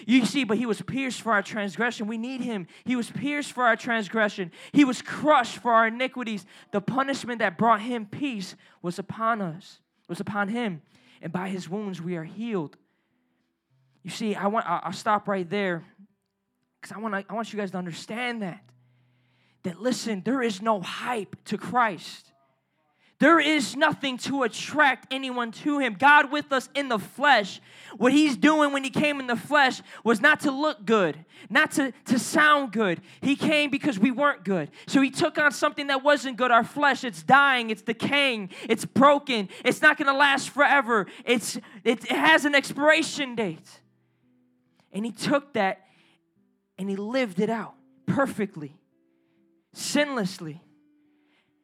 You 0.05 0.25
see, 0.25 0.43
but 0.43 0.57
he 0.57 0.65
was 0.65 0.81
pierced 0.81 1.21
for 1.21 1.31
our 1.31 1.41
transgression. 1.41 2.07
We 2.07 2.17
need 2.17 2.41
him. 2.41 2.67
He 2.85 2.95
was 2.95 3.09
pierced 3.09 3.51
for 3.51 3.63
our 3.63 3.75
transgression. 3.75 4.51
He 4.71 4.85
was 4.85 5.01
crushed 5.01 5.59
for 5.59 5.71
our 5.71 5.87
iniquities. 5.87 6.45
The 6.71 6.81
punishment 6.81 7.39
that 7.39 7.57
brought 7.57 7.81
him 7.81 8.05
peace 8.05 8.55
was 8.81 8.99
upon 8.99 9.41
us, 9.41 9.79
was 10.07 10.19
upon 10.19 10.49
him. 10.49 10.81
And 11.21 11.31
by 11.31 11.49
his 11.49 11.69
wounds 11.69 12.01
we 12.01 12.15
are 12.15 12.23
healed. 12.23 12.77
You 14.03 14.09
see, 14.09 14.35
I 14.35 14.47
want 14.47 14.65
I'll 14.67 14.91
stop 14.91 15.27
right 15.27 15.49
there 15.49 15.85
because 16.81 16.95
I 16.95 16.99
want 16.99 17.15
I 17.15 17.33
want 17.33 17.53
you 17.53 17.59
guys 17.59 17.71
to 17.71 17.77
understand 17.77 18.41
that. 18.41 18.61
That 19.63 19.81
listen, 19.81 20.21
there 20.25 20.41
is 20.41 20.61
no 20.61 20.81
hype 20.81 21.37
to 21.45 21.57
Christ. 21.57 22.32
There 23.23 23.39
is 23.39 23.77
nothing 23.77 24.17
to 24.17 24.43
attract 24.43 25.07
anyone 25.09 25.53
to 25.63 25.79
him. 25.79 25.95
God 25.97 26.29
with 26.29 26.51
us 26.51 26.67
in 26.75 26.89
the 26.89 26.99
flesh, 26.99 27.61
what 27.95 28.11
he's 28.11 28.35
doing 28.35 28.73
when 28.73 28.83
he 28.83 28.89
came 28.89 29.21
in 29.21 29.27
the 29.27 29.37
flesh 29.37 29.81
was 30.03 30.19
not 30.19 30.41
to 30.41 30.51
look 30.51 30.83
good, 30.83 31.23
not 31.49 31.71
to, 31.71 31.93
to 32.07 32.19
sound 32.19 32.73
good. 32.73 32.99
He 33.21 33.37
came 33.37 33.69
because 33.69 33.97
we 33.97 34.11
weren't 34.11 34.43
good. 34.43 34.71
So 34.87 34.99
he 34.99 35.09
took 35.09 35.37
on 35.37 35.53
something 35.53 35.87
that 35.87 36.03
wasn't 36.03 36.35
good. 36.35 36.51
Our 36.51 36.65
flesh, 36.65 37.05
it's 37.05 37.23
dying, 37.23 37.69
it's 37.69 37.81
decaying, 37.81 38.49
it's 38.67 38.83
broken, 38.83 39.47
it's 39.63 39.81
not 39.81 39.97
going 39.97 40.11
to 40.11 40.19
last 40.19 40.49
forever, 40.49 41.07
it's, 41.23 41.55
it, 41.85 42.03
it 42.03 42.11
has 42.11 42.43
an 42.43 42.55
expiration 42.55 43.35
date. 43.35 43.79
And 44.91 45.05
he 45.05 45.13
took 45.13 45.53
that 45.53 45.87
and 46.77 46.89
he 46.89 46.97
lived 46.97 47.39
it 47.39 47.49
out 47.49 47.75
perfectly, 48.05 48.75
sinlessly. 49.73 50.59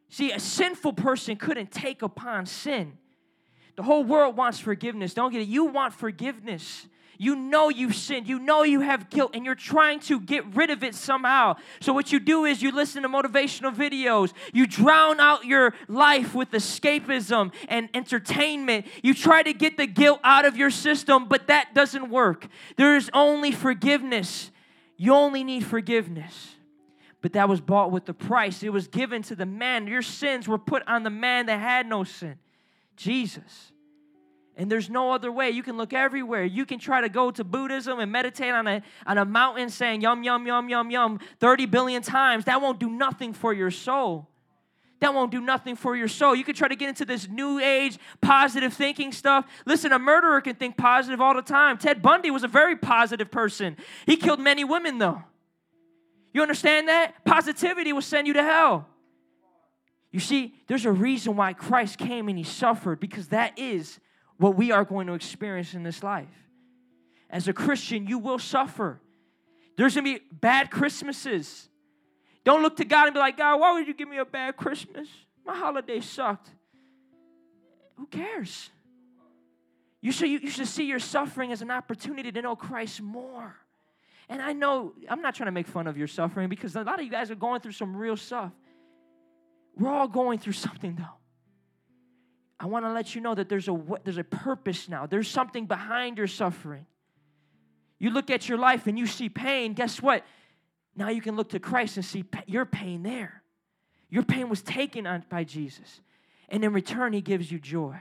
See, 0.10 0.32
a 0.32 0.40
sinful 0.40 0.94
person 0.94 1.36
couldn't 1.36 1.72
take 1.72 2.02
upon 2.02 2.46
sin. 2.46 2.98
The 3.76 3.84
whole 3.84 4.04
world 4.04 4.36
wants 4.36 4.60
forgiveness. 4.60 5.14
Don't 5.14 5.32
get 5.32 5.42
it. 5.42 5.48
You 5.48 5.66
want 5.66 5.94
forgiveness. 5.94 6.88
You 7.22 7.36
know 7.36 7.68
you've 7.68 7.96
sinned. 7.96 8.28
You 8.28 8.40
know 8.40 8.64
you 8.64 8.80
have 8.80 9.10
guilt, 9.10 9.32
and 9.34 9.46
you're 9.46 9.54
trying 9.54 10.00
to 10.02 10.22
get 10.22 10.56
rid 10.56 10.70
of 10.70 10.86
it 10.86 10.96
somehow. 10.96 11.58
So, 11.82 11.92
what 11.92 12.14
you 12.14 12.20
do 12.20 12.46
is 12.46 12.62
you 12.62 12.72
listen 12.72 13.04
to 13.04 13.10
motivational 13.10 13.76
videos. 13.76 14.32
You 14.54 14.66
drown 14.66 15.20
out 15.20 15.44
your 15.44 15.74
life 15.90 16.34
with 16.34 16.52
escapism 16.52 17.52
and 17.68 17.90
entertainment. 17.94 18.86
You 19.04 19.14
try 19.14 19.44
to 19.44 19.52
get 19.52 19.76
the 19.76 19.86
guilt 19.86 20.22
out 20.24 20.46
of 20.46 20.56
your 20.56 20.72
system, 20.72 21.28
but 21.28 21.48
that 21.48 21.76
doesn't 21.76 22.10
work. 22.10 22.48
There 22.78 22.96
is 22.96 23.10
only 23.14 23.52
forgiveness. 23.52 24.50
You 24.96 25.14
only 25.14 25.44
need 25.44 25.66
forgiveness. 25.66 26.56
But 27.22 27.34
that 27.34 27.50
was 27.50 27.60
bought 27.60 27.92
with 27.92 28.06
the 28.06 28.14
price. 28.14 28.64
It 28.64 28.72
was 28.72 28.88
given 28.88 29.22
to 29.24 29.36
the 29.36 29.46
man. 29.46 29.88
Your 29.88 30.02
sins 30.02 30.48
were 30.48 30.58
put 30.58 30.88
on 30.88 31.04
the 31.04 31.10
man 31.10 31.48
that 31.48 31.60
had 31.60 31.88
no 31.88 32.04
sin 32.04 32.38
Jesus. 32.96 33.72
And 34.58 34.70
there's 34.70 34.90
no 34.90 35.14
other 35.14 35.32
way. 35.32 35.52
You 35.52 35.64
can 35.64 35.78
look 35.78 35.94
everywhere. 35.94 36.44
You 36.44 36.66
can 36.66 36.80
try 36.80 37.00
to 37.00 37.08
go 37.08 37.32
to 37.32 37.46
Buddhism 37.46 38.00
and 38.00 38.12
meditate 38.12 38.52
on 38.52 38.68
a, 38.68 38.82
on 39.08 39.18
a 39.18 39.24
mountain 39.24 39.70
saying 39.70 40.02
yum, 40.02 40.22
yum, 40.22 40.46
yum, 40.46 40.68
yum, 40.68 40.92
yum 40.92 41.20
30 41.40 41.66
billion 41.68 42.02
times. 42.02 42.44
That 42.44 42.62
won't 42.62 42.78
do 42.78 42.90
nothing 42.90 43.32
for 43.32 43.54
your 43.54 43.72
soul. 43.72 44.28
That 45.00 45.14
won't 45.14 45.32
do 45.32 45.40
nothing 45.40 45.78
for 45.78 45.96
your 45.96 46.10
soul. 46.10 46.36
You 46.36 46.44
can 46.44 46.56
try 46.56 46.68
to 46.68 46.76
get 46.76 46.90
into 46.90 47.06
this 47.06 47.30
new 47.30 47.58
age 47.60 47.98
positive 48.20 48.74
thinking 48.74 49.14
stuff. 49.14 49.46
Listen, 49.66 49.94
a 49.94 50.00
murderer 50.00 50.42
can 50.42 50.56
think 50.56 50.76
positive 50.76 51.22
all 51.22 51.34
the 51.34 51.42
time. 51.42 51.78
Ted 51.78 52.02
Bundy 52.02 52.30
was 52.30 52.44
a 52.44 52.50
very 52.50 52.76
positive 52.76 53.32
person. 53.32 53.78
He 54.06 54.18
killed 54.18 54.42
many 54.42 54.66
women, 54.66 54.98
though. 54.98 55.24
You 56.34 56.42
understand 56.42 56.88
that? 56.88 57.26
Positivity 57.26 57.94
will 57.94 58.02
send 58.02 58.28
you 58.28 58.34
to 58.34 58.44
hell. 58.44 58.88
You 60.12 60.20
see, 60.20 60.56
there's 60.68 60.86
a 60.86 60.92
reason 60.92 61.36
why 61.36 61.54
Christ 61.54 61.98
came 61.98 62.30
and 62.30 62.38
he 62.38 62.44
suffered 62.44 63.00
because 63.00 63.28
that 63.28 63.58
is 63.58 64.00
what 64.38 64.56
we 64.56 64.72
are 64.72 64.84
going 64.84 65.08
to 65.08 65.14
experience 65.14 65.74
in 65.74 65.84
this 65.84 66.02
life. 66.02 66.28
As 67.30 67.48
a 67.48 67.54
Christian, 67.54 68.08
you 68.08 68.18
will 68.18 68.40
suffer. 68.40 69.00
There's 69.78 69.96
gonna 69.96 70.04
be 70.04 70.22
bad 70.32 70.72
Christmases. 70.72 71.70
Don't 72.44 72.64
look 72.64 72.78
to 72.78 72.86
God 72.86 73.08
and 73.08 73.14
be 73.14 73.20
like, 73.20 73.38
God, 73.38 73.60
why 73.60 73.74
would 73.74 73.88
you 73.88 73.94
give 73.94 74.10
me 74.10 74.18
a 74.18 74.26
bad 74.26 74.58
Christmas? 74.58 75.08
My 75.46 75.56
holiday 75.56 76.00
sucked. 76.00 76.50
Who 77.98 78.08
cares? 78.08 78.70
You 80.02 80.12
should, 80.12 80.30
you 80.30 80.50
should 80.50 80.68
see 80.68 80.86
your 80.86 81.00
suffering 81.00 81.52
as 81.52 81.62
an 81.62 81.70
opportunity 81.70 82.32
to 82.32 82.42
know 82.42 82.56
Christ 82.56 83.02
more. 83.02 83.56
And 84.30 84.42
I 84.42 84.54
know, 84.54 84.94
I'm 85.10 85.22
not 85.22 85.34
trying 85.34 85.48
to 85.48 85.52
make 85.52 85.68
fun 85.68 85.88
of 85.88 85.98
your 85.98 86.08
suffering 86.08 86.50
because 86.50 86.76
a 86.76 86.84
lot 86.84 87.00
of 87.00 87.06
you 87.06 87.12
guys 87.12 87.32
are 87.32 87.36
going 87.36 87.62
through 87.62 87.72
some 87.72 87.96
real 87.96 88.16
stuff. 88.16 88.52
We're 89.76 89.90
all 89.90 90.08
going 90.08 90.38
through 90.38 90.54
something, 90.54 90.96
though. 90.96 91.06
I 92.60 92.68
want 92.68 92.86
to 92.86 92.92
let 92.92 93.16
you 93.16 93.22
know 93.22 93.34
that 93.34 93.50
there's 93.50 93.68
a, 93.68 93.82
there's 94.04 94.18
a 94.18 94.24
purpose 94.24 94.88
now. 94.88 95.08
There's 95.08 95.28
something 95.28 95.66
behind 95.66 96.18
your 96.18 96.28
suffering. 96.28 96.86
You 97.98 98.12
look 98.12 98.30
at 98.30 98.48
your 98.48 98.58
life 98.58 98.86
and 98.86 99.00
you 99.00 99.08
see 99.08 99.30
pain, 99.30 99.74
guess 99.74 100.02
what? 100.02 100.24
Now 100.96 101.10
you 101.10 101.22
can 101.22 101.36
look 101.36 101.50
to 101.50 101.60
Christ 101.60 101.98
and 101.98 102.06
see 102.06 102.26
your 102.46 102.66
pain 102.66 103.04
there. 103.04 103.44
Your 104.10 104.24
pain 104.24 104.50
was 104.50 104.62
taken 104.62 105.08
on 105.08 105.24
by 105.30 105.44
Jesus. 105.44 106.02
And 106.50 106.64
in 106.64 106.74
return, 106.74 107.14
he 107.14 107.22
gives 107.22 107.52
you 107.52 107.60
joy. 107.60 107.98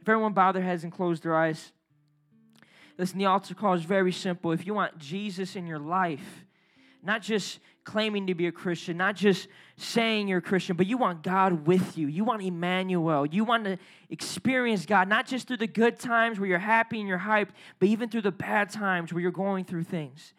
If 0.00 0.08
everyone 0.08 0.32
bow 0.32 0.52
their 0.52 0.62
heads 0.62 0.82
and 0.82 0.92
close 0.92 1.20
their 1.20 1.36
eyes, 1.36 1.72
listen, 2.98 3.18
the 3.18 3.26
altar 3.26 3.54
call 3.54 3.74
is 3.74 3.82
very 3.82 4.12
simple. 4.12 4.52
If 4.52 4.66
you 4.66 4.74
want 4.74 4.98
Jesus 4.98 5.56
in 5.56 5.66
your 5.66 5.78
life, 5.78 6.44
not 7.02 7.22
just 7.22 7.58
claiming 7.84 8.28
to 8.28 8.34
be 8.34 8.46
a 8.46 8.52
Christian, 8.52 8.96
not 8.96 9.16
just 9.16 9.48
saying 9.76 10.28
you're 10.28 10.38
a 10.38 10.42
Christian, 10.42 10.76
but 10.76 10.86
you 10.86 10.96
want 10.96 11.22
God 11.22 11.66
with 11.66 11.98
you. 11.98 12.06
You 12.06 12.24
want 12.24 12.42
Emmanuel. 12.42 13.26
You 13.26 13.44
want 13.44 13.64
to 13.64 13.78
experience 14.08 14.86
God, 14.86 15.08
not 15.08 15.26
just 15.26 15.48
through 15.48 15.56
the 15.56 15.66
good 15.66 15.98
times 15.98 16.38
where 16.38 16.48
you're 16.48 16.58
happy 16.58 17.00
and 17.00 17.08
you're 17.08 17.18
hyped, 17.18 17.50
but 17.80 17.88
even 17.88 18.08
through 18.08 18.22
the 18.22 18.30
bad 18.30 18.70
times 18.70 19.12
where 19.12 19.20
you're 19.20 19.32
going 19.32 19.64
through 19.64 19.84
things. 19.84 20.32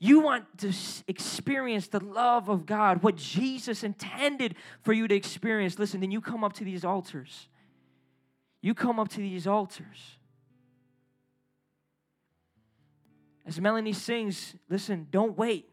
You 0.00 0.20
want 0.20 0.46
to 0.58 0.72
experience 1.06 1.88
the 1.88 2.02
love 2.02 2.48
of 2.48 2.64
God, 2.64 3.02
what 3.02 3.16
Jesus 3.16 3.84
intended 3.84 4.56
for 4.82 4.92
you 4.92 5.06
to 5.06 5.14
experience. 5.14 5.78
Listen, 5.78 6.00
then 6.00 6.10
you 6.10 6.20
come 6.20 6.42
up 6.42 6.54
to 6.54 6.64
these 6.64 6.84
altars. 6.84 7.48
You 8.62 8.74
come 8.74 8.98
up 8.98 9.08
to 9.10 9.18
these 9.18 9.46
altars. 9.46 10.16
As 13.50 13.60
Melanie 13.60 13.92
sings, 13.92 14.54
listen, 14.68 15.08
don't 15.10 15.36
wait. 15.36 15.68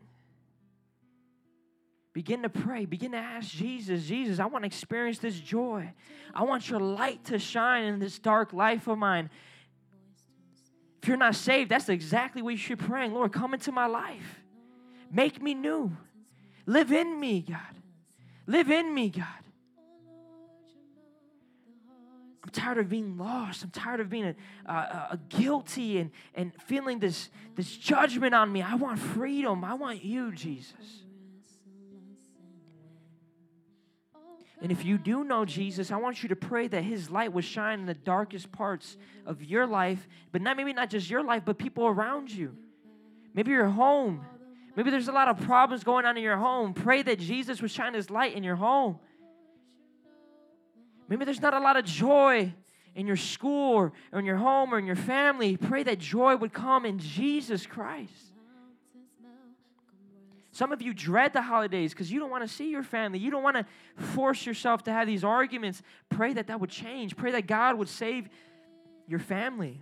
Begin 2.11 2.41
to 2.41 2.49
pray. 2.49 2.85
Begin 2.85 3.11
to 3.11 3.19
ask 3.19 3.51
Jesus, 3.51 4.05
Jesus, 4.05 4.39
I 4.39 4.47
want 4.47 4.63
to 4.63 4.65
experience 4.65 5.19
this 5.19 5.39
joy. 5.39 5.93
I 6.33 6.41
want 6.41 6.71
your 6.71 6.79
light 6.79 7.23
to 7.25 7.37
shine 7.37 7.83
in 7.83 7.99
this 7.99 8.17
dark 8.17 8.51
life 8.51 8.87
of 8.87 8.97
mine. 8.97 9.29
If 11.03 11.07
you're 11.07 11.17
not 11.17 11.35
saved, 11.35 11.69
that's 11.69 11.87
exactly 11.87 12.41
what 12.41 12.49
you 12.49 12.57
should 12.57 12.79
be 12.79 12.85
praying. 12.85 13.13
Lord, 13.13 13.31
come 13.31 13.53
into 13.53 13.71
my 13.71 13.85
life. 13.85 14.41
Make 15.11 15.39
me 15.39 15.53
new. 15.53 15.95
Live 16.65 16.91
in 16.91 17.19
me, 17.19 17.45
God. 17.47 17.59
Live 18.47 18.71
in 18.71 18.91
me, 18.91 19.11
God. 19.11 19.27
I'm 22.47 22.51
tired 22.51 22.77
of 22.77 22.87
being 22.87 23.17
lost. 23.17 23.65
I'm 23.65 23.71
tired 23.71 23.99
of 23.99 24.09
being 24.09 24.23
a, 24.23 24.71
a, 24.71 25.07
a, 25.11 25.19
guilty 25.27 25.97
and, 25.97 26.11
and 26.33 26.53
feeling 26.61 26.97
this, 26.97 27.29
this 27.57 27.75
judgment 27.75 28.33
on 28.33 28.49
me. 28.49 28.61
I 28.61 28.75
want 28.75 28.99
freedom. 28.99 29.65
I 29.65 29.73
want 29.73 30.01
you, 30.01 30.31
Jesus. 30.31 31.03
And 34.61 34.71
if 34.71 34.85
you 34.85 34.97
do 34.97 35.25
know 35.25 35.43
Jesus, 35.43 35.91
I 35.91 35.97
want 35.97 36.23
you 36.23 36.29
to 36.29 36.37
pray 36.37 36.69
that 36.69 36.83
his 36.83 37.09
light 37.09 37.33
would 37.33 37.43
shine 37.43 37.81
in 37.81 37.85
the 37.85 37.93
darkest 37.93 38.49
parts 38.53 38.95
of 39.25 39.43
your 39.43 39.67
life, 39.67 40.07
but 40.31 40.41
not 40.41 40.55
maybe 40.55 40.71
not 40.71 40.89
just 40.89 41.09
your 41.09 41.25
life, 41.25 41.43
but 41.43 41.57
people 41.57 41.85
around 41.85 42.31
you. 42.31 42.55
Maybe 43.33 43.51
your 43.51 43.67
home. 43.67 44.25
Maybe 44.77 44.89
there's 44.89 45.09
a 45.09 45.11
lot 45.11 45.27
of 45.27 45.41
problems 45.41 45.83
going 45.83 46.05
on 46.05 46.15
in 46.15 46.23
your 46.23 46.37
home. 46.37 46.73
Pray 46.73 47.01
that 47.01 47.19
Jesus 47.19 47.61
would 47.61 47.71
shine 47.71 47.93
his 47.93 48.09
light 48.09 48.35
in 48.35 48.43
your 48.43 48.55
home. 48.55 48.99
Maybe 51.07 51.25
there's 51.25 51.41
not 51.41 51.53
a 51.53 51.59
lot 51.59 51.77
of 51.77 51.85
joy 51.85 52.53
in 52.95 53.07
your 53.07 53.15
school 53.15 53.75
or, 53.75 53.93
in 54.19 54.25
your 54.25 54.37
home 54.37 54.73
or 54.73 54.79
in 54.79 54.85
your 54.85 54.95
family. 54.95 55.55
Pray 55.55 55.83
that 55.83 55.99
joy 55.99 56.35
would 56.35 56.53
come 56.53 56.85
in 56.85 56.99
Jesus 56.99 57.65
Christ. 57.65 58.11
Some 60.51 60.71
of 60.71 60.81
you 60.81 60.91
dread 60.91 61.33
the 61.33 61.41
holidays 61.43 61.93
because 61.93 62.11
you 62.11 62.19
don't 62.19 62.31
want 62.31 62.41
to 62.41 62.47
see 62.47 62.71
your 62.71 62.81
family. 62.81 63.19
You 63.19 63.29
don't 63.29 63.43
want 63.43 63.57
to 63.57 63.65
force 64.03 64.43
yourself 64.43 64.83
to 64.85 64.91
have 64.91 65.05
these 65.05 65.23
arguments. 65.23 65.83
Pray 66.09 66.33
that 66.33 66.47
that 66.47 66.59
would 66.59 66.71
change. 66.71 67.15
Pray 67.15 67.31
that 67.33 67.45
God 67.45 67.77
would 67.77 67.87
save 67.87 68.27
your 69.07 69.19
family. 69.19 69.79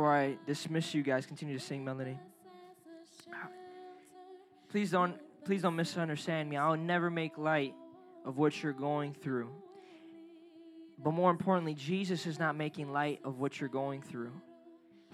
Before 0.00 0.16
I 0.16 0.38
dismiss 0.46 0.94
you 0.94 1.02
guys, 1.02 1.26
continue 1.26 1.58
to 1.58 1.62
sing 1.62 1.84
melody. 1.84 2.18
Please 4.70 4.90
don't 4.90 5.14
please 5.44 5.60
don't 5.60 5.76
misunderstand 5.76 6.48
me. 6.48 6.56
I'll 6.56 6.74
never 6.74 7.10
make 7.10 7.36
light 7.36 7.74
of 8.24 8.38
what 8.38 8.62
you're 8.62 8.72
going 8.72 9.12
through. 9.12 9.50
But 11.04 11.10
more 11.10 11.30
importantly, 11.30 11.74
Jesus 11.74 12.24
is 12.24 12.38
not 12.38 12.56
making 12.56 12.90
light 12.90 13.20
of 13.24 13.40
what 13.40 13.60
you're 13.60 13.68
going 13.68 14.00
through. 14.00 14.32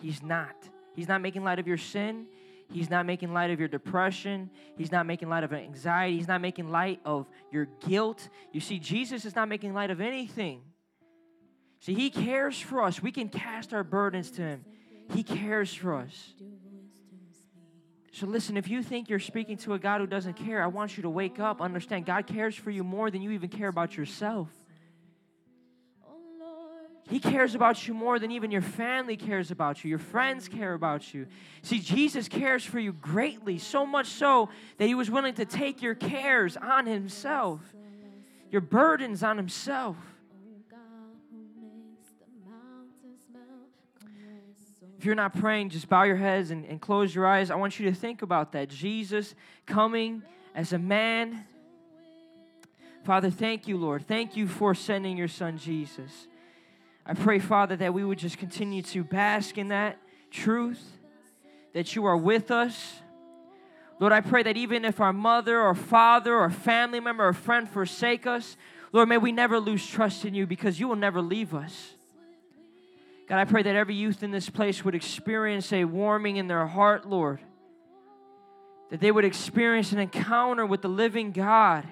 He's 0.01 0.23
not. 0.23 0.55
He's 0.95 1.09
not 1.09 1.21
making 1.21 1.43
light 1.43 1.59
of 1.59 1.67
your 1.67 1.79
sin. 1.79 2.27
He's 2.71 2.89
not 2.89 3.07
making 3.07 3.33
light 3.33 3.51
of 3.51 3.59
your 3.59 3.67
depression. 3.69 4.51
He's 4.79 4.93
not 4.93 5.05
making 5.05 5.29
light 5.29 5.43
of 5.43 5.53
anxiety. 5.53 6.17
He's 6.17 6.29
not 6.29 6.41
making 6.41 6.71
light 6.71 7.01
of 7.05 7.27
your 7.51 7.67
guilt. 7.89 8.29
You 8.53 8.61
see, 8.61 8.79
Jesus 8.79 9.25
is 9.25 9.35
not 9.35 9.49
making 9.49 9.75
light 9.75 9.91
of 9.91 10.01
anything. 10.01 10.61
See, 11.81 11.95
He 11.95 12.11
cares 12.11 12.59
for 12.59 12.83
us. 12.83 13.03
We 13.03 13.13
can 13.13 13.29
cast 13.29 13.73
our 13.73 13.85
burdens 13.85 14.31
to 14.33 14.43
Him. 14.43 14.65
He 15.13 15.23
cares 15.23 15.73
for 15.73 15.95
us. 15.95 16.35
So, 18.13 18.27
listen, 18.27 18.57
if 18.57 18.69
you 18.69 18.83
think 18.83 19.11
you're 19.11 19.19
speaking 19.19 19.59
to 19.59 19.75
a 19.75 19.79
God 19.79 20.01
who 20.01 20.07
doesn't 20.07 20.35
care, 20.35 20.63
I 20.63 20.69
want 20.69 20.97
you 20.97 21.03
to 21.03 21.11
wake 21.11 21.39
up, 21.39 21.61
understand 21.61 22.07
God 22.07 22.27
cares 22.27 22.55
for 22.55 22.71
you 22.71 22.83
more 22.83 23.11
than 23.11 23.21
you 23.21 23.31
even 23.33 23.51
care 23.51 23.69
about 23.69 23.97
yourself. 23.97 24.49
He 27.09 27.21
cares 27.21 27.55
about 27.55 27.87
you 27.87 27.95
more 27.95 28.19
than 28.19 28.33
even 28.33 28.51
your 28.51 28.63
family 28.63 29.17
cares 29.17 29.53
about 29.53 29.85
you. 29.85 29.91
Your 29.91 29.99
friends 30.01 30.49
care 30.49 30.75
about 30.75 31.15
you. 31.15 31.27
See, 31.63 31.79
Jesus 31.79 32.27
cares 32.27 32.65
for 32.65 32.81
you 32.81 32.93
greatly, 32.93 33.59
so 33.59 33.87
much 33.87 34.09
so 34.09 34.49
that 34.79 34.87
He 34.87 34.95
was 34.95 35.09
willing 35.09 35.35
to 35.35 35.45
take 35.45 35.83
your 35.83 35.95
cares 35.95 36.57
on 36.57 36.87
Himself, 36.87 37.61
your 38.51 38.61
burdens 38.61 39.23
on 39.23 39.37
Himself. 39.37 39.97
If 44.99 45.05
you're 45.05 45.15
not 45.15 45.39
praying, 45.39 45.71
just 45.71 45.89
bow 45.89 46.05
your 46.05 46.17
heads 46.17 46.51
and, 46.51 46.65
and 46.65 46.81
close 46.81 47.15
your 47.15 47.27
eyes. 47.27 47.51
I 47.51 47.57
want 47.57 47.79
you 47.79 47.91
to 47.91 47.95
think 47.95 48.23
about 48.23 48.53
that. 48.53 48.69
Jesus 48.69 49.35
coming 49.67 50.23
as 50.55 50.73
a 50.73 50.79
man. 50.79 51.45
Father, 53.05 53.31
thank 53.31 53.69
you, 53.69 53.77
Lord. 53.77 54.07
Thank 54.09 54.37
you 54.37 54.49
for 54.49 54.75
sending 54.75 55.17
your 55.19 55.29
son, 55.29 55.59
Jesus. 55.59 56.29
I 57.05 57.15
pray, 57.15 57.39
Father, 57.39 57.77
that 57.77 57.93
we 57.93 58.05
would 58.05 58.19
just 58.19 58.39
continue 58.39 58.83
to 58.83 59.05
bask 59.05 59.59
in 59.59 59.69
that 59.69 59.99
truth, 60.31 60.83
that 61.75 61.95
you 61.95 62.07
are 62.07 62.17
with 62.17 62.51
us. 62.51 63.01
Lord, 64.01 64.13
I 64.13 64.21
pray 64.23 64.43
that 64.43 64.57
even 64.57 64.85
if 64.85 65.01
our 65.01 65.13
mother 65.13 65.61
or 65.61 65.75
father 65.75 66.35
or 66.35 66.51
family 66.51 67.01
member 67.01 67.29
or 67.29 67.33
friend 67.33 67.69
forsake 67.69 68.27
us, 68.27 68.57
Lord, 68.93 69.09
may 69.09 69.19
we 69.19 69.31
never 69.31 69.61
lose 69.61 69.87
trust 69.87 70.25
in 70.25 70.35
you 70.35 70.47
because 70.47 70.81
you 70.81 70.89
will 70.89 70.97
never 70.97 71.21
leave 71.21 71.55
us. 71.55 71.96
God, 73.29 73.39
I 73.39 73.45
pray 73.45 73.63
that 73.63 73.75
every 73.75 73.95
youth 73.95 74.23
in 74.23 74.31
this 74.31 74.49
place 74.49 74.85
would 74.85 74.95
experience 74.95 75.73
a 75.73 75.85
warming 75.85 76.37
in 76.37 76.47
their 76.47 76.67
heart, 76.67 77.09
Lord. 77.09 77.41
That 78.91 79.01
they 79.01 79.11
would 79.11 79.25
experience 79.25 79.91
an 79.93 79.99
encounter 79.99 80.65
with 80.65 80.83
the 80.83 80.89
living 80.89 81.33
God. 81.33 81.89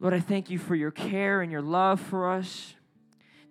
Lord, 0.00 0.14
I 0.14 0.20
thank 0.20 0.50
you 0.50 0.58
for 0.58 0.74
your 0.74 0.90
care 0.90 1.42
and 1.42 1.52
your 1.52 1.62
love 1.62 2.00
for 2.00 2.30
us. 2.30 2.74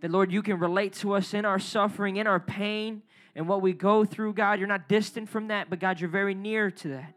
That, 0.01 0.11
Lord, 0.11 0.31
you 0.31 0.41
can 0.41 0.59
relate 0.59 0.93
to 0.95 1.13
us 1.13 1.33
in 1.33 1.45
our 1.45 1.57
suffering, 1.57 2.17
in 2.17 2.27
our 2.27 2.39
pain, 2.39 3.03
and 3.36 3.47
what 3.47 3.61
we 3.61 3.71
go 3.71 4.03
through, 4.03 4.33
God. 4.33 4.59
You're 4.59 4.67
not 4.67 4.89
distant 4.89 5.29
from 5.29 5.47
that, 5.47 5.69
but 5.69 5.79
God, 5.79 5.99
you're 5.99 6.09
very 6.09 6.36
near 6.36 6.69
to 6.71 6.88
that. 6.89 7.13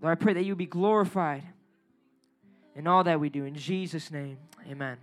Lord, 0.00 0.12
I 0.12 0.22
pray 0.22 0.34
that 0.34 0.44
you 0.44 0.54
be 0.54 0.66
glorified 0.66 1.42
in 2.76 2.86
all 2.86 3.04
that 3.04 3.18
we 3.18 3.28
do. 3.28 3.44
In 3.44 3.54
Jesus' 3.54 4.10
name, 4.10 4.38
amen. 4.70 4.98